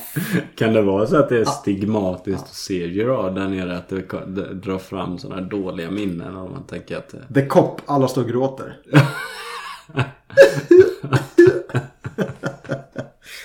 Kan 0.56 0.74
det 0.74 0.82
vara 0.82 1.08
så 1.08 1.18
att 1.18 1.30
det 1.30 1.38
är 1.40 1.46
stigmatiskt 1.46 2.42
att 2.44 2.54
se 2.56 2.88
Gerard 2.88 3.36
där 3.36 3.48
nere? 3.48 3.78
Att 3.78 3.90
det, 3.90 4.54
drar 4.54 4.78
fram 4.80 5.18
sådana 5.18 5.42
här 5.42 5.50
dåliga 5.50 5.92
minnen 5.92 6.36
om 6.36 6.52
man 6.52 6.64
tänker 6.64 6.98
att... 6.98 7.10
det- 7.30 7.34
The 7.42 7.48
Cop, 7.48 7.82
alla 7.86 8.08
står 8.08 8.22
och 8.24 8.30
gråter. 8.30 8.78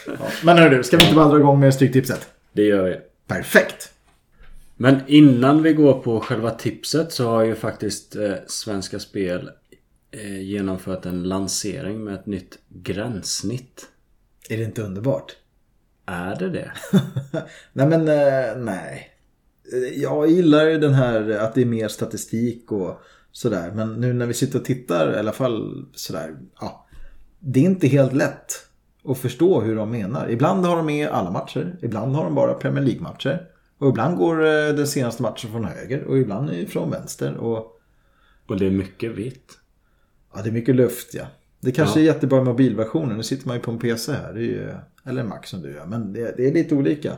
ja, 0.07 0.29
men 0.45 0.59
hörru 0.59 0.77
du, 0.77 0.85
ska 0.85 0.97
vi 0.97 1.03
inte 1.05 1.17
bara 1.17 1.29
dra 1.29 1.39
igång 1.39 1.61
med 1.61 1.75
Stryktipset? 1.75 2.29
Det 2.53 2.63
gör 2.63 2.85
vi. 2.85 2.97
Perfekt! 3.27 3.93
Men 4.81 5.01
innan 5.07 5.63
vi 5.63 5.73
går 5.73 5.95
på 5.95 6.21
själva 6.21 6.51
tipset 6.51 7.13
så 7.13 7.29
har 7.29 7.43
ju 7.43 7.55
faktiskt 7.55 8.17
eh, 8.17 8.35
Svenska 8.47 8.99
Spel 8.99 9.51
eh, 10.11 10.41
genomfört 10.41 11.07
en 11.07 11.23
lansering 11.23 12.05
med 12.05 12.15
ett 12.15 12.27
nytt 12.27 12.59
gränssnitt. 12.69 13.87
Är 14.51 14.57
det 14.57 14.65
inte 14.65 14.83
underbart? 14.83 15.37
Är 16.07 16.37
det 16.37 16.49
det? 16.49 16.73
nej 17.73 17.87
men 17.87 18.09
eh, 18.09 18.57
nej. 18.57 19.11
Jag 19.95 20.31
gillar 20.31 20.65
ju 20.65 20.79
den 20.79 20.95
här 20.95 21.31
att 21.31 21.55
det 21.55 21.63
är 21.63 21.67
mer 21.67 21.89
statistik 21.89 22.73
och 22.73 23.01
sådär. 23.33 23.73
Men 23.75 23.95
nu 23.95 24.13
när 24.13 24.27
vi 24.27 24.35
sitter 24.35 24.59
och 24.59 24.65
tittar 24.65 25.15
i 25.15 25.19
alla 25.19 25.33
fall 25.33 25.87
sådär. 25.95 26.37
Ja, 26.61 26.87
det 27.39 27.61
är 27.61 27.65
inte 27.65 27.89
helt 27.89 28.13
lätt 28.13 28.53
att 29.05 29.19
förstå 29.19 29.61
hur 29.61 29.77
de 29.77 29.91
menar. 29.91 30.31
Ibland 30.31 30.67
har 30.67 30.77
de 30.77 30.87
med 30.87 31.09
alla 31.09 31.31
matcher. 31.31 31.79
Ibland 31.83 32.17
har 32.17 32.25
de 32.25 32.35
bara 32.35 32.55
Premier 32.55 32.85
League-matcher. 32.85 33.49
Och 33.79 33.89
ibland 33.89 34.17
går 34.17 34.45
eh, 34.47 34.75
den 34.75 34.87
senaste 34.87 35.23
matchen 35.23 35.51
från 35.51 35.65
höger 35.65 36.05
och 36.05 36.19
ibland 36.19 36.69
från 36.69 36.91
vänster. 36.91 37.35
Och 37.37 37.81
Och 38.47 38.59
det 38.59 38.67
är 38.67 38.71
mycket 38.71 39.13
vitt. 39.13 39.59
ja, 40.35 40.43
det 40.43 40.49
är 40.49 40.53
mycket 40.53 40.77
luft 40.77 41.15
ja. 41.15 41.27
Det 41.61 41.73
kanske 41.73 42.01
är 42.01 42.05
jättebra 42.05 42.41
i 42.41 42.45
mobilversionen. 42.45 43.17
Nu 43.17 43.23
sitter 43.23 43.47
man 43.47 43.57
ju 43.57 43.63
på 43.63 43.71
en 43.71 43.79
PC 43.79 44.13
här. 44.13 44.35
Ju, 44.35 44.71
eller 45.05 45.21
en 45.21 45.29
Mac 45.29 45.41
som 45.45 45.63
du 45.63 45.73
gör. 45.73 45.87
Men 45.87 46.13
det, 46.13 46.35
det 46.37 46.47
är 46.49 46.53
lite 46.55 46.75
olika. 46.75 47.17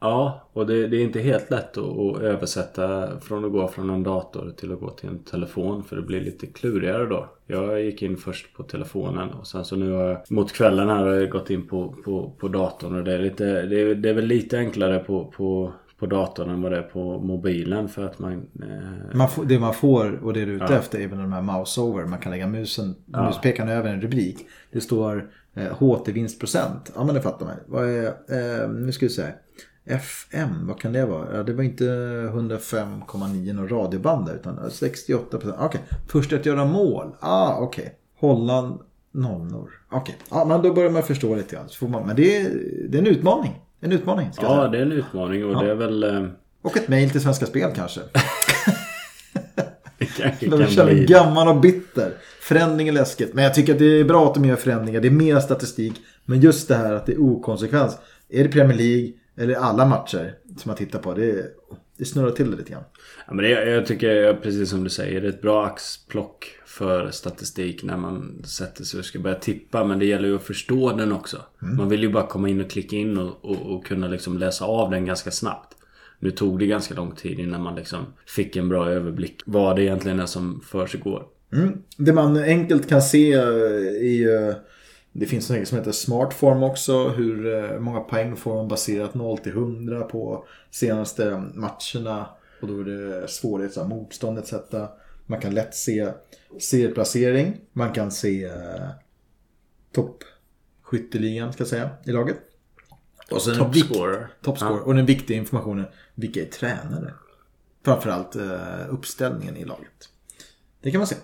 Ja, 0.00 0.48
och 0.52 0.66
det, 0.66 0.86
det 0.86 0.96
är 0.96 1.00
inte 1.04 1.20
helt 1.20 1.50
lätt 1.50 1.76
att, 1.78 1.84
att 1.98 2.20
översätta 2.22 3.08
från 3.20 3.44
att 3.44 3.52
gå 3.52 3.68
från 3.68 3.90
en 3.90 4.02
dator 4.02 4.52
till 4.56 4.72
att 4.72 4.80
gå 4.80 4.90
till 4.90 5.08
en 5.08 5.18
telefon. 5.24 5.84
För 5.84 5.96
det 5.96 6.02
blir 6.02 6.20
lite 6.20 6.46
klurigare 6.46 7.06
då. 7.06 7.28
Jag 7.46 7.82
gick 7.82 8.02
in 8.02 8.16
först 8.16 8.56
på 8.56 8.62
telefonen 8.62 9.30
och 9.30 9.46
sen 9.46 9.64
så 9.64 9.76
nu 9.76 9.92
har 9.92 10.04
jag 10.04 10.18
mot 10.30 10.52
kvällen 10.52 10.88
här 10.88 11.06
har 11.06 11.14
jag 11.14 11.30
gått 11.30 11.50
in 11.50 11.66
på, 11.68 11.94
på, 12.04 12.32
på 12.38 12.48
datorn. 12.48 12.94
Och 12.94 13.04
det 13.04 13.14
är, 13.14 13.18
lite, 13.18 13.62
det, 13.62 13.80
är, 13.80 13.94
det 13.94 14.08
är 14.10 14.14
väl 14.14 14.26
lite 14.26 14.58
enklare 14.58 14.98
på, 14.98 15.24
på, 15.36 15.72
på 15.98 16.06
datorn 16.06 16.50
än 16.50 16.62
vad 16.62 16.72
det 16.72 16.78
är 16.78 16.82
på 16.82 17.18
mobilen. 17.18 17.88
För 17.88 18.04
att 18.04 18.18
man... 18.18 18.32
Eh, 18.32 19.16
Man 19.16 19.28
får, 19.28 19.44
det 19.44 19.58
man 19.58 19.74
får 19.74 20.24
och 20.24 20.32
det 20.32 20.44
du 20.44 20.52
är 20.56 20.64
ute 20.64 20.76
efter 20.76 21.00
är 21.00 21.08
väl 21.08 21.18
de 21.18 21.32
här 21.32 21.42
mouse-over. 21.42 22.04
Man 22.04 22.18
kan 22.18 22.32
lägga 22.32 22.46
musen, 22.46 22.94
muspekaren 23.06 23.68
över 23.68 23.90
en 23.90 24.00
rubrik. 24.00 24.38
Det 24.72 24.80
står 24.80 25.30
eh, 25.54 25.72
HT-vinstprocent. 25.78 26.92
Ja 26.94 27.04
men 27.04 27.14
det 27.14 27.20
fattar 27.22 27.46
man. 27.46 27.54
Vad 27.66 27.88
är, 27.88 28.04
eh, 28.06 28.70
nu 28.70 28.92
ska 28.92 29.06
vi 29.06 29.10
se. 29.10 29.22
FM, 29.84 30.66
vad 30.66 30.80
kan 30.80 30.92
det 30.92 31.06
vara? 31.06 31.36
Ja, 31.36 31.42
det 31.42 31.52
var 31.52 31.62
inte 31.62 31.84
105,9 31.84 33.52
någon 33.52 33.68
radioband 33.68 34.26
där, 34.26 34.34
utan 34.34 34.70
68 34.70 35.38
procent. 35.38 35.56
Okej, 35.60 35.80
först 36.08 36.32
att 36.32 36.46
göra 36.46 36.64
mål. 36.64 37.14
Ah, 37.20 37.56
okej. 37.56 37.94
Holland 38.18 38.78
nollor. 39.12 39.70
Okej, 39.90 40.16
ja, 40.30 40.44
men 40.44 40.62
då 40.62 40.72
börjar 40.74 40.90
man 40.90 41.02
förstå 41.02 41.34
lite 41.34 41.56
grann. 41.56 41.68
Så 41.68 41.78
får 41.78 41.88
man, 41.88 42.06
men 42.06 42.16
det 42.16 42.36
är, 42.36 42.50
det 42.88 42.98
är 42.98 43.02
en 43.02 43.06
utmaning. 43.06 43.60
En 43.80 43.92
utmaning 43.92 44.32
ska 44.32 44.42
jag 44.42 44.52
ja, 44.52 44.56
säga. 44.56 44.68
det 44.68 44.78
är 44.78 44.82
en 44.82 44.92
utmaning 44.92 45.44
och 45.44 45.64
det 45.64 45.70
är 45.70 45.74
väl... 45.74 46.02
Eh, 46.02 46.26
Och 46.62 46.76
ett 46.76 46.88
mejl 46.88 47.10
till 47.10 47.20
Svenska 47.20 47.46
Spel 47.46 47.70
kanske. 47.74 48.00
det 49.98 50.06
kan 50.06 50.66
känner 50.66 50.94
bli... 50.94 51.04
gammal 51.04 51.48
och 51.48 51.60
bitter. 51.60 52.14
Förändring 52.40 52.88
är 52.88 52.92
läskigt. 52.92 53.34
Men 53.34 53.44
jag 53.44 53.54
tycker 53.54 53.72
att 53.72 53.78
det 53.78 54.00
är 54.00 54.04
bra 54.04 54.26
att 54.26 54.34
de 54.34 54.44
gör 54.44 54.56
förändringar. 54.56 55.00
Det 55.00 55.08
är 55.08 55.12
mer 55.12 55.40
statistik. 55.40 55.92
Men 56.24 56.40
just 56.40 56.68
det 56.68 56.74
här 56.76 56.92
att 56.92 57.06
det 57.06 57.12
är 57.12 57.20
okonsekvens. 57.22 57.98
Är 58.28 58.44
det 58.44 58.50
Premier 58.50 58.78
League 58.78 59.12
eller 59.36 59.54
alla 59.54 59.86
matcher 59.86 60.34
som 60.56 60.68
man 60.68 60.76
tittar 60.76 60.98
på. 60.98 61.14
Det, 61.14 61.46
det 61.96 62.04
snurrar 62.04 62.30
till 62.30 62.50
det 62.50 62.56
lite 62.56 62.72
grann. 62.72 62.84
Ja, 63.26 63.34
men 63.34 63.44
det, 63.44 63.50
jag 63.50 63.86
tycker 63.86 64.34
precis 64.34 64.70
som 64.70 64.84
du 64.84 64.90
säger, 64.90 65.20
det 65.20 65.26
är 65.26 65.30
ett 65.30 65.42
bra 65.42 65.66
axplock 65.66 66.46
för 66.66 67.10
statistik 67.10 67.82
när 67.82 67.96
man 67.96 68.42
sätter 68.44 68.84
sig 68.84 68.98
och 68.98 69.04
ska 69.04 69.18
börja 69.18 69.36
tippa. 69.36 69.84
Men 69.84 69.98
det 69.98 70.04
gäller 70.04 70.28
ju 70.28 70.36
att 70.36 70.42
förstå 70.42 70.92
den 70.92 71.12
också. 71.12 71.36
Man 71.58 71.88
vill 71.88 72.02
ju 72.02 72.08
bara 72.08 72.26
komma 72.26 72.48
in 72.48 72.60
och 72.60 72.70
klicka 72.70 72.96
in 72.96 73.18
och, 73.18 73.44
och, 73.44 73.74
och 73.74 73.86
kunna 73.86 74.08
liksom 74.08 74.38
läsa 74.38 74.64
av 74.64 74.90
den 74.90 75.06
ganska 75.06 75.30
snabbt. 75.30 75.76
Nu 76.18 76.30
tog 76.30 76.58
det 76.58 76.66
ganska 76.66 76.94
lång 76.94 77.14
tid 77.14 77.38
innan 77.38 77.62
man 77.62 77.74
liksom 77.74 77.98
fick 78.26 78.56
en 78.56 78.68
bra 78.68 78.90
överblick 78.90 79.40
vad 79.46 79.76
det 79.76 79.82
egentligen 79.82 80.20
är 80.20 80.26
som 80.26 80.60
försiggår. 80.60 81.26
Mm. 81.52 81.82
Det 81.96 82.12
man 82.12 82.36
enkelt 82.36 82.88
kan 82.88 83.02
se 83.02 83.32
är 83.32 84.12
ju... 84.12 84.54
Det 85.12 85.26
finns 85.26 85.50
något 85.50 85.68
som 85.68 85.78
heter 85.78 85.92
Smartform 85.92 86.62
också. 86.62 87.08
Hur 87.08 87.54
eh, 87.54 87.80
många 87.80 88.00
poäng 88.00 88.36
får 88.36 88.56
man 88.56 88.68
baserat 88.68 89.14
0 89.14 89.38
till 89.38 89.52
100 89.52 90.02
på 90.02 90.44
senaste 90.70 91.50
matcherna. 91.54 92.26
Och 92.60 92.68
då 92.68 92.80
är 92.80 92.84
det 92.84 93.28
svårighet, 93.28 93.72
så 93.72 93.80
här, 93.80 93.88
motstånd 93.88 94.38
etc. 94.38 94.54
Man 95.26 95.40
kan 95.40 95.54
lätt 95.54 95.74
se 95.74 96.12
serieplacering. 96.60 97.60
Man 97.72 97.92
kan 97.92 98.10
se 98.10 98.44
eh, 98.44 98.88
toppskytteligan 99.92 101.52
ska 101.52 101.60
jag 101.60 101.68
säga 101.68 101.90
i 102.04 102.12
laget. 102.12 102.36
Och 103.30 103.42
sen 103.42 103.56
Topscorer. 103.56 104.28
Topscorer. 104.42 104.80
Och 104.80 104.94
den 104.94 105.06
viktiga 105.06 105.36
informationen, 105.36 105.86
vilka 106.14 106.40
är 106.40 106.46
tränare? 106.46 107.14
Framförallt 107.84 108.36
eh, 108.36 108.94
uppställningen 108.94 109.56
i 109.56 109.64
laget. 109.64 110.08
Det 110.80 110.90
kan 110.90 110.98
man 110.98 111.06
se. 111.06 111.16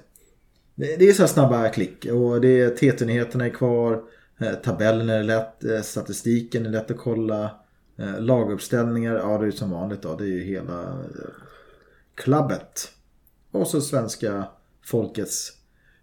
Det, 0.79 1.09
är 1.09 1.13
så 1.13 1.23
här 1.23 1.29
snabba 1.29 1.69
klick 1.69 2.07
och 2.07 2.41
det 2.41 2.61
är 2.61 2.71
TT-nyheterna 2.71 3.47
är 3.47 3.51
kvar. 3.51 4.03
Eh, 4.41 4.53
tabellen 4.53 5.11
är 5.11 5.23
lätt, 5.23 5.65
eh, 5.65 5.81
statistiken 5.81 6.67
är 6.67 6.71
lätt 6.71 6.91
att 6.91 6.99
kolla. 6.99 7.51
Eh, 7.99 8.21
laguppställningar, 8.21 9.15
ja 9.15 9.39
det 9.39 9.45
är 9.45 9.47
ju 9.47 9.53
som 9.53 9.71
vanligt 9.71 10.03
då. 10.03 10.17
Det 10.17 10.25
är 10.25 10.29
ju 10.29 10.45
hela 10.45 11.05
klubbet. 12.15 12.91
Och 13.51 13.67
så 13.67 13.81
svenska 13.81 14.49
folkets 14.85 15.53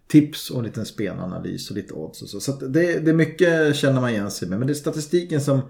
tips 0.06 0.50
och 0.50 0.58
en 0.58 0.64
liten 0.64 0.86
spelanalys 0.86 1.70
och 1.70 1.76
lite 1.76 1.94
odds 1.94 2.22
och 2.22 2.28
så. 2.28 2.40
Så 2.40 2.52
att 2.52 2.60
det, 2.60 2.98
det 2.98 3.10
är 3.10 3.14
mycket 3.14 3.76
känner 3.76 4.00
man 4.00 4.10
igen 4.10 4.30
sig 4.30 4.48
med. 4.48 4.58
Men 4.58 4.66
det 4.66 4.72
är 4.72 4.74
statistiken 4.74 5.40
som 5.40 5.60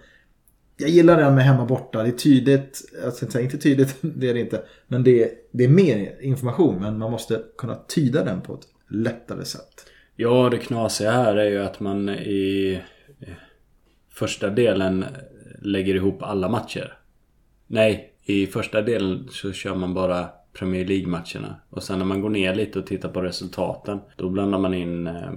jag 0.76 0.90
gillar 0.90 1.16
den 1.16 1.34
med 1.34 1.44
hemma 1.44 1.66
borta. 1.66 2.02
Det 2.02 2.08
är 2.08 2.12
tydligt. 2.12 2.82
alltså 3.04 3.24
inte 3.24 3.42
inte 3.42 3.58
tydligt, 3.58 3.96
det 4.00 4.30
är 4.30 4.34
det 4.34 4.40
inte. 4.40 4.64
Men 4.88 5.04
det 5.04 5.24
är, 5.24 5.30
det 5.50 5.64
är 5.64 5.68
mer 5.68 6.20
information. 6.20 6.80
Men 6.80 6.98
man 6.98 7.10
måste 7.10 7.42
kunna 7.58 7.74
tyda 7.88 8.24
den 8.24 8.40
på 8.40 8.54
ett 8.54 8.66
lättare 8.88 9.44
sätt. 9.44 9.86
Ja, 10.16 10.48
det 10.50 10.58
knasiga 10.58 11.10
här 11.10 11.36
är 11.36 11.50
ju 11.50 11.58
att 11.58 11.80
man 11.80 12.08
i 12.08 12.80
första 14.10 14.50
delen 14.50 15.04
lägger 15.62 15.94
ihop 15.94 16.22
alla 16.22 16.48
matcher. 16.48 16.98
Nej, 17.66 18.14
i 18.22 18.46
första 18.46 18.82
delen 18.82 19.28
så 19.30 19.52
kör 19.52 19.74
man 19.74 19.94
bara 19.94 20.28
Premier 20.52 20.84
League-matcherna. 20.84 21.56
Och 21.70 21.82
sen 21.82 21.98
när 21.98 22.06
man 22.06 22.20
går 22.20 22.30
ner 22.30 22.54
lite 22.54 22.78
och 22.78 22.86
tittar 22.86 23.08
på 23.08 23.20
resultaten, 23.20 24.00
då 24.16 24.30
blandar 24.30 24.58
man 24.58 24.74
in 24.74 25.06
eh, 25.06 25.32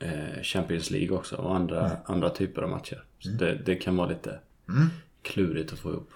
eh, 0.00 0.42
Champions 0.42 0.90
League 0.90 1.16
också 1.16 1.36
och 1.36 1.56
andra, 1.56 1.90
andra 2.04 2.30
typer 2.30 2.62
av 2.62 2.70
matcher. 2.70 3.04
Så 3.18 3.28
det, 3.28 3.58
det 3.66 3.74
kan 3.74 3.96
vara 3.96 4.08
lite 4.08 4.38
klurigt 5.22 5.72
att 5.72 5.78
få 5.78 5.90
ihop. 5.90 6.10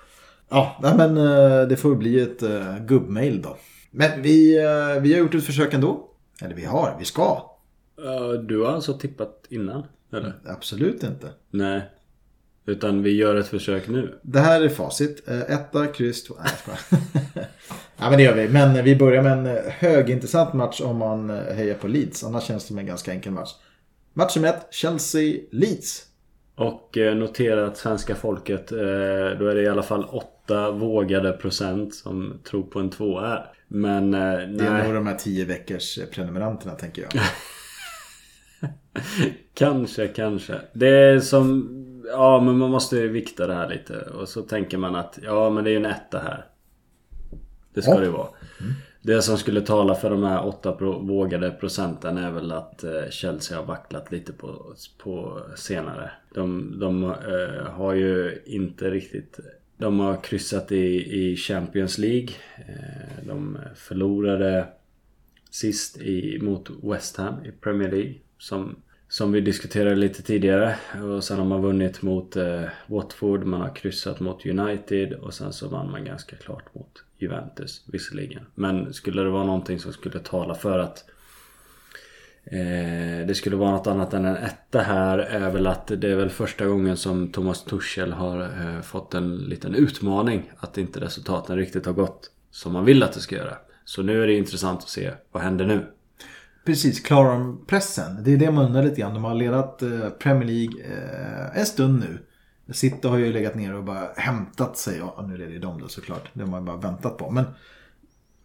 Ja, 0.48 0.78
nej, 0.82 0.94
men 0.96 1.16
eh, 1.16 1.68
det 1.68 1.76
får 1.76 1.94
bli 1.94 2.20
ett 2.20 2.42
gubbmail 2.86 3.42
då. 3.42 3.56
Men 3.90 4.22
vi, 4.22 4.58
vi 5.00 5.12
har 5.12 5.20
gjort 5.20 5.34
ett 5.34 5.44
försök 5.44 5.74
ändå. 5.74 6.09
Eller 6.42 6.54
vi 6.54 6.64
har, 6.64 6.96
vi 6.98 7.04
ska. 7.04 7.50
Ja, 7.96 8.32
du 8.36 8.62
har 8.62 8.72
alltså 8.72 8.98
tippat 8.98 9.46
innan? 9.48 9.86
Eller? 10.12 10.32
Absolut 10.46 11.02
inte. 11.02 11.28
Nej. 11.50 11.82
Utan 12.66 13.02
vi 13.02 13.16
gör 13.16 13.36
ett 13.36 13.48
försök 13.48 13.88
nu. 13.88 14.18
Det 14.22 14.40
här 14.40 14.60
är 14.60 14.68
facit. 14.68 15.28
Eh, 15.28 15.40
Etta, 15.40 15.86
kryss, 15.86 16.24
två. 16.24 16.34
Nej, 16.38 16.52
jag. 16.66 17.44
Ja 18.02 18.08
men 18.10 18.18
det 18.18 18.24
gör 18.24 18.34
vi. 18.34 18.48
Men 18.48 18.84
vi 18.84 18.96
börjar 18.96 19.22
med 19.22 19.32
en 19.32 19.46
eh, 19.46 19.62
högintressant 19.68 20.54
match 20.54 20.80
om 20.80 20.96
man 20.96 21.30
eh, 21.30 21.54
hejar 21.54 21.74
på 21.74 21.88
Leeds. 21.88 22.24
Annars 22.24 22.44
känns 22.44 22.62
det 22.62 22.68
som 22.68 22.78
en 22.78 22.86
ganska 22.86 23.12
enkel 23.12 23.32
match. 23.32 23.50
Match 24.12 24.36
nummer 24.36 24.48
ett, 24.48 24.66
Chelsea-Leeds. 24.70 26.04
Och 26.54 26.98
notera 27.16 27.66
att 27.66 27.76
svenska 27.76 28.14
folket, 28.14 28.68
då 28.68 29.46
är 29.46 29.54
det 29.54 29.62
i 29.62 29.68
alla 29.68 29.82
fall 29.82 30.04
8 30.04 30.70
vågade 30.70 31.32
procent 31.32 31.94
som 31.94 32.40
tror 32.50 32.62
på 32.62 32.80
en 32.80 32.90
tvåa 32.90 33.28
här. 33.28 33.52
Men 33.72 34.14
eh, 34.14 34.20
Det 34.20 34.66
är 34.66 34.70
nej, 34.72 34.84
nog 34.84 34.94
de 34.94 35.06
här 35.06 35.14
tio 35.14 35.44
veckors 35.44 35.98
eh, 35.98 36.06
prenumeranterna 36.06 36.74
tänker 36.74 37.02
jag. 37.02 37.10
kanske, 39.54 40.08
kanske. 40.08 40.60
Det 40.72 40.88
är 40.88 41.20
som, 41.20 41.68
ja 42.06 42.40
men 42.40 42.58
man 42.58 42.70
måste 42.70 43.06
vikta 43.06 43.46
det 43.46 43.54
här 43.54 43.68
lite. 43.68 44.00
Och 44.00 44.28
så 44.28 44.42
tänker 44.42 44.78
man 44.78 44.94
att, 44.94 45.18
ja 45.22 45.50
men 45.50 45.64
det 45.64 45.70
är 45.70 45.72
ju 45.72 45.76
en 45.76 45.86
etta 45.86 46.18
här. 46.18 46.44
Det 47.74 47.82
ska 47.82 47.90
Ja. 47.90 47.98
det 47.98 48.06
ju 48.06 48.12
vara. 48.12 48.28
Det 49.02 49.22
som 49.22 49.36
skulle 49.38 49.60
tala 49.60 49.94
för 49.94 50.10
de 50.10 50.22
här 50.22 50.46
8 50.46 50.72
pro- 50.72 51.06
vågade 51.06 51.50
procenten 51.50 52.18
är 52.18 52.30
väl 52.30 52.52
att 52.52 52.84
eh, 52.84 53.08
Chelsea 53.10 53.58
har 53.58 53.64
vacklat 53.64 54.12
lite 54.12 54.32
på, 54.32 54.74
på 55.02 55.40
senare. 55.56 56.10
De, 56.34 56.76
de 56.80 57.04
eh, 57.04 57.66
har 57.72 57.94
ju 57.94 58.42
inte 58.46 58.90
riktigt... 58.90 59.40
De 59.80 60.00
har 60.00 60.22
kryssat 60.22 60.72
i, 60.72 61.20
i 61.22 61.36
Champions 61.36 61.98
League. 61.98 62.28
Eh, 62.56 63.26
de 63.26 63.58
förlorade 63.74 64.66
sist 65.50 65.98
i, 65.98 66.38
mot 66.42 66.70
West 66.82 67.16
Ham 67.16 67.44
i 67.44 67.50
Premier 67.50 67.90
League. 67.90 68.14
Som 68.38 68.76
Som 69.08 69.32
vi 69.32 69.40
diskuterade 69.40 69.96
lite 69.96 70.22
tidigare. 70.22 70.76
Och 71.02 71.24
sen 71.24 71.38
har 71.38 71.44
man 71.44 71.62
vunnit 71.62 72.02
mot 72.02 72.36
eh, 72.36 72.64
Watford, 72.86 73.44
man 73.44 73.60
har 73.60 73.74
kryssat 73.74 74.20
mot 74.20 74.46
United 74.46 75.12
och 75.12 75.34
sen 75.34 75.52
så 75.52 75.68
vann 75.68 75.90
man 75.90 76.04
ganska 76.04 76.36
klart 76.36 76.74
mot 76.74 77.04
Juventus 77.18 77.84
visserligen. 77.86 78.42
Men 78.54 78.92
skulle 78.94 79.22
det 79.22 79.30
vara 79.30 79.44
någonting 79.44 79.78
som 79.78 79.92
skulle 79.92 80.18
tala 80.18 80.54
för 80.54 80.78
att 80.78 81.04
eh, 82.44 83.26
det 83.26 83.34
skulle 83.36 83.56
vara 83.56 83.70
något 83.70 83.86
annat 83.86 84.14
än 84.14 84.24
en 84.24 84.36
etta 84.36 84.80
här 84.80 85.18
är 85.18 85.50
väl 85.50 85.66
att 85.66 85.86
det 85.86 86.10
är 86.10 86.16
väl 86.16 86.30
första 86.30 86.66
gången 86.66 86.96
som 86.96 87.32
Thomas 87.32 87.64
Tuchel 87.64 88.12
har 88.12 88.42
eh, 88.42 88.80
fått 88.82 89.14
en 89.14 89.36
liten 89.36 89.74
utmaning. 89.74 90.50
Att 90.56 90.78
inte 90.78 91.00
resultaten 91.00 91.56
riktigt 91.56 91.86
har 91.86 91.92
gått 91.92 92.30
som 92.50 92.72
man 92.72 92.84
vill 92.84 93.02
att 93.02 93.12
det 93.12 93.20
ska 93.20 93.36
göra. 93.36 93.56
Så 93.84 94.02
nu 94.02 94.22
är 94.22 94.26
det 94.26 94.34
intressant 94.34 94.80
att 94.80 94.88
se 94.88 95.10
vad 95.32 95.42
händer 95.42 95.66
nu. 95.66 95.86
Precis, 96.64 97.00
klarar 97.00 97.32
de 97.32 97.64
pressen? 97.66 98.24
Det 98.24 98.32
är 98.32 98.36
det 98.36 98.50
man 98.50 98.66
undrar 98.66 98.82
lite 98.82 99.00
grann. 99.00 99.14
De 99.14 99.24
har 99.24 99.34
ledat 99.34 99.82
eh, 99.82 100.08
Premier 100.08 100.44
League 100.44 100.84
eh, 100.84 101.60
en 101.60 101.66
stund 101.66 102.00
nu. 102.00 102.18
City 102.72 103.08
har 103.08 103.18
ju 103.18 103.32
legat 103.32 103.54
ner 103.54 103.74
och 103.74 103.84
bara 103.84 104.08
hämtat 104.16 104.76
sig. 104.76 104.98
Ja, 104.98 105.24
nu 105.28 105.36
leder 105.36 105.52
ju 105.52 105.58
de 105.58 105.80
då 105.80 105.88
såklart. 105.88 106.28
Det 106.32 106.40
har 106.40 106.50
man 106.50 106.64
bara 106.64 106.76
väntat 106.76 107.18
på. 107.18 107.30
Men 107.30 107.44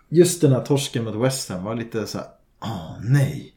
just 0.10 0.42
den 0.42 0.52
här 0.52 0.62
torsken 0.62 1.04
mot 1.04 1.16
West 1.16 1.50
Ham 1.50 1.64
var 1.64 1.76
lite 1.76 2.08
så 2.08 2.18
här. 2.18 2.28
Åh 2.62 2.98
nej. 3.02 3.55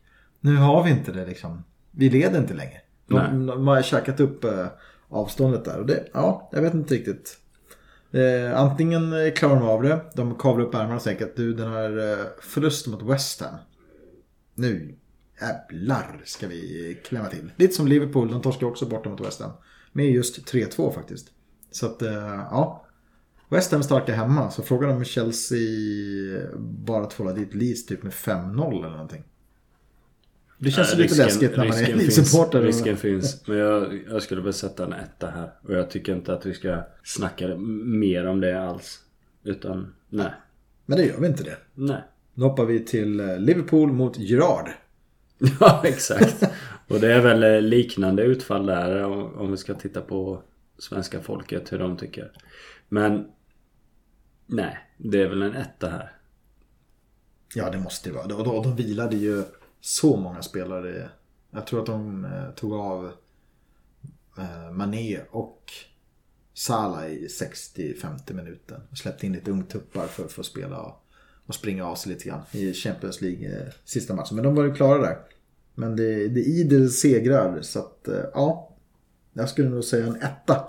Nu 0.48 0.56
har 0.56 0.84
vi 0.84 0.90
inte 0.90 1.12
det 1.12 1.26
liksom. 1.26 1.64
Vi 1.90 2.10
leder 2.10 2.38
inte 2.38 2.54
längre. 2.54 2.80
De, 3.06 3.46
de 3.46 3.68
har 3.68 3.82
käkat 3.82 4.20
upp 4.20 4.44
eh, 4.44 4.66
avståndet 5.08 5.64
där. 5.64 5.78
Och 5.78 5.86
det, 5.86 6.08
ja, 6.12 6.50
jag 6.52 6.62
vet 6.62 6.74
inte 6.74 6.94
riktigt. 6.94 7.38
Eh, 8.10 8.60
antingen 8.60 9.32
klarar 9.36 9.56
de 9.56 9.68
av 9.68 9.82
det. 9.82 10.00
De 10.14 10.34
kavlar 10.34 10.64
upp 10.64 10.74
ärmarna 10.74 11.00
säkert. 11.00 11.36
Du, 11.36 11.54
den 11.54 11.72
här 11.72 12.12
eh, 12.12 12.26
förlusten 12.40 12.92
mot 12.92 13.02
West 13.02 13.40
Ham. 13.40 13.54
Nu 14.54 14.94
jävlar 15.40 16.22
ska 16.24 16.46
vi 16.48 16.98
klämma 17.04 17.28
till. 17.28 17.52
Lite 17.56 17.74
som 17.74 17.88
Liverpool, 17.88 18.30
de 18.30 18.42
torskar 18.42 18.66
också 18.66 18.86
borta 18.86 19.10
mot 19.10 19.20
West 19.20 19.40
Ham. 19.40 19.52
Med 19.92 20.10
just 20.10 20.52
3-2 20.52 20.92
faktiskt. 20.92 21.28
Så 21.70 21.86
att, 21.86 22.02
eh, 22.02 22.12
ja. 22.50 22.86
West 23.48 23.72
Ham 23.72 23.82
starka 23.82 24.14
hemma. 24.14 24.50
Så 24.50 24.62
frågan 24.62 24.90
om 24.90 25.04
Chelsea 25.04 25.58
bara 26.58 27.06
tvålar 27.06 27.34
dit 27.34 27.54
Leeds 27.54 27.86
typ 27.86 28.02
med 28.02 28.12
5-0 28.12 28.78
eller 28.78 28.90
någonting. 28.90 29.24
Det 30.58 30.70
känns 30.70 30.88
Nej, 30.94 31.02
lite 31.02 31.08
risken- 31.14 31.26
läskigt 31.26 31.56
när 31.56 31.64
man 31.64 31.66
är 31.66 31.78
risken 31.78 31.98
finns, 31.98 32.16
Leeds-supporter. 32.18 32.62
Risken 32.62 32.96
finns. 32.96 33.46
Men 33.46 33.58
jag, 33.58 34.00
jag 34.10 34.22
skulle 34.22 34.40
väl 34.40 34.52
sätta 34.52 34.84
en 34.84 34.92
etta 34.92 35.30
här. 35.30 35.50
Och 35.62 35.74
jag 35.74 35.90
tycker 35.90 36.14
inte 36.16 36.32
att 36.32 36.46
vi 36.46 36.54
ska 36.54 36.82
snacka 37.04 37.56
mer 37.84 38.26
om 38.26 38.40
det 38.40 38.62
alls. 38.62 39.00
Utan, 39.44 39.94
nej. 40.08 40.32
Men 40.86 40.98
det 40.98 41.04
gör 41.04 41.20
vi 41.20 41.26
inte 41.26 41.42
det. 41.44 41.56
Nej. 41.74 42.02
Nu 42.34 42.44
hoppar 42.44 42.64
vi 42.64 42.84
till 42.84 43.20
eh, 43.20 43.38
Liverpool 43.38 43.92
mot 43.92 44.18
Gerard. 44.18 44.68
Ja, 45.60 45.82
exakt. 45.84 46.44
Och 46.88 47.00
det 47.00 47.12
är 47.12 47.20
väl 47.20 47.42
eh, 47.42 47.60
liknande 47.60 48.22
utfall 48.22 48.66
där 48.66 49.02
om, 49.04 49.34
om 49.34 49.50
vi 49.50 49.56
ska 49.56 49.74
titta 49.74 50.00
på 50.00 50.42
svenska 50.78 51.20
folket, 51.20 51.72
hur 51.72 51.78
de 51.78 51.96
tycker. 51.96 52.32
Men 52.88 53.26
nej, 54.46 54.78
det 54.96 55.22
är 55.22 55.28
väl 55.28 55.42
en 55.42 55.54
etta 55.54 55.88
här. 55.88 56.12
Ja, 57.54 57.70
det 57.70 57.78
måste 57.78 58.08
det 58.10 58.14
vara. 58.14 58.34
Och 58.34 58.44
då, 58.44 58.62
de 58.62 58.76
vilade 58.76 59.16
ju 59.16 59.42
så 59.80 60.16
många 60.16 60.42
spelare. 60.42 61.10
Jag 61.50 61.66
tror 61.66 61.80
att 61.80 61.86
de 61.86 62.24
eh, 62.24 62.50
tog 62.50 62.72
av 62.72 63.12
eh, 64.38 64.70
Mané 64.72 65.20
och 65.30 65.72
Salah 66.54 67.10
i 67.10 67.26
60-50 67.26 68.32
minuten. 68.32 68.80
Och 68.90 68.98
släppte 68.98 69.26
in 69.26 69.32
lite 69.32 69.50
ungtuppar 69.50 70.06
för 70.06 70.24
att 70.24 70.32
få 70.32 70.42
spela 70.42 70.80
och, 71.46 71.54
springa 71.54 71.86
av 71.86 71.94
sig 71.94 72.12
lite 72.12 72.28
grann 72.28 72.40
i 72.52 72.72
Champions 72.72 73.20
League 73.20 73.60
eh, 73.60 73.72
sista 73.84 74.14
matchen. 74.14 74.36
Men 74.36 74.44
de 74.44 74.54
var 74.54 74.64
ju 74.64 74.74
klara 74.74 74.98
där. 74.98 75.18
Men 75.74 75.96
det, 75.96 76.28
det 76.28 76.40
är 76.40 76.48
idel 76.48 76.90
segrar 76.90 77.62
så 77.62 77.78
att 77.78 78.08
ja. 78.34 78.64
Jag 79.32 79.48
skulle 79.48 79.68
nog 79.68 79.84
säga 79.84 80.06
en 80.06 80.16
etta. 80.16 80.68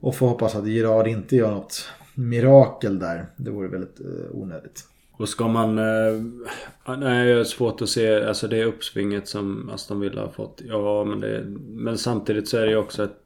Och 0.00 0.14
får 0.14 0.28
hoppas 0.28 0.54
att 0.54 0.66
Gerard 0.66 1.06
inte 1.06 1.36
gör 1.36 1.50
något 1.50 1.88
mirakel 2.14 2.98
där. 2.98 3.26
Det 3.36 3.50
vore 3.50 3.68
väldigt 3.68 4.00
eh, 4.00 4.30
onödigt. 4.30 4.86
Och 5.12 5.28
ska 5.28 5.48
man... 5.48 5.78
Äh, 5.78 6.96
nej, 6.98 7.28
jag 7.28 7.36
har 7.36 7.44
svårt 7.44 7.82
att 7.82 7.88
se. 7.88 8.24
Alltså 8.24 8.48
det 8.48 8.64
uppsvinget 8.64 9.28
som 9.28 9.70
Aston 9.70 10.00
Villa 10.00 10.20
har 10.20 10.28
fått. 10.28 10.62
Ja, 10.64 11.04
men 11.04 11.20
det... 11.20 11.44
Men 11.68 11.98
samtidigt 11.98 12.48
så 12.48 12.58
är 12.58 12.66
det 12.66 12.70
ju 12.70 12.76
också 12.76 13.02
att... 13.02 13.18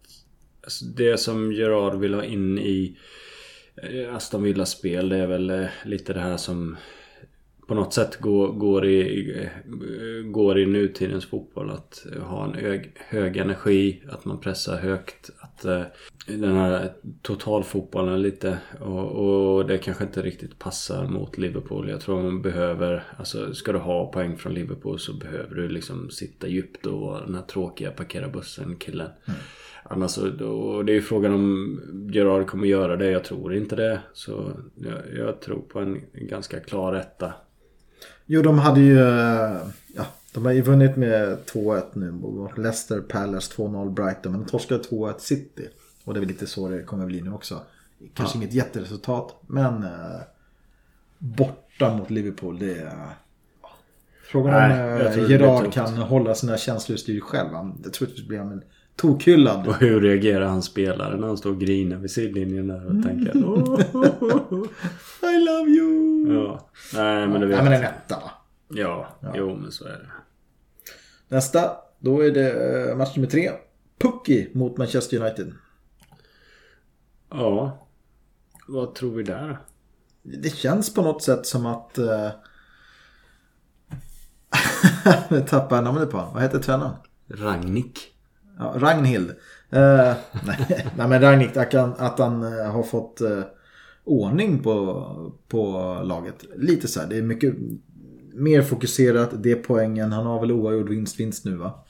Alltså 0.63 0.85
det 0.85 1.21
som 1.21 1.53
Gerard 1.53 1.95
vill 1.95 2.15
ha 2.15 2.25
in 2.25 2.59
i 2.59 2.99
eh, 3.83 4.15
Aston 4.15 4.43
Villas 4.43 4.71
spel. 4.71 5.09
Det 5.09 5.17
är 5.17 5.27
väl 5.27 5.51
eh, 5.51 5.67
lite 5.85 6.13
det 6.13 6.21
här 6.21 6.37
som 6.37 6.77
på 7.67 7.75
något 7.75 7.95
sätt 7.95 8.17
går, 8.17 8.53
går, 8.53 8.87
i, 8.87 9.33
eh, 9.43 10.31
går 10.31 10.59
i 10.59 10.67
nutidens 10.67 11.27
fotboll. 11.27 11.71
Att 11.71 12.07
ha 12.21 12.45
en 12.45 12.55
hög, 12.55 12.93
hög 12.97 13.37
energi, 13.37 14.03
att 14.09 14.25
man 14.25 14.41
pressar 14.41 14.77
högt. 14.77 15.31
Att 15.41 15.65
eh, 15.65 15.83
den 16.27 16.57
här 16.57 16.93
totalfotbollen 17.23 18.23
lite 18.23 18.59
och, 18.81 19.11
och 19.11 19.67
det 19.67 19.79
kanske 19.79 20.05
inte 20.05 20.23
riktigt 20.23 20.59
passar 20.59 21.09
mot 21.09 21.39
Liverpool. 21.39 21.89
Jag 21.89 22.01
tror 22.01 22.23
man 22.23 22.43
behöver, 22.43 23.05
alltså 23.19 23.55
ska 23.55 23.73
du 23.73 23.79
ha 23.79 24.13
poäng 24.13 24.37
från 24.37 24.55
Liverpool 24.55 24.99
så 24.99 25.17
behöver 25.17 25.55
du 25.55 25.69
liksom 25.69 26.11
sitta 26.11 26.49
djupt 26.49 26.87
och 26.87 27.01
vara 27.01 27.25
den 27.25 27.35
här 27.35 27.43
tråkiga 27.43 27.91
parkera 27.91 28.29
bussen 28.29 28.77
killen. 28.77 29.11
Annars 29.85 30.11
så, 30.11 30.29
då, 30.29 30.83
det 30.83 30.93
är 30.93 30.95
ju 30.95 31.03
frågan 31.03 31.35
om 31.35 31.81
Gerard 32.13 32.47
kommer 32.47 32.67
göra 32.67 32.97
det. 32.97 33.11
Jag 33.11 33.25
tror 33.25 33.55
inte 33.55 33.77
det. 33.77 34.01
Så 34.13 34.53
jag, 34.75 35.19
jag 35.19 35.41
tror 35.41 35.61
på 35.61 35.79
en 35.79 36.01
ganska 36.13 36.61
klar 36.61 36.95
etta. 36.95 37.33
Jo, 38.27 38.43
de 38.43 38.59
hade 38.59 38.81
ju... 38.81 38.99
eh, 39.01 39.57
Ja, 39.95 40.07
de 40.35 40.45
har 40.45 40.53
ju 40.53 40.63
vunnit 40.63 40.97
med 40.97 41.39
2-1 41.53 41.83
nu 41.93 42.11
Leicester, 42.57 43.01
Palace 43.01 43.53
2-0, 43.57 43.91
Brighton. 43.91 44.33
Men 44.33 44.41
de 44.41 44.49
torskade 44.51 44.83
2-1 44.83 45.15
City. 45.19 45.69
Och 46.05 46.15
det 46.15 46.19
är 46.19 46.21
väl 46.21 46.29
lite 46.29 46.47
så 46.47 46.69
det 46.69 46.83
kommer 46.83 47.07
bli 47.07 47.21
nu 47.23 47.33
också. 47.33 47.61
Kanske 48.15 48.39
inget 48.39 48.53
jätteresultat, 48.53 49.35
men... 49.47 49.83
Eh, 49.83 50.21
borta 51.19 51.97
mot 51.97 52.11
Liverpool, 52.11 52.59
det 52.59 52.75
är... 52.79 52.85
ja. 52.85 53.71
Frågan 54.25 54.55
om 54.55 54.61
Nej, 54.61 54.79
jag 54.79 55.19
eh, 55.19 55.31
Gerard 55.31 55.73
kan 55.73 55.97
hålla 55.97 56.35
sina 56.35 56.57
känslor 56.59 56.97
i 56.97 56.99
styr 56.99 57.21
själv. 57.21 57.49
Han- 57.53 57.83
det 57.83 58.27
blir 58.29 58.39
han 58.39 58.63
tokhyllad. 58.97 59.67
Och 59.69 59.75
hur 59.75 60.01
reagerar 60.01 60.47
han 60.47 60.63
spelare 60.63 61.17
när 61.17 61.27
han 61.27 61.39
står 61.39 61.51
och 61.51 61.61
grinar 61.61 61.97
vid 61.97 62.11
sidlinjen 62.11 62.69
där 62.69 62.87
och 62.87 63.03
tänker 63.03 63.37
I 65.23 65.45
love 65.45 65.71
you! 65.71 66.35
Ja. 66.35 66.69
Nej 66.95 67.29
men 67.29 67.41
det 67.41 67.47
vet 67.47 67.57
Ja, 67.57 67.63
men 67.65 67.73
en 67.73 67.85
etta 67.85 68.17
va? 68.17 68.31
Ja, 68.69 69.09
jo 69.35 69.57
men 69.57 69.73
så 69.73 69.85
är 69.85 69.91
det. 69.91 70.11
Nästa, 71.29 71.71
då 71.99 72.25
är 72.25 72.31
det 72.31 72.89
eh, 72.91 72.97
match 72.97 73.17
nummer 73.17 73.29
tre. 73.29 73.51
Pucky 73.99 74.49
mot 74.55 74.77
Manchester 74.77 75.21
United. 75.21 75.53
Ja. 77.31 77.87
Vad 78.69 78.95
tror 78.95 79.15
vi 79.15 79.23
där? 79.23 79.59
Det 80.23 80.51
känns 80.51 80.95
på 80.95 81.03
något 81.03 81.23
sätt 81.23 81.47
som 81.47 81.67
att... 81.67 81.99
Eh... 81.99 82.31
Nu 85.31 85.41
tappar 85.41 85.77
jag 85.77 85.85
namnet 85.85 86.11
på 86.11 86.17
honom. 86.17 86.35
Vad 86.35 86.43
heter 86.43 86.59
tränaren? 86.59 86.95
Ragnik. 87.29 88.16
Ja, 88.59 88.75
Ragnhild. 88.77 89.31
Eh, 89.71 90.13
nej, 90.47 90.87
nej 90.97 91.09
men 91.09 91.21
Ragnhild, 91.21 91.57
att 91.57 91.73
han, 91.73 91.93
att 91.99 92.19
han 92.19 92.43
eh, 92.59 92.71
har 92.73 92.83
fått 92.83 93.21
eh, 93.21 93.41
ordning 94.05 94.63
på, 94.63 95.33
på 95.49 95.63
laget. 96.05 96.45
Lite 96.57 96.89
så 96.89 97.01
här, 97.01 97.07
det 97.09 97.17
är 97.17 97.23
mycket 97.23 97.55
mer 98.35 98.63
fokuserat. 98.63 99.31
Det 99.43 99.51
är 99.53 99.57
poängen. 99.57 100.13
Han 100.13 100.27
har 100.27 100.41
väl 100.41 100.53
oavgjord 100.53 100.89
vinst-vinst 100.89 101.45
nu 101.45 101.57
va? 101.57 101.85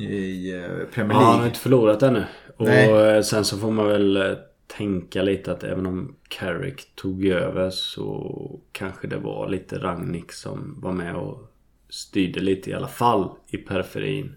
I 0.00 0.52
eh, 0.54 0.60
Premier 0.94 1.12
Ja, 1.12 1.18
han 1.18 1.24
har 1.24 1.32
League. 1.32 1.46
inte 1.46 1.58
förlorat 1.58 2.02
ännu. 2.02 2.24
Och 2.56 2.66
Nej. 2.66 3.16
eh, 3.16 3.22
sen 3.22 3.44
så 3.44 3.58
får 3.58 3.70
man 3.70 3.86
väl 3.88 4.16
eh, 4.16 4.32
tänka 4.76 5.22
lite 5.22 5.52
att 5.52 5.64
även 5.64 5.86
om 5.86 6.14
Carrick 6.28 6.94
tog 6.94 7.26
över 7.26 7.70
så 7.70 8.60
kanske 8.72 9.06
det 9.06 9.16
var 9.18 9.48
lite 9.48 9.78
Ragnik 9.78 10.32
som 10.32 10.80
var 10.80 10.92
med 10.92 11.16
och 11.16 11.52
styrde 11.88 12.40
lite 12.40 12.70
i 12.70 12.74
alla 12.74 12.88
fall 12.88 13.30
i 13.48 13.56
periferin. 13.56 14.36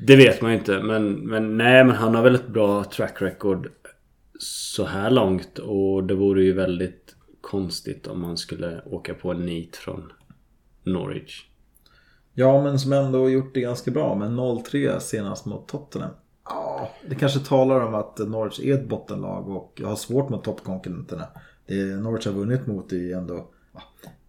Det 0.00 0.16
vet 0.16 0.42
man 0.42 0.50
ju 0.50 0.58
inte 0.58 0.82
men, 0.82 1.12
men 1.12 1.56
nej 1.56 1.84
men 1.84 1.94
han 1.94 2.14
har 2.14 2.22
väl 2.22 2.34
ett 2.34 2.48
bra 2.48 2.84
track 2.84 3.22
record 3.22 3.70
så 4.38 4.84
här 4.84 5.10
långt 5.10 5.58
och 5.58 6.04
det 6.04 6.14
vore 6.14 6.42
ju 6.42 6.52
väldigt 6.52 7.14
konstigt 7.40 8.06
om 8.06 8.20
man 8.20 8.36
skulle 8.36 8.82
åka 8.86 9.14
på 9.14 9.30
en 9.30 9.46
nit 9.46 9.76
från 9.76 10.12
Norwich. 10.84 11.44
Ja, 12.34 12.62
men 12.62 12.78
som 12.78 12.92
ändå 12.92 13.30
gjort 13.30 13.54
det 13.54 13.60
ganska 13.60 13.90
bra 13.90 14.14
med 14.14 14.30
0-3 14.30 14.98
senast 14.98 15.46
mot 15.46 15.68
Tottenham. 15.68 16.10
Ja, 16.44 16.90
det 17.08 17.14
kanske 17.14 17.40
talar 17.40 17.80
om 17.80 17.94
att 17.94 18.18
Norwich 18.18 18.60
är 18.60 18.74
ett 18.74 18.88
bottenlag 18.88 19.48
och 19.48 19.80
har 19.84 19.96
svårt 19.96 20.28
mot 20.28 20.44
toppkonkurrenterna. 20.44 21.26
Det 21.66 21.84
Norwich 21.84 22.26
har 22.26 22.32
vunnit 22.32 22.66
mot 22.66 22.92
är 22.92 22.96
ju 22.96 23.12
ändå... 23.12 23.50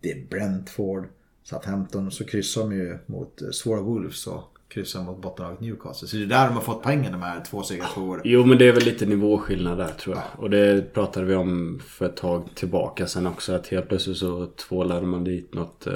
Det 0.01 0.11
är 0.11 0.27
Brentford, 0.27 1.07
Southampton 1.43 2.07
och 2.07 2.13
så 2.13 2.25
kryssar 2.25 2.61
de 2.61 2.73
ju 2.73 2.97
mot 3.05 3.41
eh, 3.41 3.49
svåra 3.49 3.81
Wolves 3.81 4.27
och 4.27 4.58
kryssar 4.69 5.03
mot 5.03 5.21
bottenlaget 5.21 5.59
Newcastle. 5.59 6.07
Så 6.07 6.17
det 6.17 6.23
är 6.23 6.27
där 6.27 6.47
de 6.47 6.53
har 6.53 6.61
fått 6.61 6.83
poängen 6.83 7.11
de 7.11 7.21
här 7.21 7.43
två 7.43 7.63
segrar 7.63 7.87
två 7.93 8.01
åren. 8.01 8.21
Jo 8.25 8.45
men 8.45 8.57
det 8.57 8.67
är 8.67 8.71
väl 8.71 8.83
lite 8.83 9.05
nivåskillnad 9.05 9.77
där 9.77 9.87
tror 9.87 10.15
jag. 10.15 10.43
Och 10.43 10.49
det 10.49 10.93
pratade 10.93 11.25
vi 11.25 11.35
om 11.35 11.81
för 11.87 12.05
ett 12.05 12.17
tag 12.17 12.49
tillbaka 12.55 13.07
sen 13.07 13.27
också. 13.27 13.53
Att 13.53 13.67
helt 13.67 13.87
plötsligt 13.87 14.17
så 14.17 14.45
tvålade 14.45 15.07
man 15.07 15.23
dit 15.23 15.53
något 15.53 15.87
eh, 15.87 15.93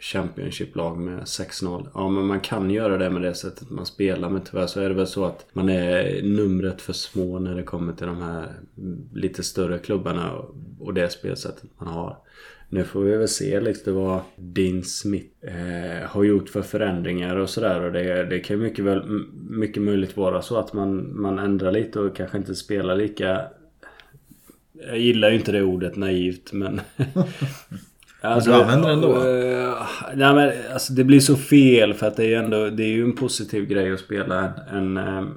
Championship-lag 0.00 0.98
med 0.98 1.20
6-0. 1.22 1.88
Ja 1.94 2.08
men 2.08 2.26
man 2.26 2.40
kan 2.40 2.70
göra 2.70 2.98
det 2.98 3.10
med 3.10 3.22
det 3.22 3.34
sättet 3.34 3.70
man 3.70 3.86
spelar 3.86 4.30
men 4.30 4.42
tyvärr 4.42 4.66
så 4.66 4.80
är 4.80 4.88
det 4.88 4.94
väl 4.94 5.06
så 5.06 5.24
att 5.24 5.46
man 5.52 5.68
är 5.68 6.22
numret 6.22 6.82
för 6.82 6.92
små 6.92 7.38
när 7.38 7.54
det 7.54 7.62
kommer 7.62 7.92
till 7.92 8.06
de 8.06 8.22
här 8.22 8.52
lite 9.14 9.42
större 9.42 9.78
klubbarna 9.78 10.32
och 10.80 10.94
det 10.94 11.12
spelsättet 11.12 11.70
man 11.78 11.88
har. 11.88 12.16
Nu 12.68 12.84
får 12.84 13.00
vi 13.00 13.16
väl 13.16 13.28
se 13.28 13.60
liksom 13.60 13.94
vad 13.94 14.20
Dean 14.36 14.82
Smith 14.82 15.30
eh, 15.42 16.08
har 16.08 16.24
gjort 16.24 16.48
för 16.48 16.62
förändringar 16.62 17.36
och 17.36 17.50
sådär. 17.50 17.80
Och 17.80 17.92
det, 17.92 18.24
det 18.24 18.38
kan 18.38 18.58
mycket, 18.58 18.84
väl, 18.84 19.02
mycket 19.48 19.82
möjligt 19.82 20.16
vara 20.16 20.42
så 20.42 20.56
att 20.56 20.72
man, 20.72 21.20
man 21.20 21.38
ändrar 21.38 21.72
lite 21.72 22.00
och 22.00 22.16
kanske 22.16 22.38
inte 22.38 22.54
spelar 22.54 22.96
lika... 22.96 23.40
Jag 24.88 24.98
gillar 24.98 25.30
ju 25.30 25.36
inte 25.36 25.52
det 25.52 25.62
ordet 25.62 25.96
naivt 25.96 26.52
men... 26.52 26.80
Alltså, 28.20 28.50
du 28.50 28.56
använder 28.56 28.88
den 28.88 29.00
då? 29.00 29.08
Uh, 29.08 29.86
nej 30.14 30.34
men 30.34 30.52
alltså 30.72 30.92
det 30.92 31.04
blir 31.04 31.20
så 31.20 31.36
fel 31.36 31.94
för 31.94 32.06
att 32.06 32.16
det 32.16 32.24
är 32.24 32.28
ju 32.28 32.34
ändå 32.34 32.70
Det 32.70 32.82
är 32.82 32.88
ju 32.88 33.04
en 33.04 33.16
positiv 33.16 33.66
grej 33.66 33.92
att 33.92 34.00
spela 34.00 34.52
en, 34.72 34.96
en, 34.96 35.34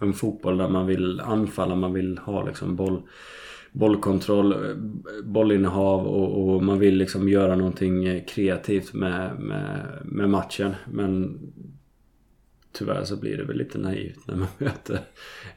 en 0.00 0.12
fotboll 0.12 0.58
där 0.58 0.68
man 0.68 0.86
vill 0.86 1.20
anfalla. 1.20 1.74
Man 1.74 1.92
vill 1.92 2.18
ha 2.18 2.46
liksom 2.46 2.76
boll 2.76 3.02
bollkontroll, 3.78 4.54
bollinnehav 5.24 6.06
och, 6.06 6.54
och, 6.54 6.62
man 6.62 6.78
vill 6.78 6.96
liksom 6.96 7.28
göra 7.28 7.56
någonting 7.56 8.24
kreativt 8.24 8.92
med, 8.92 9.40
med, 9.40 9.98
med 10.04 10.30
matchen. 10.30 10.74
Men 10.92 11.38
tyvärr 12.72 13.04
så 13.04 13.16
blir 13.16 13.36
det 13.36 13.44
väl 13.44 13.56
lite 13.56 13.78
naivt 13.78 14.26
när 14.26 14.36
man 14.36 14.48
möter 14.58 15.00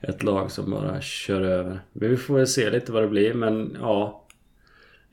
ett 0.02 0.24
lag 0.24 0.52
som 0.52 0.72
bara 0.72 1.02
kör 1.02 1.42
över. 1.42 1.80
Men 1.94 2.10
vi 2.10 2.18
får 2.18 2.36
väl 2.36 2.48
se 2.48 2.70
lite 2.70 2.92
vad 2.92 3.04
det 3.04 3.10
blir 3.10 3.34
men 3.34 3.78
ja. 3.82 4.28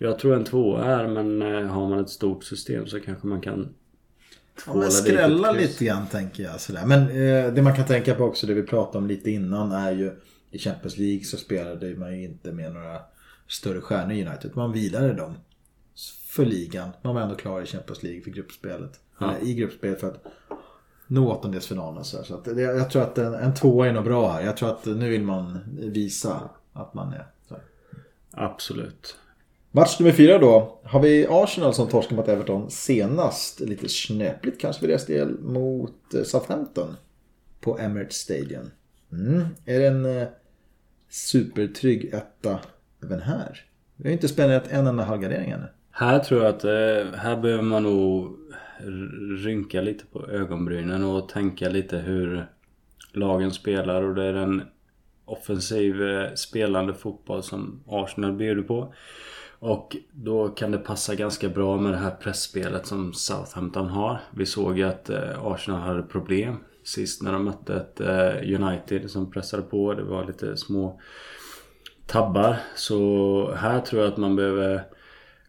Jag 0.00 0.18
tror 0.18 0.34
en 0.34 0.44
tvåa 0.44 0.84
här 0.84 1.08
men 1.08 1.42
eh, 1.42 1.66
har 1.66 1.88
man 1.88 1.98
ett 1.98 2.10
stort 2.10 2.44
system 2.44 2.86
så 2.86 3.00
kanske 3.00 3.26
man 3.26 3.40
kan 3.40 3.68
Ja, 4.66 4.74
men 4.74 4.90
skrälla 4.90 5.52
lite 5.52 5.84
grann 5.84 6.06
tänker 6.06 6.42
jag. 6.42 6.60
Sådär. 6.60 6.86
Men 6.86 7.02
eh, 7.02 7.52
det 7.54 7.62
man 7.62 7.76
kan 7.76 7.84
tänka 7.84 8.14
på 8.14 8.24
också, 8.24 8.46
det 8.46 8.54
vi 8.54 8.62
pratade 8.62 8.98
om 8.98 9.06
lite 9.06 9.30
innan 9.30 9.72
är 9.72 9.92
ju 9.92 10.12
i 10.50 10.58
Champions 10.58 10.96
League 10.96 11.24
så 11.24 11.36
spelade 11.36 11.94
man 11.94 12.18
ju 12.18 12.24
inte 12.24 12.52
med 12.52 12.72
några 12.72 13.00
större 13.48 13.80
stjärnor 13.80 14.12
i 14.12 14.26
United. 14.26 14.50
Man 14.56 14.72
vilade 14.72 15.12
dem 15.14 15.34
för 16.26 16.46
ligan. 16.46 16.90
Man 17.02 17.14
var 17.14 17.22
ändå 17.22 17.34
klar 17.34 17.62
i 17.62 17.66
Champions 17.66 18.02
League 18.02 18.22
för 18.22 18.30
gruppspelet. 18.30 19.00
Ja. 19.18 19.34
Eller 19.34 19.48
i 19.48 19.54
gruppspelet 19.54 20.00
för 20.00 20.08
att 20.08 20.24
nå 21.06 21.32
åttondelsfinalen. 21.32 22.04
Så, 22.04 22.24
så 22.24 22.34
att 22.34 22.46
jag 22.58 22.90
tror 22.90 23.02
att 23.02 23.18
en, 23.18 23.34
en 23.34 23.54
tvåa 23.54 23.88
är 23.88 23.92
nog 23.92 24.04
bra 24.04 24.32
här. 24.32 24.42
Jag 24.42 24.56
tror 24.56 24.70
att 24.70 24.84
nu 24.84 25.08
vill 25.08 25.22
man 25.22 25.58
visa 25.78 26.50
att 26.72 26.94
man 26.94 27.12
är. 27.12 27.26
Absolut. 28.30 29.16
Match 29.70 30.00
nummer 30.00 30.12
fyra 30.12 30.38
då. 30.38 30.80
Har 30.84 31.00
vi 31.00 31.26
Arsenal 31.30 31.74
som 31.74 31.88
torskade 31.88 32.16
mot 32.16 32.28
Everton 32.28 32.70
senast. 32.70 33.60
Lite 33.60 33.88
snöpligt 33.88 34.60
kanske 34.60 34.80
för 34.80 34.88
deras 34.88 35.06
del 35.06 35.40
mot 35.40 36.14
eh, 36.14 36.22
Southampton. 36.22 36.96
På 37.60 37.78
Emirates 37.78 38.16
Stadium. 38.16 38.70
Mm. 39.12 39.46
Är 39.64 39.78
det 39.78 39.86
en 39.86 40.20
eh, 40.20 40.28
supertrygg 41.08 42.04
etta 42.04 42.58
även 43.04 43.20
här? 43.20 43.64
Vi 43.96 44.04
har 44.04 44.08
ju 44.08 44.14
inte 44.14 44.28
spenderat 44.28 44.68
en 44.68 44.86
enda 44.86 45.04
halvgardering 45.04 45.50
ännu. 45.50 45.66
Här 45.90 46.18
tror 46.18 46.42
jag 46.42 46.54
att 46.54 46.64
eh, 46.64 47.18
här 47.18 47.36
behöver 47.36 47.62
man 47.62 47.82
nog 47.82 48.38
rynka 49.44 49.80
lite 49.80 50.06
på 50.06 50.30
ögonbrynen 50.30 51.04
och 51.04 51.28
tänka 51.28 51.68
lite 51.68 51.98
hur 51.98 52.46
lagen 53.12 53.50
spelar 53.50 54.02
och 54.02 54.14
det 54.14 54.24
är 54.24 54.34
en 54.34 54.62
offensiv 55.24 56.02
eh, 56.02 56.34
spelande 56.34 56.94
fotboll 56.94 57.42
som 57.42 57.84
Arsenal 57.86 58.32
bjuder 58.32 58.62
på. 58.62 58.94
Och 59.58 59.96
då 60.12 60.48
kan 60.48 60.70
det 60.70 60.78
passa 60.78 61.14
ganska 61.14 61.48
bra 61.48 61.76
med 61.76 61.92
det 61.92 61.98
här 61.98 62.10
pressspelet 62.10 62.86
som 62.86 63.12
Southampton 63.12 63.88
har. 63.88 64.20
Vi 64.30 64.46
såg 64.46 64.78
ju 64.78 64.84
att 64.84 65.10
eh, 65.10 65.46
Arsenal 65.46 65.80
hade 65.80 66.02
problem 66.02 66.56
sist 66.88 67.22
när 67.22 67.32
de 67.32 67.44
mötte 67.44 67.74
ett 67.74 68.00
eh, 68.00 68.60
United 68.62 69.10
som 69.10 69.30
pressade 69.30 69.62
på. 69.62 69.94
Det 69.94 70.02
var 70.02 70.24
lite 70.24 70.56
små 70.56 71.00
tabbar. 72.06 72.56
Så 72.76 73.52
här 73.54 73.80
tror 73.80 74.02
jag 74.02 74.12
att 74.12 74.18
man 74.18 74.36
behöver 74.36 74.84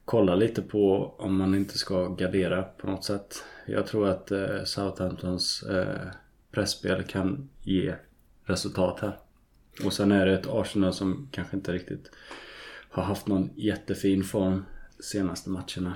kolla 0.05 0.35
lite 0.35 0.61
på 0.61 1.15
om 1.17 1.37
man 1.37 1.55
inte 1.55 1.77
ska 1.77 2.07
gardera 2.07 2.63
på 2.63 2.87
något 2.87 3.03
sätt. 3.03 3.43
Jag 3.65 3.87
tror 3.87 4.07
att 4.07 4.31
eh, 4.31 4.63
Southamptons 4.65 5.63
eh, 5.63 6.07
pressspel 6.51 7.03
kan 7.03 7.49
ge 7.63 7.95
resultat 8.45 8.99
här. 8.99 9.17
Och 9.85 9.93
sen 9.93 10.11
är 10.11 10.25
det 10.25 10.33
ett 10.33 10.47
Arsenal 10.49 10.93
som 10.93 11.29
kanske 11.31 11.55
inte 11.57 11.71
riktigt 11.71 12.11
har 12.89 13.03
haft 13.03 13.27
någon 13.27 13.49
jättefin 13.55 14.23
form 14.23 14.65
senaste 14.99 15.49
matcherna. 15.49 15.93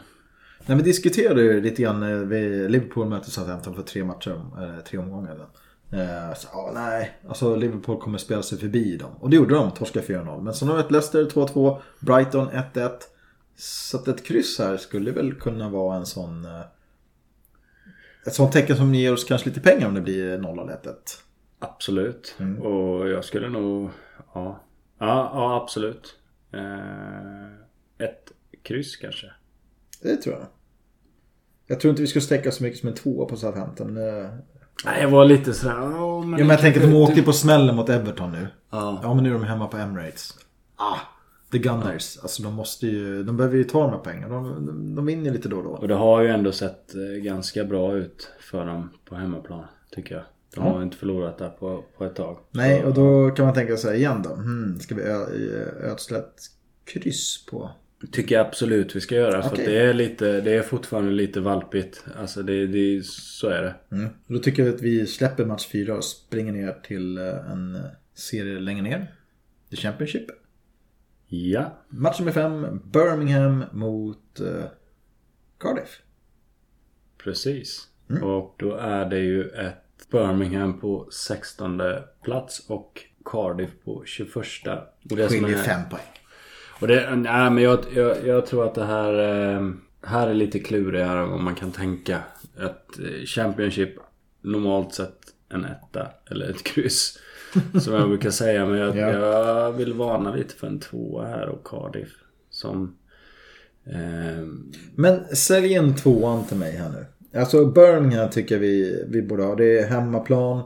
Nej, 0.65 0.77
vi 0.77 0.83
diskuterade 0.83 1.41
ju 1.41 1.61
lite 1.61 1.81
grann 1.81 2.03
eh, 2.03 2.17
vid 2.17 2.71
Liverpool 2.71 3.07
mötte 3.07 3.31
Southampton 3.31 3.75
för 3.75 3.83
tre 3.83 4.03
matcher, 4.03 4.41
eller 4.57 4.81
tre 4.81 4.99
omgångar. 4.99 5.47
Eh, 5.91 6.33
så, 6.35 6.47
ja, 6.51 6.71
nej, 6.73 7.17
alltså 7.27 7.55
Liverpool 7.55 8.01
kommer 8.01 8.17
spela 8.17 8.43
sig 8.43 8.57
förbi 8.57 8.97
dem. 8.97 9.11
Och 9.19 9.29
det 9.29 9.35
gjorde 9.35 9.55
de, 9.55 9.71
torska 9.71 10.01
4-0. 10.01 10.41
Men 10.41 10.53
så 10.53 10.65
nu 10.65 10.71
har 10.71 10.77
vi 10.77 10.83
ett 10.83 10.91
Leicester 10.91 11.25
2-2, 11.25 11.79
Brighton 11.99 12.49
1-1. 12.49 12.91
Så 13.55 13.97
att 13.97 14.07
ett 14.07 14.25
kryss 14.25 14.59
här 14.59 14.77
skulle 14.77 15.11
väl 15.11 15.33
kunna 15.33 15.69
vara 15.69 15.97
en 15.97 16.05
sån... 16.05 16.45
Eh, 16.45 16.61
ett 18.25 18.33
sånt 18.33 18.51
tecken 18.51 18.77
som 18.77 18.95
ger 18.95 19.13
oss 19.13 19.23
kanske 19.23 19.49
lite 19.49 19.61
pengar 19.61 19.87
om 19.87 19.93
det 19.93 20.01
blir 20.01 20.37
0-1. 20.37 20.77
Absolut. 21.59 22.35
Mm. 22.39 22.61
Och 22.61 23.09
jag 23.09 23.25
skulle 23.25 23.49
nog... 23.49 23.89
Ja, 24.33 24.63
ja, 24.99 25.31
ja 25.33 25.61
absolut. 25.63 26.15
ett 27.97 28.31
kryss 28.63 28.95
kanske. 28.95 29.31
Det 30.03 30.17
tror 30.17 30.35
jag. 30.35 30.47
Jag 31.67 31.79
tror 31.79 31.89
inte 31.89 32.01
vi 32.01 32.07
ska 32.07 32.21
sträcka 32.21 32.51
så 32.51 32.63
mycket 32.63 32.79
som 32.79 32.89
en 32.89 32.95
tvåa 32.95 33.25
på 33.25 33.35
Southampton. 33.35 33.93
Nej, 34.85 35.01
jag 35.01 35.09
var 35.09 35.25
lite 35.25 35.53
sådär... 35.53 35.73
Oh, 35.73 36.25
men 36.25 36.31
ja, 36.31 36.37
men 36.37 36.49
jag 36.49 36.59
tänker 36.59 36.79
att 36.83 36.91
de 36.91 36.95
åkte 36.95 37.21
på 37.21 37.33
smällen 37.33 37.75
mot 37.75 37.89
Everton 37.89 38.31
nu. 38.31 38.47
Ja. 38.71 38.99
ja, 39.03 39.13
men 39.13 39.23
nu 39.23 39.29
är 39.29 39.33
de 39.33 39.43
hemma 39.43 39.67
på 39.67 39.77
Emirates. 39.77 40.33
Ah, 40.75 40.97
the 41.51 41.57
Gunners. 41.57 42.17
Alltså 42.21 42.43
de 42.43 42.53
måste 42.53 42.87
ju... 42.87 43.23
De 43.23 43.37
behöver 43.37 43.57
ju 43.57 43.63
ta 43.63 43.81
de 43.81 43.91
här 43.91 43.99
pengarna. 43.99 44.35
De, 44.35 44.65
de, 44.65 44.95
de 44.95 45.05
vinner 45.05 45.31
lite 45.31 45.49
då 45.49 45.57
och 45.57 45.63
då. 45.63 45.69
Och 45.69 45.87
det 45.87 45.95
har 45.95 46.21
ju 46.21 46.27
ändå 46.27 46.51
sett 46.51 46.95
eh, 46.95 47.23
ganska 47.23 47.63
bra 47.63 47.93
ut 47.93 48.29
för 48.39 48.65
dem 48.65 48.89
på 49.05 49.15
hemmaplan. 49.15 49.65
Tycker 49.91 50.15
jag. 50.15 50.23
De 50.55 50.65
ja. 50.65 50.73
har 50.73 50.83
inte 50.83 50.97
förlorat 50.97 51.37
där 51.37 51.49
på, 51.49 51.83
på 51.97 52.05
ett 52.05 52.15
tag. 52.15 52.37
Nej, 52.51 52.85
och 52.85 52.93
då 52.93 53.31
kan 53.31 53.45
man 53.45 53.53
tänka 53.53 53.77
sig 53.77 53.97
igen 53.97 54.21
då. 54.23 54.29
Hmm, 54.29 54.79
ska 54.79 54.95
vi 54.95 55.01
ödsla 55.81 56.17
ett 56.17 56.41
kryss 56.85 57.45
på 57.45 57.71
Tycker 58.11 58.35
jag 58.35 58.47
absolut 58.47 58.95
vi 58.95 59.01
ska 59.01 59.15
göra. 59.15 59.39
Okay. 59.39 59.49
För 59.49 59.71
det 59.71 59.79
är 59.79 59.93
lite, 59.93 60.41
det 60.41 60.51
är 60.51 60.61
fortfarande 60.61 61.11
lite 61.11 61.39
valpigt. 61.39 62.05
Alltså 62.19 62.43
det, 62.43 62.67
det 62.67 63.05
så 63.05 63.47
är 63.47 63.61
det. 63.61 63.95
Mm. 63.95 64.09
Då 64.27 64.39
tycker 64.39 64.65
jag 64.65 64.75
att 64.75 64.81
vi 64.81 65.07
släpper 65.07 65.45
match 65.45 65.67
4 65.67 65.95
och 65.95 66.03
springer 66.03 66.51
ner 66.51 66.79
till 66.83 67.17
eh, 67.17 67.51
en 67.51 67.79
serie 68.13 68.59
längre 68.59 68.81
ner. 68.81 69.07
The 69.69 69.75
Championship. 69.75 70.25
Ja. 71.27 71.77
Match 71.89 72.19
nummer 72.19 72.31
5. 72.31 72.81
Birmingham 72.83 73.63
mot 73.71 74.41
uh, 74.41 74.63
Cardiff. 75.59 76.01
Precis. 77.17 77.87
Mm. 78.09 78.23
Och 78.23 78.55
då 78.59 78.75
är 78.75 79.05
det 79.05 79.19
ju 79.19 79.49
ett 79.49 80.09
Birmingham 80.11 80.79
på 80.79 81.07
16 81.11 81.81
plats 82.23 82.69
och 82.69 83.01
Cardiff 83.25 83.69
på 83.83 84.03
21. 84.05 84.35
Och 85.09 85.17
det 85.17 85.29
Skiljer 85.29 85.57
5 85.57 85.89
poäng. 85.89 86.01
Och 86.83 86.89
det, 86.89 87.15
nej, 87.15 87.49
men 87.49 87.63
jag, 87.63 87.79
jag, 87.95 88.27
jag 88.27 88.45
tror 88.45 88.65
att 88.65 88.75
det 88.75 88.85
här, 88.85 89.13
eh, 89.13 89.69
här 90.01 90.27
är 90.27 90.33
lite 90.33 90.59
klurigare 90.59 91.19
än 91.19 91.29
vad 91.29 91.39
man 91.39 91.55
kan 91.55 91.71
tänka. 91.71 92.19
Att 92.57 92.99
eh, 92.99 93.25
Championship 93.25 93.89
normalt 94.41 94.93
sett 94.93 95.19
en 95.49 95.65
etta 95.65 96.07
eller 96.31 96.49
ett 96.49 96.63
kryss. 96.63 97.19
Som 97.81 97.93
jag 97.93 98.07
brukar 98.07 98.29
säga. 98.29 98.65
Men 98.65 98.77
jag, 98.79 98.97
ja. 98.97 99.09
jag 99.09 99.71
vill 99.71 99.93
varna 99.93 100.35
lite 100.35 100.55
för 100.55 100.67
en 100.67 100.79
tvåa 100.79 101.25
här 101.27 101.49
och 101.49 101.67
Cardiff. 101.67 102.13
Som... 102.49 102.97
Eh... 103.85 104.47
Men 104.95 105.35
sälj 105.35 105.73
in 105.73 105.95
tvåan 105.95 106.45
till 106.45 106.57
mig 106.57 106.71
här 106.71 106.89
nu. 106.89 107.39
Alltså 107.39 107.65
Birmingham 107.65 108.29
tycker 108.29 108.57
vi, 108.57 109.03
vi 109.07 109.21
borde 109.21 109.43
ha. 109.43 109.55
Det 109.55 109.79
är 109.79 109.87
hemmaplan. 109.87 110.57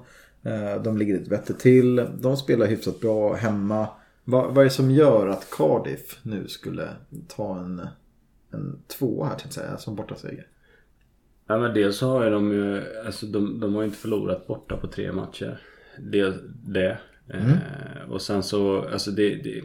Eh, 0.43 0.81
de 0.83 0.97
ligger 0.97 1.17
lite 1.17 1.29
bättre 1.29 1.53
till. 1.53 1.95
De 2.19 2.37
spelar 2.37 2.65
hyfsat 2.65 2.99
bra 2.99 3.33
hemma. 3.33 3.87
Vad, 4.29 4.45
vad 4.45 4.57
är 4.57 4.63
det 4.63 4.69
som 4.69 4.91
gör 4.91 5.27
att 5.27 5.49
Cardiff 5.51 6.19
nu 6.23 6.47
skulle 6.47 6.89
ta 7.27 7.59
en, 7.59 7.87
en 8.51 8.81
tvåa 8.87 9.27
här 9.27 9.35
till 9.35 9.51
säga, 9.51 9.77
som 9.77 9.95
bortaseger? 9.95 10.47
Ja 11.47 11.57
men 11.57 11.73
dels 11.73 11.97
så 11.97 12.09
har 12.09 12.31
de 12.31 12.51
ju, 12.51 12.83
alltså 13.05 13.25
de, 13.25 13.59
de 13.59 13.75
har 13.75 13.81
ju 13.81 13.85
inte 13.85 13.97
förlorat 13.97 14.47
borta 14.47 14.77
på 14.77 14.87
tre 14.87 15.11
matcher. 15.11 15.61
Det. 15.97 16.33
det. 16.65 16.97
Mm. 17.29 17.51
Eh, 17.51 18.11
och 18.11 18.21
sen 18.21 18.43
så, 18.43 18.81
alltså 18.81 19.11
det, 19.11 19.35
det 19.35 19.63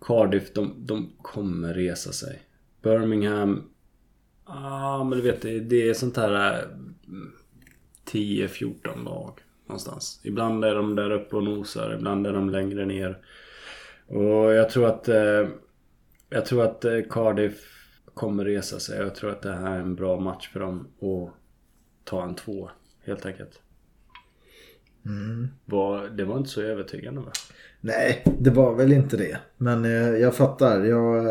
Cardiff, 0.00 0.52
de, 0.52 0.74
de 0.78 1.12
kommer 1.22 1.74
resa 1.74 2.12
sig. 2.12 2.42
Birmingham, 2.82 3.70
ja 4.46 4.54
ah, 4.54 5.04
men 5.04 5.18
du 5.18 5.24
vet 5.24 5.42
det, 5.42 5.60
det 5.60 5.88
är 5.88 5.94
sånt 5.94 6.16
här 6.16 6.66
10-14 8.10 8.76
eh, 8.84 9.04
lag 9.04 9.40
någonstans. 9.66 10.20
Ibland 10.24 10.64
är 10.64 10.74
de 10.74 10.96
där 10.96 11.10
uppe 11.10 11.36
och 11.36 11.44
nosar, 11.44 11.94
ibland 11.98 12.26
är 12.26 12.32
de 12.32 12.50
längre 12.50 12.86
ner. 12.86 13.18
Och 14.10 14.52
jag 14.52 14.70
tror 14.70 14.86
att... 14.86 15.08
Eh, 15.08 15.48
jag 16.32 16.46
tror 16.46 16.64
att 16.64 16.84
eh, 16.84 16.98
Cardiff 17.10 17.60
kommer 18.14 18.44
resa 18.44 18.80
sig. 18.80 18.98
Jag 18.98 19.14
tror 19.14 19.30
att 19.30 19.42
det 19.42 19.52
här 19.52 19.76
är 19.76 19.80
en 19.80 19.94
bra 19.94 20.20
match 20.20 20.50
för 20.52 20.60
dem 20.60 20.88
att 21.00 21.34
ta 22.04 22.24
en 22.24 22.34
två 22.34 22.70
helt 23.04 23.26
enkelt. 23.26 23.60
Var, 25.64 26.08
det 26.08 26.24
var 26.24 26.38
inte 26.38 26.50
så 26.50 26.62
övertygande 26.62 27.20
va? 27.20 27.32
Nej, 27.80 28.24
det 28.40 28.50
var 28.50 28.74
väl 28.74 28.92
inte 28.92 29.16
det. 29.16 29.38
Men 29.56 29.84
eh, 29.84 29.90
jag 30.20 30.34
fattar. 30.34 30.84
Jag, 30.84 31.24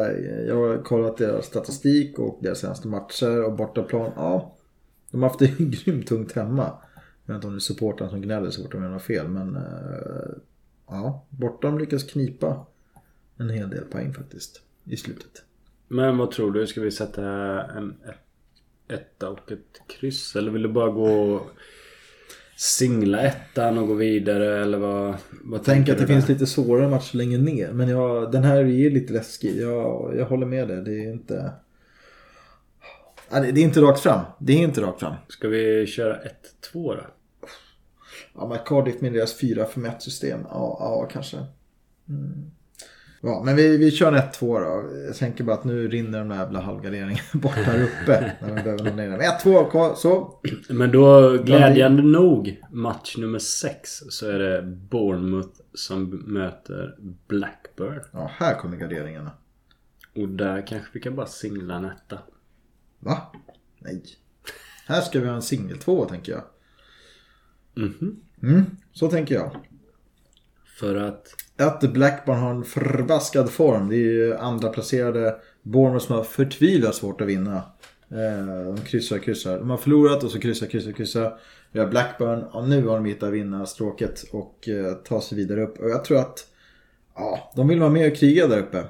jag 0.48 0.56
har 0.56 0.84
kollat 0.84 1.18
deras 1.18 1.46
statistik 1.46 2.20
och 2.20 2.40
deras 2.42 2.60
senaste 2.60 2.88
matcher 2.88 3.44
och 3.44 3.56
bortaplan. 3.56 4.12
Ja, 4.16 4.56
de 5.12 5.22
har 5.22 5.30
haft 5.30 5.40
det 5.40 5.60
grymt 5.60 6.08
tungt 6.08 6.32
hemma. 6.32 6.74
Jag 7.26 7.34
vet 7.34 7.36
inte 7.36 7.48
om 7.48 7.54
det 7.54 7.58
är 7.58 7.60
supportrarna 7.60 8.12
som 8.12 8.22
gnäller 8.22 8.50
så 8.50 8.64
fort 8.64 8.72
de 8.72 8.84
gör 8.84 8.90
något 8.90 9.04
fel. 9.04 9.28
Men 9.28 9.56
eh, 9.56 10.32
ja, 10.88 11.26
de 11.62 11.80
lyckas 11.80 12.04
knipa 12.04 12.66
en 13.40 13.50
hel 13.50 13.70
del 13.70 13.84
poäng 13.84 14.14
faktiskt 14.14 14.62
i 14.84 14.98
slutet. 14.98 15.44
Men 15.88 16.18
vad 16.18 16.32
tror 16.32 16.52
du? 16.52 16.68
Ska 16.68 16.82
vi 16.82 16.92
sätta 16.92 17.24
en 17.64 17.96
ett, 18.08 18.94
etta 19.00 19.30
och 19.30 19.52
ett 19.52 19.82
kryss? 19.88 20.36
Eller 20.36 20.52
vill 20.52 20.62
du 20.62 20.70
bara 20.70 20.92
gå 20.92 21.42
singla 22.58 23.22
ettan 23.22 23.78
och 23.78 23.88
gå 23.88 23.94
vidare? 23.94 24.62
Eller 24.62 24.78
vad, 24.78 25.16
vad 25.44 25.64
Tänk 25.64 25.66
tänker 25.66 25.92
att 25.92 25.98
det 25.98 26.04
du 26.04 26.08
finns 26.14 26.26
där? 26.26 26.34
lite 26.34 26.48
svårare 26.48 26.90
matcher 26.90 27.18
längre 27.18 27.42
ner. 27.42 27.72
Men 27.72 27.90
jag, 27.90 28.32
den 28.32 28.44
här 28.44 28.58
är 28.58 28.90
lite 28.90 29.14
läskig. 29.14 29.62
Jag, 29.62 30.14
jag 30.18 30.26
håller 30.26 30.46
med 30.46 30.68
dig. 30.68 30.82
Det 30.82 31.04
är 31.06 31.12
inte... 31.12 31.52
Det 33.30 33.38
är 33.38 33.58
inte 33.58 33.82
rakt 33.82 34.00
fram. 34.00 34.26
Det 34.40 34.54
är 34.54 34.58
inte 34.58 34.82
rakt 34.82 35.00
fram. 35.00 35.16
Ska 35.28 35.48
vi 35.48 35.88
köra 35.88 36.20
1-2 36.74 36.96
då? 36.96 37.06
Ja, 38.36 38.48
men 38.48 38.60
Cardiff 38.66 39.02
med 39.02 39.14
deras 39.14 39.42
4-5-1 39.42 40.00
system. 40.00 40.40
Ja, 40.44 40.78
ja 40.80 41.10
kanske. 41.12 41.38
Mm. 42.10 42.52
Ja, 43.22 43.42
men 43.46 43.56
vi, 43.56 43.78
vi 43.78 43.92
kör 43.92 44.12
en 44.12 44.22
1-2 44.22 44.40
då. 44.40 44.98
Jag 45.06 45.16
tänker 45.16 45.44
bara 45.44 45.56
att 45.56 45.64
nu 45.64 45.88
rinner 45.88 46.20
de 46.20 46.30
där 46.30 46.36
jävla 46.36 46.62
halvgarderingarna 46.62 47.20
bort 47.34 47.52
här 47.52 47.84
uppe. 47.84 48.36
när 48.42 48.56
de 48.56 48.64
behöver 48.64 48.84
någon. 48.84 48.96
Men 48.96 49.22
1-2, 49.22 49.70
kvar, 49.70 49.96
så. 49.96 50.40
Men 50.70 50.92
då 50.92 51.38
glädjande 51.38 52.04
nog 52.04 52.62
match 52.72 53.18
nummer 53.18 53.40
6 53.40 53.90
så 54.10 54.30
är 54.30 54.40
det 54.40 54.62
Bournemouth 54.62 55.62
som 55.74 56.10
möter 56.10 56.96
Blackburn. 57.28 58.02
Ja, 58.12 58.32
här 58.34 58.56
kommer 58.56 58.78
garderingarna. 58.78 59.32
Och 60.16 60.30
där 60.30 60.68
kanske 60.68 60.90
vi 60.94 61.00
kan 61.00 61.16
bara 61.16 61.28
singla 61.28 61.76
en 61.76 61.86
etta. 61.86 62.20
Va? 63.00 63.32
Nej. 63.80 64.04
Här 64.88 65.02
ska 65.02 65.20
vi 65.20 65.28
ha 65.28 65.36
en 65.36 65.42
singel 65.42 65.78
2 65.78 66.06
tänker 66.06 66.32
jag. 66.32 66.44
Mhm. 67.76 68.22
Mm, 68.44 68.66
så 68.94 69.08
tänker 69.08 69.36
jag. 69.36 69.56
För 70.80 70.96
att... 70.96 71.36
Att 71.60 71.82
Blackburn 71.94 72.38
har 72.38 72.52
en 72.52 72.64
förbaskad 72.64 73.50
form. 73.50 73.90
Det 73.90 73.96
är 73.96 74.00
ju 74.00 74.38
andra 74.38 74.70
placerade 74.70 75.36
Bournemouth 75.64 76.06
som 76.06 76.16
har 76.16 76.24
förtvivlat 76.24 76.96
svårt 76.96 77.22
att 77.22 77.28
vinna. 77.28 77.56
Eh, 78.10 78.74
de 78.76 78.78
kryssar 78.78 79.16
och 79.16 79.24
kryssar. 79.24 79.60
De 79.60 79.70
har 79.70 79.78
förlorat 79.78 80.24
och 80.24 80.32
så 80.32 80.40
kryssar, 80.40 80.68
kryssar, 80.68 80.92
kryssar. 80.92 81.40
Vi 81.72 81.80
har 81.80 81.88
Blackburn. 81.88 82.46
Ja, 82.54 82.66
nu 82.66 82.88
har 82.88 82.96
de 82.96 83.06
hittat 83.06 83.34
vinnarstråket 83.34 84.24
och 84.32 84.70
eh, 84.70 84.94
ta 84.94 85.22
sig 85.22 85.38
vidare 85.38 85.64
upp. 85.64 85.80
Och 85.80 85.90
jag 85.90 86.04
tror 86.06 86.18
att 86.18 86.48
ja, 87.16 87.52
de 87.56 87.68
vill 87.68 87.80
vara 87.80 87.90
med 87.90 88.12
och 88.12 88.18
kriga 88.18 88.48
där 88.48 88.60
uppe. 88.60 88.84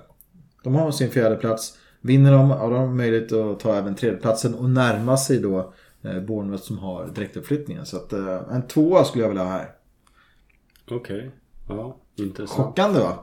De 0.63 0.75
har 0.75 0.91
sin 0.91 1.09
fjärde 1.09 1.35
plats. 1.35 1.77
Vinner 2.01 2.31
de, 2.31 2.49
ja, 2.49 2.67
då 2.67 2.75
har 2.75 2.85
de 2.85 2.97
möjlighet 2.97 3.31
att 3.31 3.59
ta 3.59 3.75
även 3.75 3.95
tredjeplatsen 3.95 4.55
och 4.55 4.69
närma 4.69 5.17
sig 5.17 5.39
då 5.39 5.73
eh, 6.03 6.19
Bournemouth 6.19 6.63
som 6.63 6.77
har 6.77 7.07
direktuppflyttningen. 7.07 7.85
Så 7.85 7.97
att 7.97 8.13
eh, 8.13 8.41
en 8.51 8.67
tvåa 8.67 9.03
skulle 9.03 9.23
jag 9.23 9.29
vilja 9.29 9.43
ha 9.43 9.51
här. 9.51 9.71
Okej. 10.91 11.31
Ja, 11.67 11.97
intressant. 12.19 12.67
Chockande 12.67 12.99
va? 12.99 13.19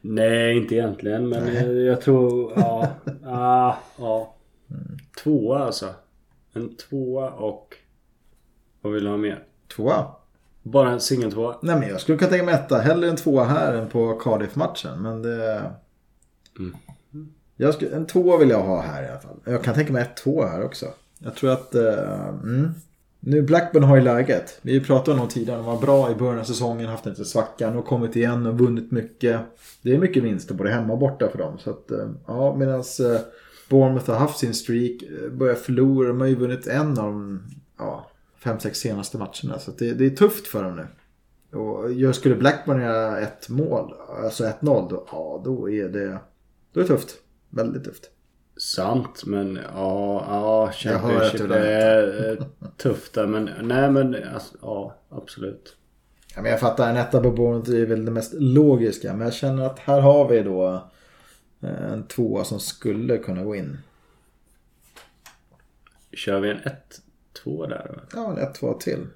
Nej, 0.00 0.56
inte 0.56 0.74
egentligen. 0.74 1.28
Men 1.28 1.54
jag, 1.54 1.74
jag 1.74 2.00
tror... 2.00 2.52
Ja. 2.56 2.88
ah, 3.26 3.74
ja. 3.98 4.34
Tvåa 5.22 5.58
alltså. 5.58 5.94
En 6.52 6.76
tvåa 6.76 7.30
och... 7.30 7.76
Vad 8.80 8.92
vill 8.92 9.04
du 9.04 9.10
ha 9.10 9.16
mer? 9.16 9.44
Tvåa? 9.76 10.06
Bara 10.62 10.90
en 10.90 11.00
singeltvåa? 11.00 11.56
Nej 11.62 11.76
men 11.78 11.88
jag 11.88 12.00
skulle 12.00 12.18
kunna 12.18 12.30
tänka 12.30 12.44
mig 12.44 12.54
etta. 12.54 12.78
Hellre 12.78 13.08
en 13.08 13.16
tvåa 13.16 13.44
här 13.44 13.74
än 13.74 13.88
på 13.88 14.14
Cardiff-matchen. 14.14 15.02
Men 15.02 15.22
det... 15.22 15.70
Mm. 16.58 16.76
Jag 17.56 17.74
skulle, 17.74 17.96
en 17.96 18.06
tvåa 18.06 18.36
vill 18.36 18.50
jag 18.50 18.62
ha 18.62 18.80
här 18.80 19.02
i 19.02 19.08
alla 19.08 19.20
fall. 19.20 19.36
Jag 19.44 19.64
kan 19.64 19.74
tänka 19.74 19.92
mig 19.92 20.02
ett 20.02 20.16
två 20.16 20.44
här 20.44 20.64
också. 20.64 20.86
Jag 21.18 21.34
tror 21.34 21.50
att... 21.50 21.74
eh, 21.74 22.28
mm. 22.28 22.74
Nu 23.24 23.42
Blackburn 23.42 23.82
har 23.82 23.96
ju 23.96 24.02
läget. 24.02 24.58
Vi 24.62 24.80
pratade 24.80 25.10
om 25.12 25.18
dem 25.18 25.28
tidigare. 25.28 25.56
De 25.56 25.66
var 25.66 25.80
bra 25.80 26.10
i 26.10 26.14
början 26.14 26.38
av 26.38 26.44
säsongen. 26.44 26.88
Haft 26.88 27.06
en 27.06 27.12
liten 27.12 27.24
svacka. 27.24 27.70
Nu 27.70 27.76
har 27.76 27.82
kommit 27.82 28.16
igen 28.16 28.46
och 28.46 28.58
vunnit 28.58 28.90
mycket. 28.90 29.40
Det 29.82 29.94
är 29.94 29.98
mycket 29.98 30.22
vinster 30.22 30.54
både 30.54 30.70
hemma 30.70 30.92
och 30.92 30.98
borta 30.98 31.28
för 31.28 31.38
dem. 31.38 31.58
Så 31.58 31.70
att, 31.70 31.90
eh, 31.90 32.08
ja, 32.26 32.54
medan 32.54 32.80
eh, 32.80 33.20
Bournemouth 33.68 34.10
har 34.10 34.18
haft 34.18 34.38
sin 34.38 34.54
streak. 34.54 35.02
Eh, 35.02 35.30
börjar 35.30 35.54
förlora. 35.54 36.08
De 36.08 36.20
har 36.20 36.28
ju 36.28 36.34
vunnit 36.34 36.66
en 36.66 36.90
av 36.90 36.96
de 36.96 37.42
ja, 37.78 38.10
fem, 38.38 38.60
sex 38.60 38.78
senaste 38.78 39.18
matcherna. 39.18 39.58
Så 39.58 39.70
att 39.70 39.78
det, 39.78 39.92
det 39.92 40.06
är 40.06 40.10
tufft 40.10 40.46
för 40.46 40.62
dem 40.62 40.76
nu. 40.76 40.86
Och 41.58 41.92
jag 41.92 42.14
skulle 42.14 42.34
Blackburn 42.34 42.80
göra 42.80 43.20
ett 43.20 43.48
mål, 43.48 43.94
alltså 44.24 44.44
1-0, 44.44 44.90
då, 44.90 45.06
ja, 45.12 45.42
då 45.44 45.70
är 45.70 45.88
det 45.88 46.18
då 46.72 46.80
är 46.80 46.84
det 46.84 46.88
tufft. 46.88 47.14
Väldigt 47.50 47.84
tufft. 47.84 48.10
Sant, 48.62 49.24
men 49.26 49.60
ja, 49.74 50.24
ja 50.28 50.72
Championship 50.72 51.50
är 51.50 52.30
eh, 52.30 52.46
tufft 52.76 53.14
där. 53.14 53.26
Men 53.26 53.50
nej, 53.62 53.90
men 53.90 54.16
alltså, 54.34 54.56
ja, 54.62 54.94
absolut. 55.08 55.76
Ja, 56.34 56.42
men 56.42 56.50
jag 56.50 56.60
fattar, 56.60 56.90
en 56.90 56.96
etta 56.96 57.20
på 57.20 57.30
Bournemouth 57.30 57.70
är 57.70 57.86
väl 57.86 58.04
det 58.04 58.10
mest 58.10 58.32
logiska. 58.34 59.12
Men 59.12 59.24
jag 59.24 59.34
känner 59.34 59.66
att 59.66 59.78
här 59.78 60.00
har 60.00 60.28
vi 60.28 60.42
då 60.42 60.90
eh, 61.60 61.92
en 61.92 62.06
tvåa 62.06 62.44
som 62.44 62.60
skulle 62.60 63.18
kunna 63.18 63.44
gå 63.44 63.56
in. 63.56 63.78
Kör 66.12 66.40
vi 66.40 66.50
en 66.50 66.60
1-2 67.44 67.68
där 67.68 67.90
då? 67.94 68.00
Ja, 68.14 68.30
en 68.30 68.38
ett, 68.38 68.54
två 68.54 68.74
till. 68.74 69.06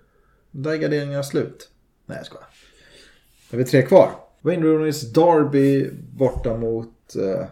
Där 0.51 0.71
är 0.71 0.77
garderingarna 0.77 1.23
slut. 1.23 1.71
Nej, 2.07 2.19
jag 2.19 2.27
skojar. 2.27 2.49
Då 3.51 3.57
har 3.57 3.59
vi 3.59 3.65
tre 3.65 3.83
kvar. 3.83 4.11
Wayne 4.41 4.67
Rooneys 4.67 5.13
Derby 5.13 5.91
borta 5.93 6.57
mot... 6.57 7.17
Eh, 7.17 7.47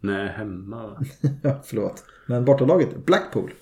Nej, 0.00 0.28
hemma 0.28 0.86
va? 0.86 1.02
ja, 1.42 1.60
förlåt. 1.64 2.04
Men 2.26 2.44
bortalaget 2.44 3.06
Blackpool. 3.06 3.52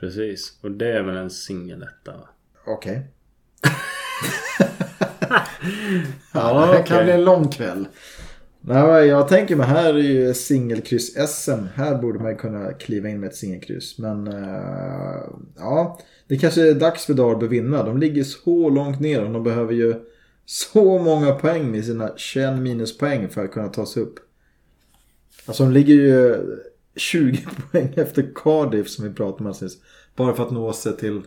Precis. 0.00 0.58
Och 0.60 0.70
det 0.70 0.92
är 0.92 1.02
väl 1.02 1.16
en 1.16 1.30
singeletta 1.30 2.12
va? 2.12 2.28
Okej. 2.66 3.06
ja, 6.32 6.66
det 6.72 6.82
kan 6.82 6.96
okej. 6.96 7.04
bli 7.04 7.12
en 7.12 7.24
lång 7.24 7.48
kväll. 7.48 7.86
Nej, 8.66 9.06
jag 9.06 9.28
tänker 9.28 9.56
mig 9.56 9.66
här 9.66 9.94
är 9.94 9.98
ju 9.98 10.34
singelkryss-SM. 10.34 11.66
Här 11.74 11.98
borde 11.98 12.18
man 12.18 12.36
kunna 12.36 12.72
kliva 12.72 13.08
in 13.08 13.20
med 13.20 13.28
ett 13.28 13.36
singelkryss. 13.36 13.98
Men 13.98 14.26
eh, 14.26 15.22
ja, 15.56 15.98
det 16.28 16.36
kanske 16.36 16.70
är 16.70 16.74
dags 16.74 17.04
för 17.04 17.14
Darby 17.14 17.46
att 17.46 17.52
vinna. 17.52 17.82
De 17.82 17.98
ligger 17.98 18.24
så 18.24 18.68
långt 18.68 19.00
ner 19.00 19.24
och 19.24 19.32
de 19.32 19.42
behöver 19.42 19.72
ju 19.72 19.94
så 20.46 20.98
många 20.98 21.32
poäng 21.32 21.70
med 21.70 21.84
sina 21.84 22.12
21 22.16 22.58
minuspoäng 22.58 23.28
för 23.28 23.44
att 23.44 23.52
kunna 23.52 23.68
ta 23.68 23.86
sig 23.86 24.02
upp. 24.02 24.18
Alltså 25.46 25.62
de 25.64 25.72
ligger 25.72 25.94
ju 25.94 26.36
20 26.96 27.46
poäng 27.72 27.92
efter 27.96 28.30
Cardiff 28.34 28.88
som 28.88 29.04
vi 29.08 29.14
pratade 29.14 29.40
om 29.44 29.46
alldeles. 29.46 29.76
Bara 30.16 30.34
för 30.34 30.42
att 30.42 30.50
nå 30.50 30.72
sig 30.72 30.96
till, 30.96 31.22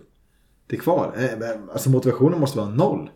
till 0.69 0.79
kvar. 0.81 1.13
Eh, 1.17 1.49
Alltså 1.71 1.89
motivationen 1.89 2.39
måste 2.39 2.57
vara 2.57 2.69
noll. 2.69 3.09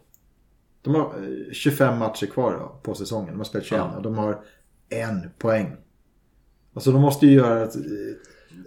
De 0.82 0.96
har 0.96 1.02
eh, 1.02 1.54
25 1.54 1.98
matcher 1.98 2.26
kvar 2.26 2.52
då, 2.52 2.80
på 2.84 2.96
säsongen. 2.96 3.30
De 3.32 3.38
har 3.38 3.44
spelat 3.46 3.66
21 3.66 3.80
Ja. 3.82 3.96
och 3.98 4.04
de 4.04 4.16
har 4.18 4.40
en 4.90 5.30
poäng. 5.38 5.76
Alltså 6.74 6.92
de 6.92 7.02
måste 7.02 7.26
ju 7.28 7.34
göra 7.34 7.64
ett... 7.64 7.76
eh, 7.76 7.82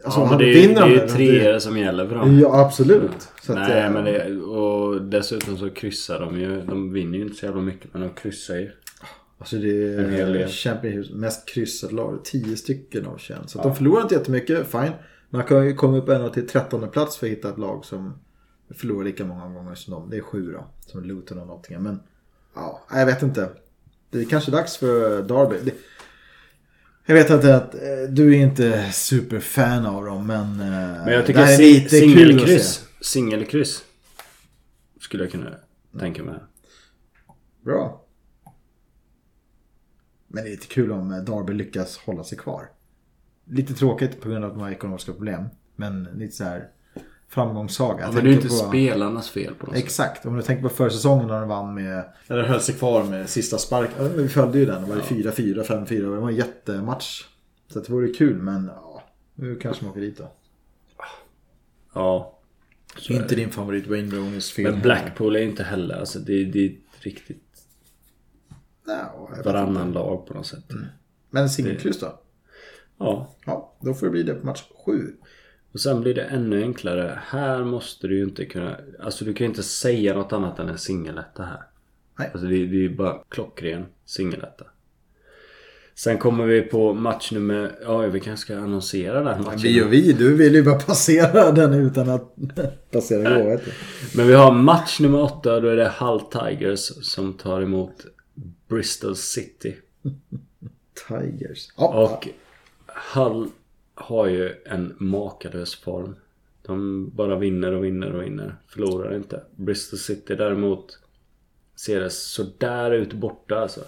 Alltså, 0.05 0.21
ja, 0.21 0.31
men 0.31 0.39
det 0.39 0.51
är, 0.51 0.55
vinner 0.69 0.89
det 0.89 0.97
de 0.97 1.01
är 1.01 1.03
ju 1.03 1.09
treor 1.09 1.59
som 1.59 1.79
gäller 1.79 2.09
för 2.09 2.15
dem. 2.17 2.39
Ja, 2.41 2.61
absolut. 2.67 3.11
Att, 3.49 3.55
Nej 3.55 3.83
eh, 3.83 3.91
men 3.93 4.05
det, 4.05 4.37
och 4.37 5.03
dessutom 5.03 5.57
så 5.57 5.71
kryssar 5.71 6.21
de 6.21 6.41
ju. 6.41 6.61
De 6.63 6.93
vinner 6.93 7.19
ju 7.19 7.25
inte 7.25 7.37
så 7.37 7.47
jävla 7.47 7.61
mycket 7.63 7.93
men 7.93 8.03
de 8.03 8.09
kryssar 8.11 8.55
ju. 8.57 8.71
Alltså 9.39 9.57
det 9.57 9.95
är. 9.95 10.49
Champions 10.49 11.11
mest 11.11 11.49
kryssade 11.49 11.95
lag. 11.95 12.25
10 12.25 12.57
stycken 12.57 13.07
av 13.07 13.19
21. 13.19 13.39
Så 13.47 13.59
att 13.59 13.65
de 13.65 13.75
förlorar 13.77 14.03
inte 14.03 14.15
jättemycket, 14.15 14.67
fine. 14.71 14.93
Man 15.31 15.45
kan 15.45 15.67
ju 15.67 15.75
komma 15.75 15.97
upp 15.97 16.09
ända 16.09 16.29
till 16.29 16.49
13 16.49 16.91
plats 16.91 17.17
för 17.17 17.27
att 17.27 17.33
hitta 17.33 17.51
ett 17.51 17.59
lag 17.59 17.85
som 17.85 18.19
förlorar 18.75 19.05
lika 19.05 19.25
många 19.25 19.49
gånger 19.49 19.75
som 19.75 19.95
dem. 19.95 20.11
Det 20.11 20.17
är 20.17 20.21
sju 20.21 20.53
då. 20.53 20.67
Som 20.87 21.05
Luton 21.05 21.39
och 21.39 21.47
Nottingham. 21.47 21.83
Men 21.83 22.01
ja, 22.55 22.87
jag 22.91 23.07
vet 23.07 23.23
inte. 23.23 23.49
Det 24.11 24.21
är 24.21 24.25
kanske 24.25 24.51
dags 24.51 24.77
för 24.77 25.23
Derby. 25.23 25.57
Det, 25.65 25.75
jag 27.07 27.15
vet 27.15 27.31
inte 27.31 27.57
att 27.57 27.75
eh, 27.75 27.81
du 28.11 28.35
är 28.35 28.39
inte 28.39 28.93
superfan 28.93 29.87
av 29.87 30.05
dem 30.05 30.27
men... 30.27 30.43
eh, 30.61 31.05
Men 31.05 31.13
jag 31.13 31.23
det 31.23 31.27
tycker 31.27 31.41
här 31.41 31.55
är 31.55 31.59
lite 31.59 31.89
singelkryss. 31.89 32.85
Singelkryss. 33.01 33.85
Skulle 35.01 35.23
jag 35.25 35.33
kunna 35.33 35.51
tänka 35.99 36.23
mig. 36.23 36.35
Bra. 37.65 38.04
Men 40.35 40.45
det 40.45 40.51
är 40.51 40.51
lite 40.51 40.67
kul 40.67 40.93
om 40.93 41.13
eh, 41.13 41.19
Darby 41.19 41.53
lyckas 41.53 41.99
hålla 41.99 42.25
sig 42.25 42.39
kvar. 42.39 42.69
Lite 43.45 43.75
tråkigt 43.75 44.21
på 44.21 44.29
grund 44.29 44.45
av 44.45 44.51
att 44.51 44.57
de 44.57 44.63
har 44.63 44.71
ekonomiska 44.71 45.13
problem. 45.13 45.45
Men 45.77 46.05
lite 46.15 46.37
så 46.37 46.45
här 46.45 46.69
framgångssaga. 47.29 48.05
Ja, 48.05 48.13
men 48.13 48.25
det 48.25 48.31
är 48.31 48.35
inte 48.35 48.49
på- 48.49 48.55
spelarnas 48.55 49.31
fel 49.31 49.55
på 49.55 49.67
något 49.67 49.75
sätt. 49.75 49.85
Exakt. 49.85 50.27
Om 50.27 50.37
du 50.37 50.43
tänker 50.43 50.63
på 50.63 50.69
försäsongen 50.69 51.27
när 51.27 51.41
de 51.41 51.49
vann 51.49 51.75
med... 51.75 52.05
Eller 52.29 52.43
höll 52.43 52.61
sig 52.61 52.75
kvar 52.75 53.05
med 53.05 53.29
sista 53.29 53.59
spark. 53.59 53.91
Vi 54.17 54.29
följde 54.29 54.59
ju 54.59 54.67
den. 54.67 54.83
Det 54.83 54.89
var 54.89 54.97
ju 54.97 55.03
4-4, 55.03 55.63
5-4 55.65 56.05
och 56.07 56.15
det 56.15 56.21
var 56.21 56.29
en 56.31 56.37
jättematch. 56.37 57.25
Så 57.69 57.81
det 57.81 57.89
vore 57.91 58.09
kul 58.09 58.37
men 58.43 58.67
ja, 58.75 59.03
nu 59.35 59.57
kanske 59.57 59.85
man 59.85 59.91
åker 59.91 60.01
dit 60.01 60.19
då. 60.19 60.33
Ja. 61.95 62.39
Inte 63.09 63.35
din 63.35 63.51
favorit 63.51 63.87
Wayne 63.87 64.17
Rooneys 64.17 64.51
film. 64.53 64.71
Men 64.73 64.81
Blackpool 64.83 65.37
är 65.37 65.41
inte 65.43 65.63
heller, 65.65 65.95
alltså 66.01 66.19
det, 66.19 66.45
det 66.45 66.59
är 66.67 66.71
ett 66.71 66.77
riktigt 67.05 67.54
Vet 68.87 69.47
varannan 69.47 69.93
lag 69.93 70.27
på 70.27 70.35
något 70.35 70.47
sätt. 70.47 70.65
Men 71.31 71.51
singelkryss 71.51 72.01
då? 72.01 72.21
Ja. 72.99 73.35
Ja, 73.47 73.75
då 73.81 73.95
får 73.95 74.07
det 74.07 74.11
bli 74.13 74.23
det 74.23 74.35
på 74.35 74.47
match 74.47 74.63
7. 74.87 75.15
Och 75.73 75.81
sen 75.81 76.01
blir 76.01 76.15
det 76.15 76.23
ännu 76.23 76.63
enklare. 76.63 77.19
Här 77.27 77.65
måste 77.65 78.07
du 78.07 78.17
ju 78.19 78.25
inte 78.25 78.45
kunna... 78.45 78.77
Alltså 79.01 79.25
du 79.25 79.35
kan 79.35 79.45
ju 79.45 79.49
inte 79.49 79.63
säga 79.63 80.15
något 80.15 80.33
annat 80.33 80.59
än 80.59 80.69
en 80.69 80.79
singeletta 80.79 81.43
här. 81.43 81.63
Nej. 82.19 82.31
Alltså 82.33 82.49
det, 82.49 82.55
det 82.57 82.77
är 82.77 82.81
ju 82.81 82.97
bara 82.97 83.19
klockren 83.29 83.87
singeletta. 84.05 84.65
Sen 85.95 86.19
kommer 86.19 86.45
vi 86.47 86.63
på 86.63 86.95
match 86.95 87.33
nummer... 87.33 87.79
Ja, 87.83 87.99
vi 87.99 88.21
kanske 88.21 88.45
ska 88.45 88.57
annonsera 88.59 89.23
den 89.23 89.43
matchen. 89.43 89.61
Vi 89.63 89.83
och 89.83 89.93
vi, 89.93 90.13
du 90.13 90.37
vill 90.37 90.55
ju 90.55 90.63
bara 90.63 90.79
passera 90.79 91.53
den 91.53 91.75
utan 91.75 92.11
att 92.11 92.37
passera 92.91 93.39
gå. 93.39 93.49
vet 93.49 93.65
du. 93.65 93.71
Men 94.17 94.27
vi 94.27 94.35
har 94.35 94.53
match 94.53 95.01
nummer 95.01 95.23
åtta. 95.23 95.61
Då 95.61 95.69
är 95.69 95.77
det 95.77 95.93
Hull 95.99 96.21
Tigers 96.21 96.81
som 97.03 97.33
tar 97.33 97.61
emot 97.61 98.07
Bristol 98.75 99.17
City. 99.17 99.77
Tigers. 101.09 101.69
Ja, 101.77 102.05
Och 102.15 102.29
Hull 103.15 103.49
har 103.95 104.27
ju 104.27 104.55
en 104.67 104.97
makalös 104.99 105.75
form. 105.75 106.17
De 106.63 107.11
bara 107.15 107.39
vinner 107.39 107.73
och 107.73 107.85
vinner 107.85 108.13
och 108.15 108.23
vinner. 108.23 108.57
Förlorar 108.67 109.17
inte. 109.17 109.43
Bristol 109.57 109.99
City 109.99 110.35
däremot 110.35 110.99
ser 111.77 112.01
det 112.01 112.11
sådär 112.11 112.91
ut 112.91 113.13
borta 113.13 113.59
alltså. 113.59 113.81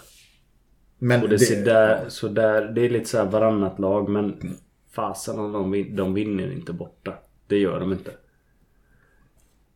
men 0.99 1.23
Och 1.23 1.29
det 1.29 1.39
ser 1.39 1.65
där, 1.65 2.09
sådär, 2.09 2.63
det 2.75 2.81
är 2.81 2.91
lite 2.91 3.09
såhär 3.09 3.27
varannat 3.31 3.79
lag 3.79 4.09
men 4.09 4.57
fasen 4.91 5.39
om 5.39 5.53
de, 5.53 5.71
vin- 5.71 5.97
de 5.97 6.15
vinner 6.15 6.51
inte 6.53 6.73
borta. 6.73 7.19
Det 7.47 7.59
gör 7.59 7.81
de 7.81 7.93
inte. 7.93 8.11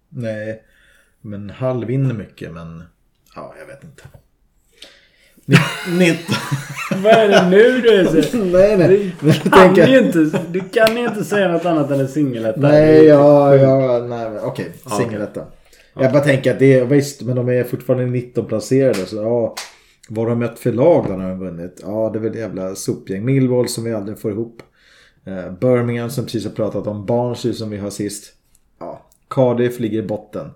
Nej, 0.08 0.64
men 1.20 1.50
Hall 1.50 1.84
vinner 1.84 2.14
mycket 2.14 2.52
men 2.52 2.82
ja, 3.34 3.54
jag 3.58 3.66
vet 3.66 3.84
inte. 3.84 4.02
19. 5.98 6.34
Vad 7.02 7.12
är 7.12 7.28
det 7.28 7.48
nu 7.50 7.80
du 7.80 7.88
är 7.88 8.44
nej, 8.52 8.76
nej. 8.76 9.16
Jag 9.54 9.76
kan 9.76 9.92
ju 9.92 9.98
inte, 9.98 10.18
du 10.50 10.60
kan 10.60 10.96
ju 10.96 11.08
inte 11.08 11.24
säga 11.24 11.48
något 11.48 11.64
annat 11.64 11.90
än 11.90 12.00
en 12.00 12.08
singeletta. 12.08 12.60
Nej, 12.60 13.04
ja, 13.04 13.56
ja, 13.56 13.98
nej, 13.98 14.38
okej. 14.42 14.72
Singeletta. 14.98 15.44
Jag 15.94 16.12
bara 16.12 16.22
tänker 16.22 16.52
att 16.52 16.58
det 16.58 16.78
är, 16.78 16.84
visst, 16.84 17.22
men 17.22 17.36
de 17.36 17.48
är 17.48 17.64
fortfarande 17.64 18.06
19 18.06 18.46
placerade. 18.46 19.06
Så 19.06 19.16
ja, 19.16 19.54
vad 20.08 20.24
har 20.24 20.30
de 20.30 20.38
mött 20.38 20.58
för 20.58 20.72
lag 20.72 21.04
då 21.08 21.12
när 21.12 21.28
de 21.28 21.30
har 21.30 21.50
vunnit? 21.50 21.80
Ja, 21.82 22.10
det 22.12 22.18
är 22.18 22.22
väl 22.22 22.36
jävla 22.36 22.74
sopgäng. 22.74 23.24
Millwall 23.24 23.68
som 23.68 23.84
vi 23.84 23.94
aldrig 23.94 24.18
får 24.18 24.30
ihop. 24.30 24.62
Eh, 25.24 25.52
Birmingham 25.52 26.10
som 26.10 26.24
precis 26.24 26.44
har 26.44 26.52
pratat 26.52 26.86
om. 26.86 27.06
Barnsley 27.06 27.54
som 27.54 27.70
vi 27.70 27.76
har 27.76 27.90
sist. 27.90 28.32
Ja, 28.78 29.06
Cardiff 29.30 29.80
ligger 29.80 29.98
i 29.98 30.06
botten. 30.06 30.50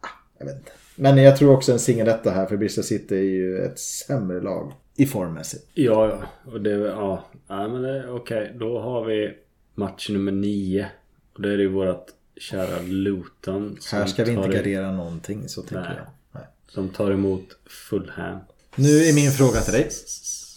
Ah, 0.00 0.08
jag 0.38 0.46
vet 0.46 0.56
inte. 0.56 0.70
Men 0.96 1.16
jag 1.16 1.36
tror 1.36 1.52
också 1.52 1.72
en 1.72 1.78
singeletta 1.78 2.30
här 2.30 2.46
för 2.46 2.56
Bristol 2.56 2.84
City 2.84 3.16
är 3.16 3.20
ju 3.22 3.58
ett 3.58 3.78
sämre 3.78 4.40
lag 4.40 4.72
i 4.96 5.06
formmässigt. 5.06 5.66
Ja, 5.74 6.08
ja. 6.08 6.52
Och 6.52 6.60
det, 6.60 6.70
ja. 6.70 7.24
ja 7.48 7.68
men 7.68 7.82
det, 7.82 8.10
okej. 8.10 8.52
Då 8.58 8.80
har 8.80 9.04
vi 9.04 9.34
match 9.74 10.08
nummer 10.10 10.32
nio. 10.32 10.86
Och 11.34 11.42
det 11.42 11.48
är 11.52 11.58
ju 11.58 11.68
vårat 11.68 12.08
kära 12.36 12.82
Luton. 12.82 13.76
Här 13.92 14.06
ska 14.06 14.24
vi 14.24 14.32
inte 14.32 14.48
gardera 14.48 14.92
någonting 14.92 15.48
så 15.48 15.62
tänker 15.62 15.80
Nej. 15.88 15.96
jag. 15.96 16.06
Nej. 16.32 16.44
Som 16.68 16.88
tar 16.88 17.10
emot 17.10 17.58
Fulham. 17.66 18.38
Nu 18.76 19.04
är 19.04 19.14
min 19.14 19.30
fråga 19.30 19.60
till 19.60 19.72
dig. 19.72 19.88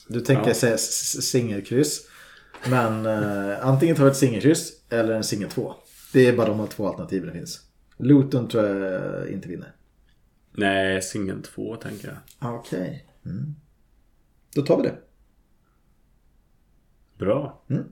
Du 0.07 0.21
tänker 0.21 0.47
Ja. 0.47 0.53
säga 0.53 0.77
singelkryss. 0.77 2.01
Men 2.69 3.05
eh, 3.05 3.65
antingen 3.67 3.95
tar 3.95 4.03
du 4.03 4.11
ett 4.11 4.17
singelkryss 4.17 4.73
eller 4.89 5.13
en 5.13 5.23
singel 5.23 5.49
två. 5.49 5.73
Det 6.13 6.27
är 6.27 6.33
bara 6.33 6.47
de 6.47 6.67
två 6.67 6.87
alternativen 6.87 7.27
det 7.27 7.33
finns. 7.33 7.61
Luton 7.97 8.47
tror 8.47 8.65
jag 8.65 9.29
inte 9.29 9.47
vinner. 9.47 9.73
Nej, 10.60 11.01
singel 11.01 11.43
två 11.43 11.76
tänker 11.76 12.07
jag. 12.07 12.18
Okej. 12.55 13.05
Mm. 13.26 13.55
Då 14.55 14.62
tar 14.62 14.78
vi 14.78 14.84
det. 14.84 14.97
Bra. 17.18 17.64
Mm. 17.70 17.84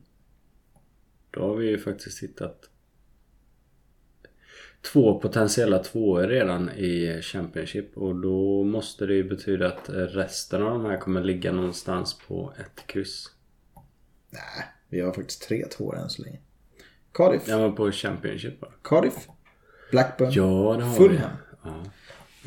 Då 1.32 1.42
har 1.42 1.56
vi 1.56 1.70
ju 1.70 1.80
faktiskt 1.80 2.24
hittat 2.24 2.70
två 4.82 5.20
potentiella 5.20 5.80
tvåor 5.80 6.22
redan 6.24 6.70
i 6.70 7.22
Championship. 7.22 7.98
Och 7.98 8.16
då 8.16 8.64
måste 8.64 9.06
det 9.06 9.14
ju 9.14 9.24
betyda 9.30 9.68
att 9.68 9.90
resten 9.90 10.64
av 10.64 10.70
de 10.70 10.86
här 10.86 10.98
kommer 10.98 11.24
ligga 11.24 11.52
någonstans 11.52 12.20
på 12.28 12.54
ett 12.60 12.88
kryss. 12.88 13.32
Nej, 14.30 14.66
vi 14.90 15.02
har 15.02 15.14
faktiskt 15.14 15.48
tre 15.48 15.66
tvåor 15.66 15.98
än 15.98 16.10
så 16.10 16.22
länge. 16.22 16.40
Cardiff. 17.14 17.44
Ja 17.48 17.58
men 17.58 17.76
på 17.76 17.92
Championship 17.92 18.62
va? 18.62 18.68
Cardiff. 18.84 19.28
Blackburn. 19.92 20.32
Ja 20.32 20.76
det 20.78 20.84
har 20.84 20.96
Fulham. 20.96 21.32
vi. 21.64 21.70
Ja. 21.70 21.84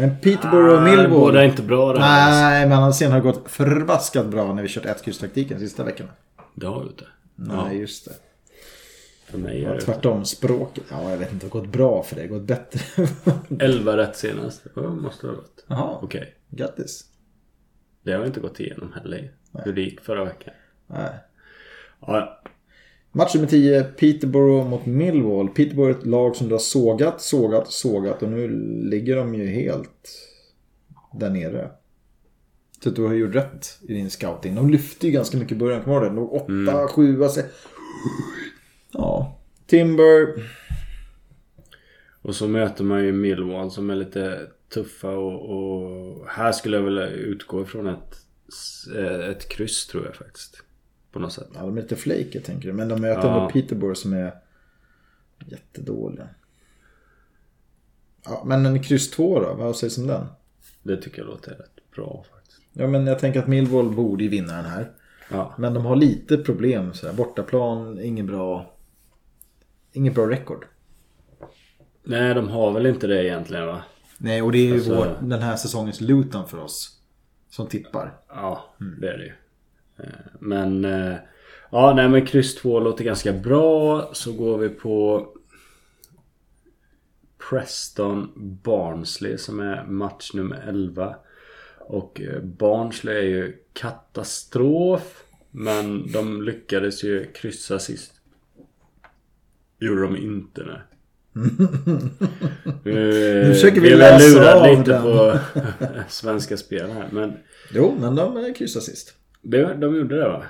Men 0.01 0.16
Peterborough 0.20 0.76
och 0.76 0.82
Nej, 0.82 0.96
Millwall. 0.96 1.11
Båda 1.20 1.40
är 1.42 1.48
inte 1.48 1.62
bra 1.62 1.88
alltså. 1.88 2.01
Nej, 2.03 2.66
men 2.68 2.78
annars 2.78 2.96
sen 2.96 3.11
har 3.12 3.18
det 3.18 3.24
gått 3.24 3.51
förbaskat 3.51 4.26
bra 4.26 4.55
när 4.55 4.62
vi 4.62 4.68
kört 4.68 4.84
ett 4.84 5.05
kryss-taktiken 5.05 5.59
de 5.59 5.64
sista 5.66 5.84
veckorna. 5.84 6.11
Det 6.55 6.66
har 6.66 6.80
vi 6.82 6.88
inte. 6.88 7.05
Nej, 7.34 7.78
just 7.78 8.05
det. 8.05 8.12
För 9.30 9.38
mig 9.38 9.62
Ja, 9.62 9.70
är 9.70 9.74
det 9.74 9.80
tvärtom, 9.80 10.24
språket. 10.24 10.84
Ja, 10.90 11.11
jag 11.11 11.16
vet 11.18 11.32
inte. 11.32 11.46
Det 11.46 11.53
har 11.53 11.61
gått 11.61 11.72
bra 11.72 12.03
för 12.03 12.16
det. 12.16 12.22
Det 12.22 12.28
har 12.28 12.38
gått 12.38 12.46
bättre. 12.48 12.80
11 13.61 13.96
rätt 13.96 14.16
senast. 14.16 14.62
Det 14.74 14.80
måste 14.80 15.26
det 15.26 15.30
ha 15.30 15.36
gått. 15.36 15.64
Jaha, 15.66 15.98
Okej. 16.03 16.34
grattis. 16.51 17.05
Det 18.03 18.12
har 18.12 18.20
vi 18.20 18.26
inte 18.26 18.40
gått 18.40 18.61
igenom 18.61 18.92
heller. 18.92 19.32
Hur 19.64 19.72
det 19.72 19.80
gick 19.80 20.01
förra 20.01 20.24
veckan. 20.24 20.55
Nej. 20.86 21.11
Ja, 22.01 22.16
ja. 22.18 22.39
Match 23.12 23.34
nummer 23.34 23.48
10, 23.48 23.82
Peterborough 23.82 24.68
mot 24.68 24.86
Millwall. 24.86 25.48
Peterborough 25.48 25.96
är 25.96 25.98
ett 26.00 26.06
lag 26.06 26.36
som 26.36 26.48
du 26.48 26.54
har 26.54 26.58
sågat, 26.58 27.20
sågat, 27.20 27.72
sågat 27.72 28.22
och 28.22 28.28
nu 28.28 28.48
ligger 28.90 29.16
de 29.16 29.34
ju 29.34 29.46
helt 29.46 30.11
där 31.12 31.30
nere. 31.30 31.70
Så 32.84 32.90
du 32.90 33.06
har 33.06 33.14
gjort 33.14 33.34
rätt 33.34 33.78
i 33.88 33.94
din 33.94 34.11
scouting. 34.11 34.54
De 34.54 34.70
lyfte 34.70 35.06
ju 35.06 35.12
ganska 35.12 35.38
mycket 35.38 35.52
i 35.52 35.58
början, 35.58 35.82
kommer 35.82 36.00
du 36.00 36.06
ihåg 36.06 36.14
det? 36.14 36.20
De 36.20 36.64
låg 36.66 36.78
8, 36.82 36.88
7, 36.88 37.22
alltså. 37.22 37.40
Ja. 38.92 39.38
Timber. 39.66 40.26
Och 42.22 42.34
så 42.34 42.48
möter 42.48 42.84
man 42.84 43.04
ju 43.04 43.12
Millwall 43.12 43.70
som 43.70 43.90
är 43.90 43.96
lite 43.96 44.38
tuffa 44.74 45.11
och, 45.11 45.50
och 45.50 46.26
här 46.28 46.52
skulle 46.52 46.76
jag 46.76 46.84
vilja 46.84 47.06
utgå 47.06 47.62
ifrån 47.62 47.86
ett, 47.86 48.16
ett 49.30 49.48
kryss 49.48 49.86
tror 49.86 50.06
jag 50.06 50.16
faktiskt. 50.16 50.62
På 51.12 51.18
något 51.18 51.32
sätt. 51.32 51.48
Ja, 51.54 51.61
de 51.61 51.76
är 51.78 51.82
lite 51.82 51.96
flaky 51.96 52.40
tänker 52.40 52.68
du. 52.68 52.72
Men 52.74 52.88
de 52.88 53.00
möter 53.00 53.28
Ja. 53.28 53.34
ändå 53.36 53.50
Peterborough 53.50 53.94
som 54.00 54.12
är 54.12 54.34
jättedåliga. 55.46 56.28
Ja, 58.24 58.42
men 58.46 58.66
en 58.66 58.82
kryss 58.82 59.11
2 59.11 59.40
då? 59.40 59.54
Vad 59.54 59.76
sägs 59.76 59.98
om 59.98 60.06
den? 60.06 60.26
Det 60.82 60.96
tycker 60.96 61.18
jag 61.18 61.26
låter 61.26 61.50
rätt 61.50 61.90
bra 61.96 62.24
faktiskt. 62.34 62.61
Ja, 62.72 62.86
men 62.86 63.06
jag 63.06 63.18
tänker 63.18 63.40
att 63.40 63.48
Millwall 63.48 63.90
borde 63.90 64.24
ju 64.24 64.30
vinna 64.30 64.56
den 64.56 64.64
här. 64.64 64.90
Ja. 65.30 65.54
Men 65.58 65.74
de 65.74 65.84
har 65.84 65.96
lite 65.96 66.36
problem. 66.36 66.94
Så 66.94 67.06
här. 67.06 67.14
Bortaplan, 67.14 68.00
ingen 68.00 68.26
bra... 68.26 68.74
Ingen 69.92 70.12
bra 70.14 70.28
record. 70.30 70.64
Nej, 72.02 72.34
de 72.34 72.48
har 72.48 72.72
väl 72.72 72.86
inte 72.86 73.06
det 73.06 73.24
egentligen 73.24 73.66
va? 73.66 73.82
Nej, 74.18 74.42
och 74.42 74.52
det 74.52 74.58
är 74.58 74.66
ju 74.66 74.74
Alltså- 74.74 74.94
vår, 74.94 75.18
den 75.28 75.42
här 75.42 75.56
säsongens 75.56 76.00
Luton 76.00 76.48
för 76.48 76.58
oss. 76.58 77.00
Som 77.50 77.66
tippar. 77.66 78.18
Ja, 78.28 78.64
det 79.00 79.08
är 79.08 79.18
det 79.18 79.24
ju. 79.24 79.32
Eh, 80.05 80.11
Men... 80.40 80.84
eh, 80.84 81.14
Ja, 81.72 81.92
nej 81.96 82.09
men 82.09 82.26
kryss 82.26 82.55
2 82.55 82.80
låter 82.80 83.05
ganska 83.05 83.32
bra. 83.32 84.11
Så 84.12 84.32
går 84.32 84.59
vi 84.59 84.68
på... 84.68 85.26
Preston 87.51 88.32
Barnsley 88.62 89.38
som 89.38 89.61
är 89.61 89.84
match 89.84 90.30
nummer 90.34 90.64
11. 90.68 91.16
Och 91.78 92.20
eh, 92.20 92.42
Barnsley 92.42 93.16
är 93.16 93.22
ju 93.22 93.57
katastrof. 93.72 95.22
Men 95.51 96.12
de 96.12 96.42
lyckades 96.42 97.05
ju 97.05 97.32
kryssa 97.32 97.78
sist. 97.78 98.12
Gjorde 99.80 100.03
de 100.03 100.16
inte 100.16 100.62
nej. 100.64 100.80
nu, 102.84 102.92
Nu 103.46 103.55
försöker 103.55 103.80
vi 103.80 103.90
jag 103.90 103.98
läsa 103.98 104.55
av 104.55 104.78
lite 104.78 104.90
den. 104.92 105.03
på 105.03 105.38
svenska 106.09 106.57
spel 106.57 106.90
här. 106.90 107.09
Men 107.12 107.32
Jo, 107.74 107.96
men 108.01 108.14
de 108.16 108.55
kryssar 108.55 108.80
sist. 108.80 109.14
Det, 109.43 109.74
de 109.74 109.97
gjorde 109.97 110.16
det 110.16 110.28
va? 110.28 110.43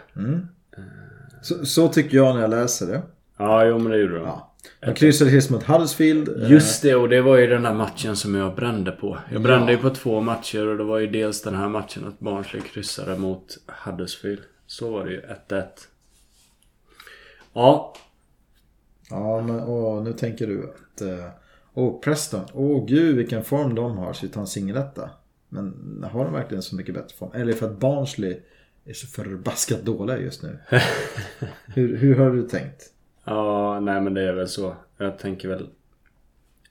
Så, 1.43 1.67
så 1.67 1.89
tycker 1.89 2.17
jag 2.17 2.35
när 2.35 2.41
jag 2.43 2.51
läser 2.51 2.87
det. 2.87 3.03
Ja, 3.37 3.65
jo 3.65 3.79
men 3.79 3.93
det 3.93 3.99
gjorde 3.99 4.15
de. 4.15 4.25
Ja. 4.25 4.47
De 4.81 4.95
kryssade 4.95 5.31
sist 5.31 5.51
mot 5.51 5.63
Huddersfield. 5.63 6.29
eh, 6.43 6.51
Just 6.51 6.83
det, 6.83 6.95
och 6.95 7.09
det 7.09 7.21
var 7.21 7.37
ju 7.37 7.47
den 7.47 7.63
där 7.63 7.75
matchen 7.75 8.17
som 8.17 8.35
jag 8.35 8.55
brände 8.55 8.91
på. 8.93 9.19
Jag 9.33 9.43
brände 9.43 9.73
ju 9.73 9.79
på 9.79 9.91
två 9.91 10.21
matcher 10.21 10.67
och 10.67 10.77
det 10.79 10.85
var 10.85 10.99
ju 10.99 11.07
dels 11.07 11.43
den 11.43 11.55
här 11.55 11.69
matchen 11.69 12.07
att 12.09 12.19
Barnsley 12.21 12.63
kryssade 12.63 13.19
mot 13.19 13.59
Huddersfield. 13.85 14.41
Så 14.67 14.91
var 14.93 15.05
det 15.05 15.11
ju 15.13 15.21
1-1. 15.49 15.65
Ja, 17.53 17.95
Ja, 19.11 19.41
men 19.43 19.61
åh, 19.61 20.03
nu 20.03 20.13
tänker 20.13 20.47
du 20.47 20.65
att... 20.71 21.01
eh, 21.01 21.27
Åh, 21.75 22.01
Preston. 22.01 22.41
Åh, 22.55 22.87
gud 22.87 23.17
vilken 23.17 23.45
form 23.45 23.75
de 23.75 23.99
har. 23.99 24.13
Så 24.13 24.27
vi 24.27 24.33
tar 24.33 24.41
en 24.41 24.47
singeletta. 24.47 25.11
Men 25.49 26.05
har 26.13 26.25
de 26.25 26.33
verkligen 26.33 26.63
så 26.63 26.77
mycket 26.77 26.95
bättre 26.95 27.17
form? 27.17 27.31
Eller 27.35 27.53
för 27.53 27.67
att 27.67 27.79
Barnsley 27.79 28.41
är 28.85 28.93
så 28.93 29.07
förbaskat 29.07 29.83
dåliga 29.85 30.19
just 30.19 30.43
nu. 30.43 30.59
hur, 31.67 31.97
hur 31.97 32.17
har 32.17 32.31
du 32.31 32.49
tänkt? 32.49 32.93
Ja, 33.25 33.81
nej 33.81 34.01
men 34.01 34.15
det 34.15 34.23
är 34.23 34.33
väl 34.33 34.49
så. 34.49 34.77
Jag 34.97 35.19
tänker 35.19 35.49
väl 35.49 35.69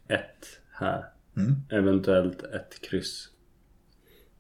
ett 0.08 0.60
här. 0.72 1.06
Mm. 1.38 1.56
Eventuellt 1.70 2.44
ett 2.44 2.82
kryss. 2.82 3.30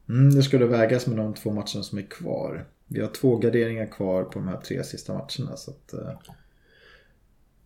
Mm, 0.09 0.35
det 0.35 0.43
skulle 0.43 0.65
vägas 0.65 1.07
med 1.07 1.17
de 1.17 1.33
två 1.33 1.49
matcherna 1.49 1.83
som 1.83 1.97
är 1.97 2.09
kvar. 2.09 2.65
Vi 2.87 3.01
har 3.01 3.07
två 3.07 3.37
garderingar 3.37 3.85
kvar 3.85 4.23
på 4.23 4.39
de 4.39 4.47
här 4.47 4.57
tre 4.57 4.83
sista 4.83 5.13
matcherna. 5.13 5.57
Så 5.57 5.71
att, 5.71 5.93
eh, 5.93 6.19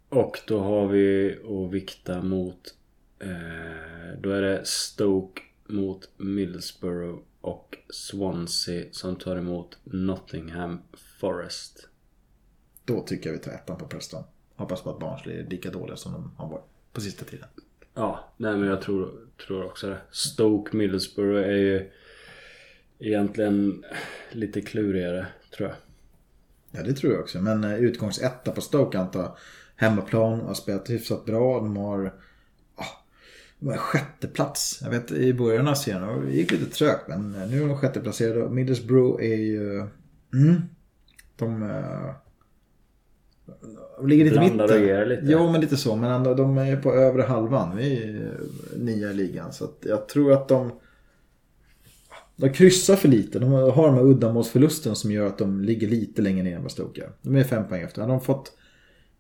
Och 0.10 0.40
då 0.48 0.60
har 0.60 0.88
vi 0.88 1.38
att 1.44 1.74
vikta 1.74 2.22
mot... 2.22 2.76
Eh, 3.20 4.20
då 4.22 4.30
är 4.30 4.42
det 4.42 4.62
Stoke 4.66 5.42
mot 5.70 6.10
Middlesbrough 6.18 7.20
och 7.44 7.78
Swansea 7.90 8.86
som 8.92 9.16
tar 9.16 9.36
emot 9.36 9.78
Nottingham 9.84 10.82
Forest. 11.20 11.88
då 12.86 13.02
tycker 13.02 13.30
jag 13.30 13.38
vi 13.38 13.44
tar 13.44 13.52
ettan 13.52 13.78
på 13.78 13.88
Preston. 13.88 14.24
Hoppas 14.56 14.82
på 14.82 14.90
att 14.90 15.00
Barnsley 15.00 15.40
är 15.40 15.50
lika 15.50 15.72
dåliga 15.72 15.96
som 15.96 16.14
de 16.14 16.32
har 16.38 16.50
varit 16.50 16.66
på 16.94 17.02
sista 17.02 17.26
tiden. 17.26 17.48
Ja, 17.94 18.34
nej 18.38 18.58
men 18.58 18.70
jag 18.70 18.82
tror, 18.82 19.12
tror 19.48 19.66
också 19.66 19.88
det. 19.88 19.98
Stoke 20.12 20.78
Middlesbrough 20.78 21.48
är 21.48 21.58
ju 21.58 21.92
egentligen 23.00 23.86
lite 24.32 24.62
klurigare 24.62 25.28
tror 25.56 25.70
jag. 25.70 25.78
Ja, 26.72 26.88
det 26.88 26.94
tror 26.94 27.14
jag 27.14 27.22
också. 27.22 27.42
Men 27.42 27.64
eh, 27.64 27.76
utgångsetta 27.76 28.52
på 28.52 28.62
Stoke 28.62 29.00
antar 29.00 29.20
jag. 29.20 29.38
Hemmaplan 29.76 30.42
har 30.42 30.54
spelat 30.54 30.90
hyfsat 30.90 31.26
bra. 31.26 31.60
De 31.60 31.78
har 31.78 31.98
de 31.98 32.08
har 32.08 32.14
sjätte 33.78 34.28
plats. 34.28 34.80
Jag 34.84 34.90
vet 34.90 35.12
i 35.12 35.34
början 35.34 35.68
av 35.68 35.74
serien 35.74 36.26
det 36.26 36.34
gick 36.34 36.52
lite 36.52 36.66
trögt. 36.66 37.08
Men 37.08 37.36
eh, 37.36 37.48
nu 37.50 37.64
är 37.64 37.68
de 37.68 37.78
sjätteplacerade. 37.78 38.50
Middlesbrough 38.50 39.24
är 39.24 39.36
ju... 39.36 39.88
Mm, 40.34 40.62
de... 41.36 41.64
eh, 41.64 42.16
de 43.98 44.08
ligger 44.08 44.26
lite 44.26 44.38
Blandar 44.38 44.80
mitten. 44.80 45.10
lite. 45.10 45.22
Jo, 45.26 45.52
men 45.52 45.62
lite 45.62 45.78
så. 45.78 45.96
Men 45.96 46.24
de 46.24 46.58
är 46.58 46.76
på 46.76 46.94
övre 46.94 47.22
halvan. 47.22 47.78
Vi 47.78 48.04
är 48.04 48.26
eh, 48.26 48.80
nia 48.80 49.12
i 49.12 49.14
ligan. 49.14 49.54
Så 49.54 49.70
jag 49.82 50.08
tror 50.08 50.34
att 50.34 50.48
de... 50.48 50.72
De 52.36 52.50
kryssar 52.50 52.96
för 52.96 53.08
lite. 53.08 53.40
De 53.40 53.52
har 53.52 53.86
de 53.88 53.96
här 53.96 54.04
uddamålsförlusten 54.04 54.96
som 54.96 55.12
gör 55.12 55.28
att 55.28 55.38
de 55.38 55.62
ligger 55.62 55.88
lite 55.88 56.22
längre 56.22 56.44
ner 56.44 56.56
än 56.56 56.62
vad 56.62 56.72
Stoke 56.72 57.02
gör. 57.02 57.12
De 57.22 57.36
är 57.36 57.44
fem 57.44 57.68
poäng 57.68 57.82
efter. 57.82 58.02
Hade 58.02 58.14
de 58.14 58.22
fått 58.22 58.58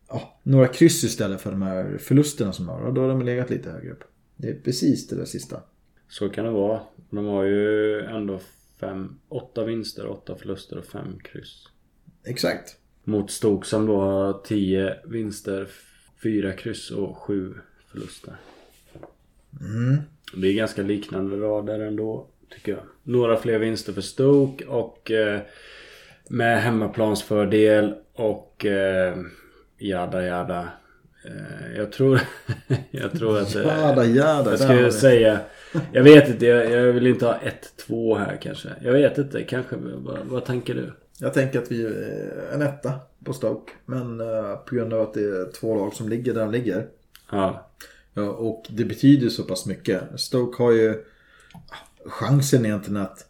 ja, 0.09 0.39
några 0.43 0.67
kryss 0.67 1.03
istället 1.03 1.41
för 1.41 1.51
de 1.51 1.61
här 1.61 1.97
förlusterna 2.01 2.53
som 2.53 2.65
de 2.65 2.71
har, 2.71 2.91
då 2.91 3.01
har 3.01 3.07
de 3.07 3.21
legat 3.21 3.49
lite 3.49 3.71
högre 3.71 3.91
upp. 3.91 4.03
Det 4.35 4.49
är 4.49 4.55
precis 4.55 5.07
det 5.07 5.15
där 5.15 5.25
sista. 5.25 5.61
Så 6.09 6.29
kan 6.29 6.45
det 6.45 6.51
vara. 6.51 6.81
De 7.09 7.25
har 7.25 7.43
ju 7.43 7.99
ändå 8.01 8.39
fem, 8.79 9.19
åtta 9.29 9.63
vinster, 9.63 10.07
åtta 10.07 10.35
förluster 10.35 10.77
och 10.77 10.85
fem 10.85 11.19
kryss. 11.23 11.67
Exakt. 12.23 12.77
Mot 13.03 13.31
Stoke 13.31 13.67
som 13.67 13.85
då 13.85 13.99
har 13.99 14.33
10 14.33 14.95
vinster, 15.05 15.67
4 16.23 16.53
kryss 16.53 16.91
och 16.91 17.17
7 17.17 17.53
förluster. 17.87 18.35
Mm. 19.61 20.01
Det 20.35 20.47
är 20.47 20.53
ganska 20.53 20.81
liknande 20.81 21.37
rader 21.37 21.79
ändå, 21.79 22.27
tycker 22.49 22.71
jag. 22.71 22.81
Några 23.03 23.37
fler 23.37 23.59
vinster 23.59 23.93
för 23.93 24.01
Stoke 24.01 24.65
och 24.65 25.11
eh, 25.11 25.41
med 26.29 26.61
hemmaplansfördel 26.61 27.95
och 28.13 28.65
eh, 28.65 29.17
jada 29.77 30.25
jada. 30.25 30.69
Eh, 31.25 31.77
jag 31.77 31.91
tror... 31.91 32.21
jag 32.91 33.11
tror 33.11 33.39
att... 33.39 33.55
eh, 33.55 33.61
Jada, 33.63 34.05
jada, 34.05 34.49
Jag 34.51 34.59
skulle 34.59 34.91
säga... 34.91 35.39
Jag 35.91 36.03
vet 36.03 36.29
inte, 36.29 36.45
jag, 36.45 36.71
jag 36.71 36.93
vill 36.93 37.07
inte 37.07 37.25
ha 37.25 37.39
1-2 37.87 38.17
här 38.17 38.37
kanske. 38.41 38.69
Jag 38.81 38.93
vet 38.93 39.17
inte, 39.17 39.43
kanske. 39.43 39.75
Vad, 39.75 40.19
vad 40.25 40.45
tänker 40.45 40.73
du? 40.75 40.93
Jag 41.17 41.33
tänker 41.33 41.59
att 41.61 41.71
vi 41.71 41.85
är 41.85 42.49
en 42.53 42.61
etta 42.61 42.91
på 43.25 43.33
Stoke. 43.33 43.71
Men 43.85 44.19
eh, 44.19 44.55
på 44.55 44.75
grund 44.75 44.93
av 44.93 45.01
att 45.01 45.13
det 45.13 45.21
är 45.23 45.51
två 45.51 45.75
lag 45.75 45.93
som 45.93 46.09
ligger 46.09 46.33
där 46.33 46.41
de 46.41 46.51
ligger. 46.51 46.87
Ja. 47.31 47.69
Ja, 48.13 48.23
och 48.29 48.65
det 48.69 48.85
betyder 48.85 49.29
så 49.29 49.43
pass 49.43 49.65
mycket. 49.65 50.01
Stoke 50.15 50.63
har 50.63 50.71
ju 50.71 51.03
chansen 52.05 52.65
egentligen 52.65 53.01
att 53.01 53.25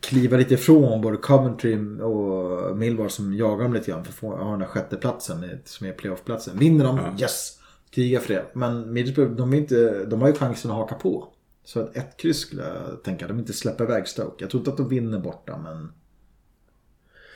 kliva 0.00 0.36
lite 0.36 0.54
ifrån 0.54 1.00
både 1.00 1.16
Coventry 1.16 1.76
och 2.00 2.76
Millwall 2.76 3.10
som 3.10 3.34
jagar 3.34 3.64
dem 3.64 3.74
lite 3.74 3.90
grann 3.90 4.04
för 4.04 4.32
att 4.32 4.40
ha 4.40 4.50
den 4.50 4.60
där 4.60 4.66
sjätteplatsen 4.66 5.60
som 5.64 5.86
är 5.86 5.92
playoffplatsen. 5.92 6.58
Vinner 6.58 6.84
de, 6.84 6.96
Ja. 6.96 7.14
yes! 7.20 7.56
Kriga 7.90 8.20
för 8.20 8.34
det. 8.34 8.46
Men 8.52 8.92
Middlesbrough, 8.92 9.32
de, 9.32 9.54
inte, 9.54 10.04
de 10.04 10.20
har 10.20 10.28
ju 10.28 10.34
chansen 10.34 10.70
att 10.70 10.76
haka 10.76 10.94
på. 10.94 11.28
Så 11.64 11.80
att 11.80 11.96
ett 11.96 12.16
kryss 12.16 12.38
skulle 12.40 12.62
jag 12.62 13.02
tänka. 13.02 13.28
De 13.28 13.38
inte 13.38 13.52
släpper 13.52 13.84
iväg 13.84 14.08
Stoke. 14.08 14.44
Jag 14.44 14.50
tror 14.50 14.60
inte 14.60 14.70
att 14.70 14.76
de 14.76 14.88
vinner 14.88 15.18
borta 15.18 15.58
men... 15.58 15.92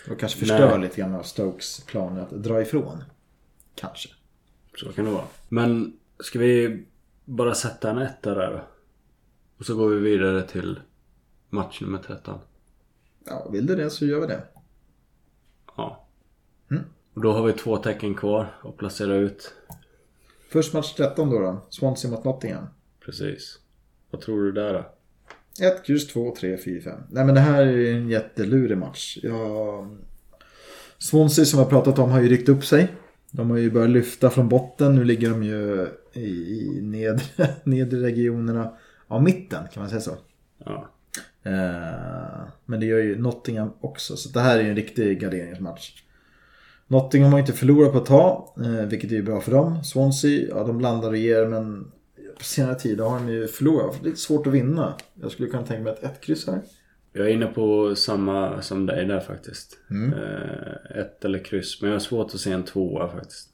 De 0.08 0.16
kanske 0.16 0.38
förstör 0.38 0.70
Nej. 0.70 0.80
lite 0.80 1.00
grann 1.00 1.14
av 1.14 1.22
Stokes 1.22 1.80
planer 1.86 2.22
att 2.22 2.30
dra 2.30 2.62
ifrån. 2.62 3.04
Kanske. 3.74 4.08
Så 4.76 4.92
kan 4.92 5.04
det 5.04 5.10
vara. 5.10 5.24
Men 5.48 5.92
ska 6.20 6.38
vi 6.38 6.84
bara 7.24 7.54
sätta 7.54 7.90
en 7.90 7.98
etta 7.98 8.34
där 8.34 8.50
då? 8.52 8.60
Och 9.58 9.66
så 9.66 9.76
går 9.76 9.88
vi 9.88 10.00
vidare 10.00 10.42
till 10.42 10.80
match 11.54 11.80
nummer 11.80 11.98
13. 11.98 12.38
Ja, 13.26 13.48
vill 13.52 13.66
du 13.66 13.76
det 13.76 13.90
så 13.90 14.06
gör 14.06 14.20
vi 14.20 14.26
det. 14.26 14.42
Ja. 15.76 16.06
Mm. 16.70 16.82
Och 17.14 17.20
då 17.20 17.32
har 17.32 17.46
vi 17.46 17.52
två 17.52 17.76
tecken 17.76 18.14
kvar 18.14 18.54
att 18.62 18.76
placera 18.76 19.14
ut. 19.14 19.54
Först 20.48 20.72
match 20.72 20.94
13 20.94 21.30
då 21.30 21.38
då. 21.38 21.66
Swansea 21.70 22.10
mot 22.10 22.24
Nottingham. 22.24 22.66
Precis. 23.04 23.58
Vad 24.10 24.20
tror 24.20 24.42
du 24.42 24.52
där 24.52 24.72
då? 24.72 24.84
1, 25.66 25.86
kryss 25.86 26.08
2, 26.08 26.34
3, 26.40 26.56
4, 26.56 26.82
5. 26.82 27.00
Nej 27.10 27.24
men 27.24 27.34
det 27.34 27.40
här 27.40 27.66
är 27.66 27.94
en 27.94 28.08
jättelurig 28.08 28.78
match. 28.78 29.18
Jag... 29.22 29.96
Swansea 30.98 31.44
som 31.44 31.58
jag 31.58 31.68
pratat 31.68 31.98
om 31.98 32.10
har 32.10 32.20
ju 32.20 32.28
ryckt 32.28 32.48
upp 32.48 32.64
sig. 32.64 32.94
De 33.30 33.50
har 33.50 33.56
ju 33.56 33.70
börjat 33.70 33.90
lyfta 33.90 34.30
från 34.30 34.48
botten. 34.48 34.94
Nu 34.94 35.04
ligger 35.04 35.30
de 35.30 35.42
ju 35.42 35.88
i, 36.12 36.20
i 36.20 36.80
nedre, 36.82 37.48
nedre 37.64 38.00
regionerna 38.00 38.76
av 39.08 39.22
mitten 39.22 39.64
kan 39.72 39.82
man 39.82 39.90
säga 39.90 40.00
så. 40.00 40.16
Ja. 40.58 40.93
Eh, 41.44 42.48
men 42.64 42.80
det 42.80 42.86
gör 42.86 42.98
ju 42.98 43.18
Nottingham 43.18 43.72
också. 43.80 44.16
Så 44.16 44.28
det 44.28 44.40
här 44.40 44.58
är 44.58 44.62
ju 44.62 44.68
en 44.68 44.76
riktig 44.76 45.20
garderingsmatch. 45.20 46.02
Nottingham 46.86 47.32
har 47.32 47.40
inte 47.40 47.52
förlorat 47.52 47.92
på 47.92 47.98
ett 47.98 48.06
tag, 48.06 48.48
eh, 48.64 48.86
vilket 48.86 49.10
är 49.10 49.14
ju 49.14 49.22
bra 49.22 49.40
för 49.40 49.52
dem. 49.52 49.84
Swansea, 49.84 50.48
ja 50.48 50.64
de 50.64 50.80
landar 50.80 51.08
och 51.08 51.16
ger 51.16 51.46
men 51.46 51.92
på 52.38 52.44
senare 52.44 52.74
tid 52.74 53.00
har 53.00 53.18
de 53.18 53.28
ju 53.28 53.46
förlorat. 53.46 53.92
Det 54.00 54.06
är 54.06 54.10
lite 54.10 54.20
svårt 54.20 54.46
att 54.46 54.52
vinna. 54.52 54.94
Jag 55.14 55.30
skulle 55.30 55.48
kunna 55.48 55.66
tänka 55.66 55.82
mig 55.82 55.92
ett 55.92 56.04
ett 56.04 56.20
kryss 56.20 56.46
här. 56.46 56.60
Jag 57.12 57.26
är 57.26 57.30
inne 57.30 57.46
på 57.46 57.94
samma 57.96 58.62
som 58.62 58.86
dig 58.86 59.06
där 59.06 59.20
faktiskt. 59.20 59.78
Mm. 59.90 60.12
Eh, 60.12 60.98
ett 61.00 61.24
eller 61.24 61.38
kryss. 61.38 61.82
Men 61.82 61.90
jag 61.90 61.94
har 61.94 62.00
svårt 62.00 62.34
att 62.34 62.40
se 62.40 62.52
en 62.52 62.62
tvåa 62.62 63.08
faktiskt. 63.08 63.48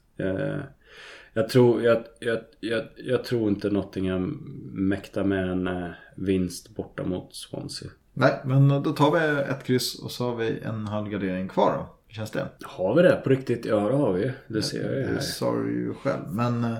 Jag, 1.33 1.49
tror, 1.49 1.83
jag, 1.83 2.03
jag, 2.19 2.39
jag, 2.59 2.83
jag 2.95 3.23
tror 3.23 3.49
inte 3.49 3.69
Nottingham 3.69 4.29
mäktar 4.73 5.23
med 5.23 5.49
en 5.49 5.67
eh, 5.67 5.89
vinst 6.15 6.75
borta 6.75 7.03
mot 7.03 7.35
Swansea. 7.35 7.89
Nej, 8.13 8.41
men 8.45 8.67
då 8.67 8.91
tar 8.93 9.11
vi 9.11 9.41
ett 9.41 9.63
kryss 9.63 9.99
och 9.99 10.11
så 10.11 10.29
har 10.29 10.35
vi 10.35 10.59
en 10.59 10.87
halv 10.87 11.09
gardering 11.09 11.47
kvar 11.47 11.71
då. 11.77 11.95
Hur 12.07 12.15
känns 12.15 12.31
det? 12.31 12.47
Har 12.63 12.95
vi 12.95 13.01
det 13.01 13.21
på 13.23 13.29
riktigt? 13.29 13.65
Ja 13.65 13.89
det 13.89 13.95
har 13.95 14.13
vi. 14.13 14.31
Det 14.47 14.63
ser 14.63 14.83
jag 14.83 14.99
ju 14.99 15.05
här. 15.05 15.13
Det 15.13 15.21
sa 15.21 15.55
du 15.55 15.71
ju 15.71 15.93
själv. 15.93 16.21
Men 16.29 16.63
eh, 16.63 16.77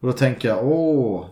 och 0.00 0.06
då 0.06 0.12
tänker 0.12 0.48
jag, 0.48 0.66
åh. 0.66 1.26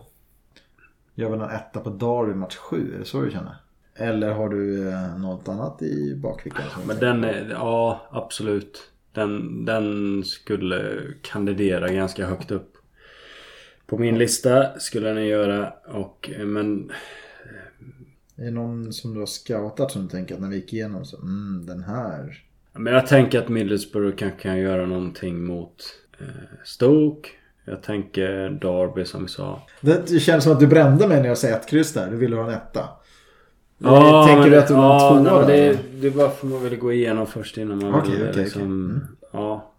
Vill 1.15 1.25
ha 1.25 1.33
en 1.33 1.55
etta 1.55 1.79
på 1.79 1.89
Derby 1.89 2.33
match 2.33 2.55
7. 2.55 2.93
Är 2.95 2.99
det 2.99 3.05
så 3.05 3.21
du 3.21 3.31
känner? 3.31 3.55
Eller 3.95 4.31
har 4.31 4.49
du 4.49 4.89
eh, 4.89 5.17
något 5.17 5.47
annat 5.47 5.81
i 5.81 6.15
bakfickan? 6.15 6.65
Men 6.87 6.99
den 6.99 7.23
är, 7.23 7.49
ja 7.51 8.07
absolut. 8.11 8.91
Den, 9.13 9.65
den 9.65 10.23
skulle 10.23 11.01
kandidera 11.21 11.87
ganska 11.87 12.25
högt 12.27 12.51
upp. 12.51 12.77
På 13.85 13.97
min 13.97 14.17
lista 14.17 14.79
skulle 14.79 15.13
den 15.13 15.25
göra 15.25 15.73
och 15.85 16.29
men 16.37 16.87
på? 16.87 16.93
Är 18.35 18.45
det 18.45 18.51
någon 18.51 18.93
som 18.93 19.13
du 19.13 19.19
har 19.19 19.27
scoutat 19.27 19.91
som 19.91 20.03
du 20.03 20.09
tänker 20.09 20.35
att 20.35 20.41
när 20.41 20.49
vi 20.49 20.55
gick 20.55 20.73
igenom 20.73 21.05
så, 21.05 21.17
mm, 21.17 21.65
den 21.65 21.83
här. 21.83 22.43
Men 22.73 22.93
jag 22.93 23.07
tänker 23.07 23.39
att 23.39 23.49
Middlesbrough 23.49 24.15
kanske 24.15 24.39
kan 24.41 24.57
göra 24.57 24.85
någonting 24.85 25.45
mot 25.45 25.83
eh, 26.19 26.27
Stoke. 26.63 27.29
Jag 27.65 27.83
tänker 27.83 28.49
Derby 28.49 29.05
som 29.05 29.23
vi 29.23 29.29
sa. 29.29 29.61
Det, 29.81 30.07
det 30.07 30.19
känns 30.19 30.43
som 30.43 30.53
att 30.53 30.59
du 30.59 30.67
brände 30.67 31.07
mig 31.07 31.21
när 31.21 31.27
jag 31.27 31.37
säger 31.37 31.55
ett 31.55 31.69
kryss 31.69 31.93
där. 31.93 32.11
Du 32.11 32.17
ville 32.17 32.35
ha 32.35 32.43
en 32.43 32.53
etta. 32.53 32.89
Ja, 33.77 34.23
tänker 34.27 34.41
men 34.41 34.49
du 34.49 34.55
det- 34.55 34.61
att 34.61 34.67
du 34.67 34.73
var 34.73 34.83
ja, 34.83 35.17
en 35.17 35.25
tvåa 35.25 35.45
nej, 35.47 35.67
det, 35.69 35.79
det 36.01 36.07
är 36.07 36.11
bara 36.11 36.29
för 36.29 36.47
man 36.47 36.63
vill 36.63 36.77
gå 36.79 36.93
igenom 36.93 37.27
först 37.27 37.57
innan 37.57 37.77
man 37.81 37.93
Okej, 37.93 38.11
vill 38.11 38.19
okej, 38.21 38.29
okej. 38.31 38.43
liksom... 38.43 38.61
Mm. 38.61 39.07
Ja. 39.31 39.71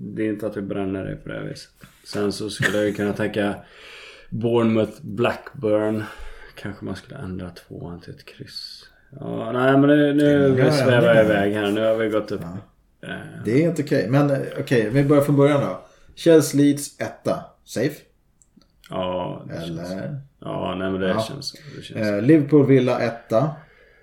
Det 0.00 0.22
är 0.22 0.28
inte 0.28 0.46
att 0.46 0.56
vi 0.56 0.62
bränner 0.62 1.04
det 1.04 1.16
på 1.16 1.28
det 1.28 1.34
här 1.34 1.42
viset. 1.44 1.70
Sen 2.04 2.32
så 2.32 2.50
skulle 2.50 2.76
jag 2.78 2.86
ju 2.86 2.92
kunna 2.94 3.12
tänka 3.12 3.54
Bournemouth 4.30 4.92
Blackburn. 5.02 6.04
Kanske 6.54 6.84
man 6.84 6.96
skulle 6.96 7.18
ändra 7.18 7.50
tvåan 7.50 8.00
till 8.00 8.10
ett 8.14 8.24
kryss. 8.24 8.84
Ja, 9.20 9.52
nej 9.52 9.72
men 9.78 9.80
nu, 9.90 10.14
nu 10.14 10.56
Ja, 10.58 10.72
svävar 10.72 11.02
ja, 11.08 11.14
jag 11.14 11.16
ja. 11.16 11.22
iväg 11.24 11.54
här. 11.54 11.70
Nu 11.70 11.84
har 11.84 11.94
vi 11.94 12.08
gått 12.08 12.32
upp. 12.32 12.40
Ja. 13.00 13.08
Eh, 13.08 13.14
Det 13.44 13.52
är 13.64 13.68
inte 13.68 13.82
okej. 13.82 14.08
Men 14.08 14.30
eh, 14.30 14.38
okej, 14.60 14.90
vi 14.90 15.04
börjar 15.04 15.22
från 15.22 15.36
början 15.36 15.60
då. 15.60 15.80
Chelsea 16.14 16.60
Leeds 16.60 17.00
etta. 17.00 17.44
Safe? 17.64 17.94
Ja, 18.90 19.42
det 19.48 19.54
känns, 19.66 19.90
Eller? 19.90 20.20
Ja 20.40 20.74
nej 20.78 20.90
men 20.90 21.00
det 21.00 21.08
Ja. 21.08 21.20
känns... 21.20 21.52
Det 21.76 21.82
känns 21.82 22.06
Eh, 22.08 22.22
Liverpool 22.22 22.66
Villa 22.66 23.00
etta. 23.00 23.50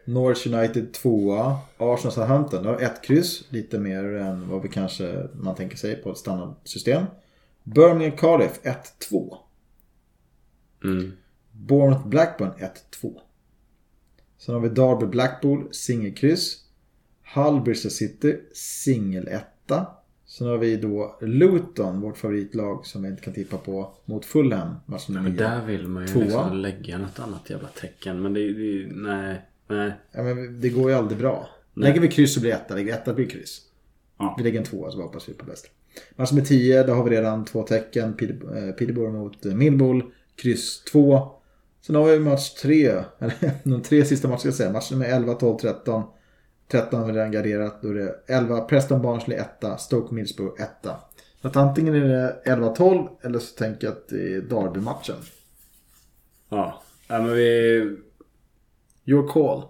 Norwich 0.05 0.47
United 0.47 0.93
2 0.93 1.33
Arsenal 1.77 2.11
Southampton. 2.13 2.65
Har 2.65 2.79
ett 2.81 3.01
kryss. 3.03 3.43
Lite 3.49 3.79
mer 3.79 4.03
än 4.15 4.49
vad 4.49 4.61
vi 4.61 4.69
kanske 4.69 5.27
man 5.33 5.55
tänker 5.55 5.77
sig 5.77 5.95
på 5.95 6.11
ett 6.11 6.17
standardsystem. 6.17 7.05
Birmingham 7.63 8.17
Cardiff 8.17 8.59
1-2. 9.09 9.37
Mm. 10.83 11.11
Bournemouth 11.51 12.07
Blackburn 12.07 12.51
1-2. 13.01 13.19
Sen 14.37 14.55
har 14.55 14.61
vi 14.61 14.69
Derby 14.69 15.05
Blackpool 15.05 15.67
singelkryss. 15.73 16.57
Hull 17.35 17.61
Bristol 17.61 17.91
City 17.91 18.39
singel 18.53 19.27
etta. 19.27 19.87
Sen 20.37 20.47
har 20.47 20.57
vi 20.57 20.77
då 20.77 21.17
Luton, 21.21 22.01
vårt 22.01 22.17
favoritlag 22.17 22.85
som 22.85 23.03
vi 23.03 23.09
inte 23.09 23.21
kan 23.21 23.33
tippa 23.33 23.57
på, 23.57 23.93
mot 24.05 24.25
Fulham. 24.25 24.75
Match 24.85 25.07
nummer 25.07 25.21
Men 25.21 25.35
där 25.35 25.65
vill 25.65 25.87
man 25.87 26.03
ju 26.03 26.07
Tvåa. 26.07 26.23
liksom 26.23 26.57
lägga 26.57 26.97
något 26.97 27.19
annat 27.19 27.49
jävla 27.49 27.67
tecken. 27.67 28.21
Men 28.21 28.33
det, 28.33 28.53
det 28.53 28.87
nej, 28.91 29.41
nej. 29.67 29.91
Ja, 30.11 30.23
men 30.23 30.61
det 30.61 30.69
går 30.69 30.89
ju 30.89 30.97
aldrig 30.97 31.19
bra. 31.19 31.49
Nej. 31.73 31.89
Lägger 31.89 32.01
vi 32.01 32.07
kryss 32.07 32.33
så 32.33 32.39
blir 32.39 32.51
det 32.51 32.55
etta, 32.55 32.73
lägger 32.73 32.85
vi 32.85 32.91
etta 32.91 33.13
blir 33.13 33.25
kryss. 33.25 33.61
Ja. 34.17 34.35
Vi 34.37 34.43
lägger 34.43 34.59
en 34.59 34.65
tvåa 34.65 34.91
så 34.91 35.01
hoppas 35.01 35.29
vi 35.29 35.33
på 35.33 35.45
bästa. 35.45 35.67
Match 36.15 36.31
nummer 36.31 36.45
10, 36.45 36.83
där 36.83 36.93
har 36.93 37.03
vi 37.03 37.09
redan 37.09 37.45
två 37.45 37.63
tecken. 37.63 38.03
Eh, 38.03 38.71
Peterborough 38.71 39.13
mot 39.13 39.45
eh, 39.45 39.53
Millwall. 39.53 40.03
Kryss 40.35 40.83
2. 40.83 41.31
Sen 41.81 41.95
har 41.95 42.05
vi 42.05 42.19
match 42.19 42.53
3, 42.53 42.87
eller 43.19 43.33
de 43.63 43.81
tre 43.81 44.05
sista 44.05 44.27
matcherna 44.27 44.39
ska 44.39 44.47
jag 44.47 44.55
säga. 44.55 44.71
Match 44.71 44.91
nummer 44.91 45.05
11, 45.05 45.33
12, 45.33 45.57
13. 45.57 46.03
13 46.67 46.99
har 46.99 47.07
vi 47.07 47.13
redan 47.13 47.31
garderat. 47.31 47.81
Då 47.81 47.89
är 47.89 47.93
det 47.93 48.15
11, 48.27 48.61
Preston 48.61 49.01
Barnsley 49.01 49.37
1, 49.37 49.49
Stoke 49.79 50.13
Middlesbrough 50.13 50.61
1. 50.61 50.69
Så 51.41 51.47
att 51.47 51.55
antingen 51.55 51.95
är 51.95 51.99
det 51.99 52.41
11-12 52.45 53.07
eller 53.21 53.39
så 53.39 53.55
tänker 53.55 53.87
jag 53.87 53.91
att 53.91 54.07
det 54.07 54.35
är 54.35 54.41
Derby-matchen. 54.41 55.15
Ja. 56.49 56.81
ja 57.07 57.21
men 57.21 57.33
vi... 57.33 57.97
Your 59.05 59.27
call. 59.27 59.63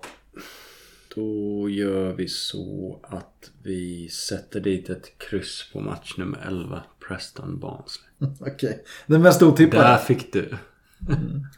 Då 1.16 1.70
gör 1.70 2.14
vi 2.14 2.28
så 2.28 3.00
att 3.04 3.52
vi 3.64 4.10
sätter 4.10 4.60
dit 4.60 4.90
ett 4.90 5.18
kryss 5.18 5.70
på 5.74 5.80
match 5.80 6.18
nummer 6.18 6.40
11. 6.48 6.84
Preston 7.08 7.60
Barnsley. 7.60 8.10
Okej. 8.40 8.84
Den 9.06 9.22
mest 9.22 9.42
otippade. 9.42 9.84
Där 9.84 9.98
fick 9.98 10.34
du. 10.34 10.56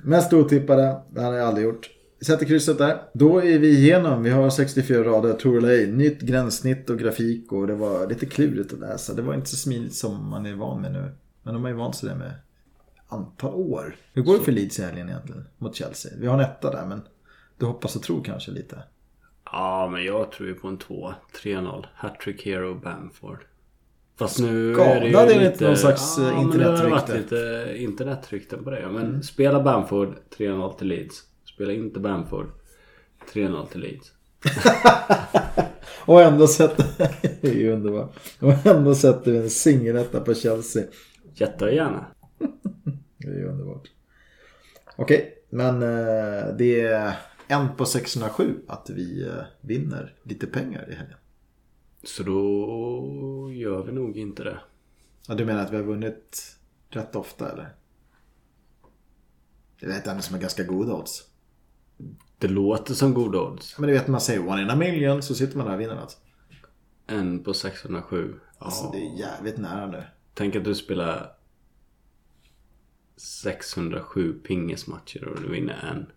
Mest 0.04 0.34
otippade, 0.34 1.02
det 1.10 1.22
hade 1.22 1.38
jag 1.38 1.48
aldrig 1.48 1.66
gjort. 1.66 1.90
Sätter 2.22 2.46
krysset 2.46 2.78
där. 2.78 3.02
Då 3.14 3.38
är 3.44 3.60
vi 3.60 3.70
igenom. 3.70 4.24
Vi 4.24 4.30
har 4.30 4.50
64 4.50 5.04
rader, 5.04 5.34
tror 5.34 5.58
eller 5.58 5.70
ej. 5.70 5.92
Nytt 5.92 6.22
gränssnitt 6.22 6.90
och 6.90 7.00
grafik 7.00 7.52
och 7.52 7.68
det 7.68 7.76
var 7.76 8.08
lite 8.08 8.26
klurigt 8.26 8.74
att 8.74 8.80
läsa. 8.80 9.14
Det 9.14 9.22
var 9.22 9.34
inte 9.34 9.50
så 9.50 9.56
smidigt 9.56 9.96
som 9.96 10.30
man 10.30 10.46
är 10.46 10.54
van 10.54 10.82
med 10.82 10.92
nu. 10.92 11.12
Men 11.44 11.54
de 11.54 11.64
har 11.64 11.70
ju 11.70 11.76
vant 11.76 11.96
sig 11.96 12.10
det 12.10 12.16
med 12.16 12.34
antal 13.08 13.54
år. 13.54 13.96
Hur 14.14 14.22
går 14.22 14.38
det 14.38 14.44
för 14.44 14.52
Leeds 14.52 14.80
i 14.80 14.84
helgen 14.84 15.10
egentligen? 15.10 15.48
Mot 15.58 15.76
Chelsea. 15.76 16.12
Vi 16.20 16.28
har 16.28 16.34
en 16.34 16.40
etta 16.40 16.72
där 16.72 16.86
men 16.86 17.02
du 17.58 17.66
hoppas 17.66 17.96
och 17.96 18.04
tror 18.04 18.24
kanske 18.24 18.52
lite. 18.52 18.84
Ja, 19.52 19.90
men 19.92 20.06
jag 20.06 20.32
tror 20.32 20.50
ju 20.50 20.56
på 20.56 20.68
en 20.68 20.78
2. 20.78 21.14
3-0. 21.44 21.86
Hattrick 21.94 22.46
Hero 22.46 22.76
Bamford. 22.76 23.46
Fast 24.20 24.40
nu 24.40 24.74
Skadad 24.74 24.98
är 24.98 25.02
det 25.02 25.08
ju 25.08 25.18
är 25.18 25.26
lite... 25.26 25.46
inte 25.46 25.68
någon 25.68 25.78
slags, 25.78 26.18
eh, 26.18 26.24
ja, 26.24 26.42
men 26.42 26.58
det 26.58 26.66
har 26.66 26.72
varit 26.72 27.10
internetrykte. 27.10 27.36
lite 27.36 27.78
internetrykten 27.78 28.64
på 28.64 28.70
det. 28.70 28.90
Men 28.92 29.24
spela 29.24 29.64
Bamford 29.64 30.16
3-0 30.38 30.78
till 30.78 30.88
Leeds. 30.88 31.24
Spela 31.58 31.74
inte 31.74 32.00
Bamford 32.00 32.48
3-0 33.34 33.68
till 33.68 33.82
Leeds. 33.82 34.12
Och 36.06 36.22
ändå 36.22 36.48
sätter... 36.48 36.86
det 37.42 37.48
är 37.48 37.54
ju 37.54 37.72
underbart. 37.72 38.16
Och 38.40 38.66
ändå 38.66 38.96
sätter 38.96 39.32
vi 39.32 39.38
en 39.38 39.50
singeletta 39.50 40.22
på 40.22 40.34
Chelsea. 40.34 40.84
Jättegärna. 41.34 42.06
Det 43.18 43.28
är 43.28 43.34
ju 43.34 43.48
underbart. 43.48 43.92
Okej, 44.96 45.44
men 45.50 45.76
eh, 45.82 46.56
det 46.58 46.82
är 46.82 47.14
en 47.48 47.76
på 47.76 47.86
607 47.86 48.56
att 48.68 48.90
vi 48.90 49.28
eh, 49.28 49.44
vinner 49.62 50.16
lite 50.24 50.48
pengar 50.48 50.90
i 50.92 50.96
helgen. 50.96 51.18
Så 52.04 52.24
då 52.24 53.52
gör 53.54 53.84
vi 53.84 53.92
nog 53.92 54.18
inte 54.18 54.44
det. 54.44 54.60
Ja, 55.28 55.36
du 55.36 55.46
menar 55.46 55.62
att 55.62 55.72
vi 55.72 55.76
har 55.76 55.84
vunnit 55.84 56.58
rätt 56.90 57.16
ofta 57.16 57.52
eller? 57.52 57.76
Det 59.80 59.88
lät 59.88 60.08
ändå 60.08 60.22
som 60.22 60.36
en 60.36 60.42
ganska 60.42 60.64
god 60.64 60.90
odds. 60.92 61.28
Det 62.38 62.48
låter 62.48 62.94
som 62.94 63.14
goda 63.14 63.42
odds. 63.42 63.80
Men 63.80 63.88
du 63.88 63.94
vet 63.94 64.08
när 64.08 64.12
man 64.12 64.22
säger 64.22 64.48
one 64.48 64.62
in 64.62 64.70
a 64.70 64.76
million 64.76 65.22
så 65.22 65.36
sitter 65.36 65.58
man 65.58 65.68
där 65.68 65.74
och 65.74 65.80
vinner 65.80 65.96
något. 65.96 66.18
En 67.08 67.44
på 67.44 67.54
607. 67.54 68.36
Ja. 68.60 68.66
Alltså 68.66 68.92
det 68.92 68.98
är 68.98 69.20
jävligt 69.20 69.58
nära 69.58 69.88
nu. 69.88 70.04
Tänk 70.34 70.56
att 70.56 70.64
du 70.64 70.76
spelar 70.76 71.32
607 73.18 74.34
pingismatcher 74.34 75.28
och 75.28 75.42
du 75.42 75.52
vinner 75.52 75.92
en. 75.92 76.12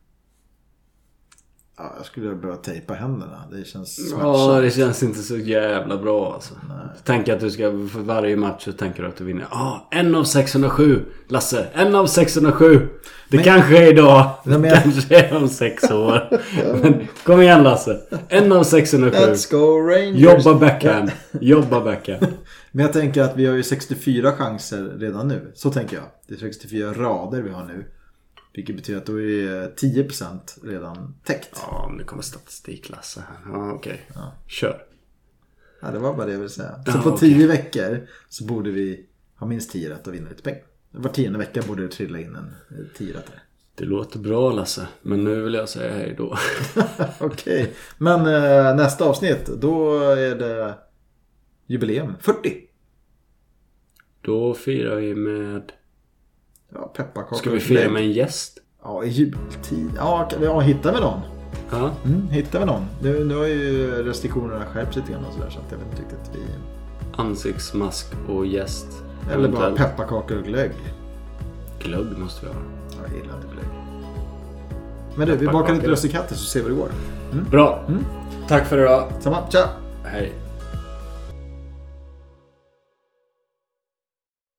Ja, 1.82 1.92
jag 1.96 2.06
skulle 2.06 2.34
behöva 2.34 2.56
tejpa 2.60 2.94
händerna. 2.94 3.44
Det 3.52 3.64
känns 3.64 3.98
Ja, 3.98 4.04
smärtsamt. 4.16 4.62
det 4.62 4.70
känns 4.70 5.02
inte 5.02 5.18
så 5.18 5.36
jävla 5.36 5.96
bra 5.96 6.32
alltså. 6.34 6.54
Tänk 7.04 7.28
att 7.28 7.40
du 7.40 7.50
ska, 7.50 7.62
för 7.70 8.00
varje 8.00 8.36
match 8.36 8.64
så 8.64 8.72
tänker 8.72 9.02
du 9.02 9.08
att 9.08 9.16
du 9.16 9.24
vinner. 9.24 9.46
Ja, 9.50 9.88
en 9.90 10.14
av 10.14 10.24
607. 10.24 11.02
Lasse, 11.28 11.66
en 11.74 11.94
av 11.94 12.06
607. 12.06 12.88
Det 13.30 13.38
kanske 13.38 13.78
är 13.86 13.92
idag. 13.92 14.30
Nej, 14.44 14.58
men 14.58 14.70
jag- 14.70 14.82
kanske 14.82 15.16
är 15.26 15.36
om 15.36 15.48
sex 15.48 15.90
år. 15.90 16.28
Men 16.82 17.08
kom 17.24 17.40
igen 17.42 17.62
Lasse. 17.62 18.00
En 18.28 18.52
av 18.52 18.62
607. 18.64 19.16
Let's 19.18 19.50
go 19.50 19.80
Rangers! 19.88 20.20
Jobba 20.44 20.58
backhand. 20.60 21.10
Jobba 21.40 21.80
backhand. 21.84 22.26
Men 22.72 22.84
jag 22.84 22.92
tänker 22.92 23.22
att 23.22 23.36
vi 23.36 23.46
har 23.46 23.54
ju 23.54 23.62
64 23.62 24.32
chanser 24.32 24.82
redan 24.98 25.28
nu. 25.28 25.52
Så 25.54 25.70
tänker 25.70 25.96
jag. 25.96 26.04
Det 26.28 26.34
är 26.34 26.38
64 26.38 26.92
rader 26.92 27.42
vi 27.42 27.50
har 27.50 27.64
nu. 27.64 27.84
Vilket 28.52 28.76
betyder 28.76 29.00
att 29.00 29.06
då 29.06 29.20
är 29.20 29.74
10% 29.76 30.40
redan 30.62 31.14
täckt. 31.24 31.62
Ja, 31.66 31.86
men 31.88 31.98
det 31.98 32.04
kommer 32.04 32.22
statistik 32.22 32.88
Lasse 32.90 33.20
här. 33.20 33.52
Ja, 33.52 33.72
okej. 33.72 34.06
Kör. 34.46 34.82
Ja, 35.82 35.90
det 35.90 35.98
var 35.98 36.14
bara 36.14 36.26
det 36.26 36.32
jag 36.32 36.38
ville 36.38 36.50
säga. 36.50 36.84
Så 36.84 36.90
Ja, 36.90 37.02
på 37.02 37.08
okej. 37.08 37.34
10 37.34 37.46
veckor 37.46 38.06
så 38.28 38.44
borde 38.44 38.70
vi 38.70 39.06
ha 39.36 39.46
minst 39.46 39.72
10 39.72 39.90
rätt 39.90 40.06
och 40.06 40.14
vinna 40.14 40.28
lite 40.28 40.42
pengar. 40.42 40.62
Var 40.90 41.10
tionde 41.10 41.38
vecka 41.38 41.62
borde 41.68 41.82
det 41.82 41.88
trilla 41.88 42.20
in 42.20 42.36
en 42.36 42.54
10 42.96 43.14
rätt. 43.14 43.30
Det 43.74 43.84
låter 43.84 44.18
bra 44.18 44.52
Lasse. 44.52 44.88
Men 45.02 45.24
nu 45.24 45.42
vill 45.42 45.54
jag 45.54 45.68
säga 45.68 45.92
hej 45.94 46.14
då. 46.18 46.36
Okej, 47.20 47.72
men 47.98 48.20
eh, 48.20 48.76
nästa 48.76 49.04
avsnitt 49.04 49.46
då 49.46 49.98
är 50.00 50.34
det 50.34 50.74
jubileum. 51.66 52.14
40! 52.20 52.56
Då 54.20 54.54
firar 54.54 54.96
vi 54.96 55.14
med... 55.14 55.72
Ja, 56.74 56.92
pepparkakor. 56.96 57.36
Ska 57.36 57.50
vi 57.50 57.60
fira 57.60 57.90
med 57.90 58.02
en 58.02 58.12
gäst? 58.12 58.58
Ja, 58.82 59.04
i 59.04 59.08
jultid. 59.08 59.90
Ja, 59.96 60.28
ja, 60.42 60.60
hittar 60.60 60.92
vi 60.94 61.00
någon? 61.00 61.20
Ja. 61.70 61.90
Mm, 62.04 62.28
hittar 62.28 62.60
vi 62.60 62.66
någon? 62.66 62.86
Nu, 63.02 63.24
nu 63.24 63.36
har 63.36 63.46
ju 63.46 63.90
restriktionerna 64.02 64.64
skärpts 64.66 64.96
lite 64.96 65.12
grann 65.12 65.24
och 65.24 65.34
sådär 65.34 65.50
så 65.50 65.58
att 65.58 65.64
jag 65.70 65.78
vet 65.78 65.86
inte 65.90 66.02
riktigt. 66.02 66.30
Vi... 66.34 66.40
Ansiktsmask 67.16 68.06
och 68.28 68.46
gäst. 68.46 68.86
Eller 69.32 69.48
bara 69.48 69.70
pepparkakor 69.76 70.38
och 70.38 70.44
glögg. 70.44 70.72
glögg 71.78 72.18
måste 72.18 72.46
vi 72.46 72.52
ha. 72.52 72.58
Ja, 72.90 72.96
Jag 73.08 73.16
gillar 73.16 73.36
inte 73.36 73.48
glögg. 73.52 73.66
Men 75.14 75.28
du, 75.28 75.36
vi 75.36 75.46
bakar 75.46 75.74
lite 75.74 75.86
lussekatter 75.86 76.34
så 76.34 76.44
ser 76.44 76.60
vi 76.60 76.68
hur 76.68 76.74
det 76.74 76.80
går. 76.80 76.90
Bra. 77.50 77.84
Tack 78.48 78.66
för 78.66 78.78
idag. 78.78 79.12
Samma, 79.20 79.36
tja! 79.50 79.68
Hej. 80.04 80.32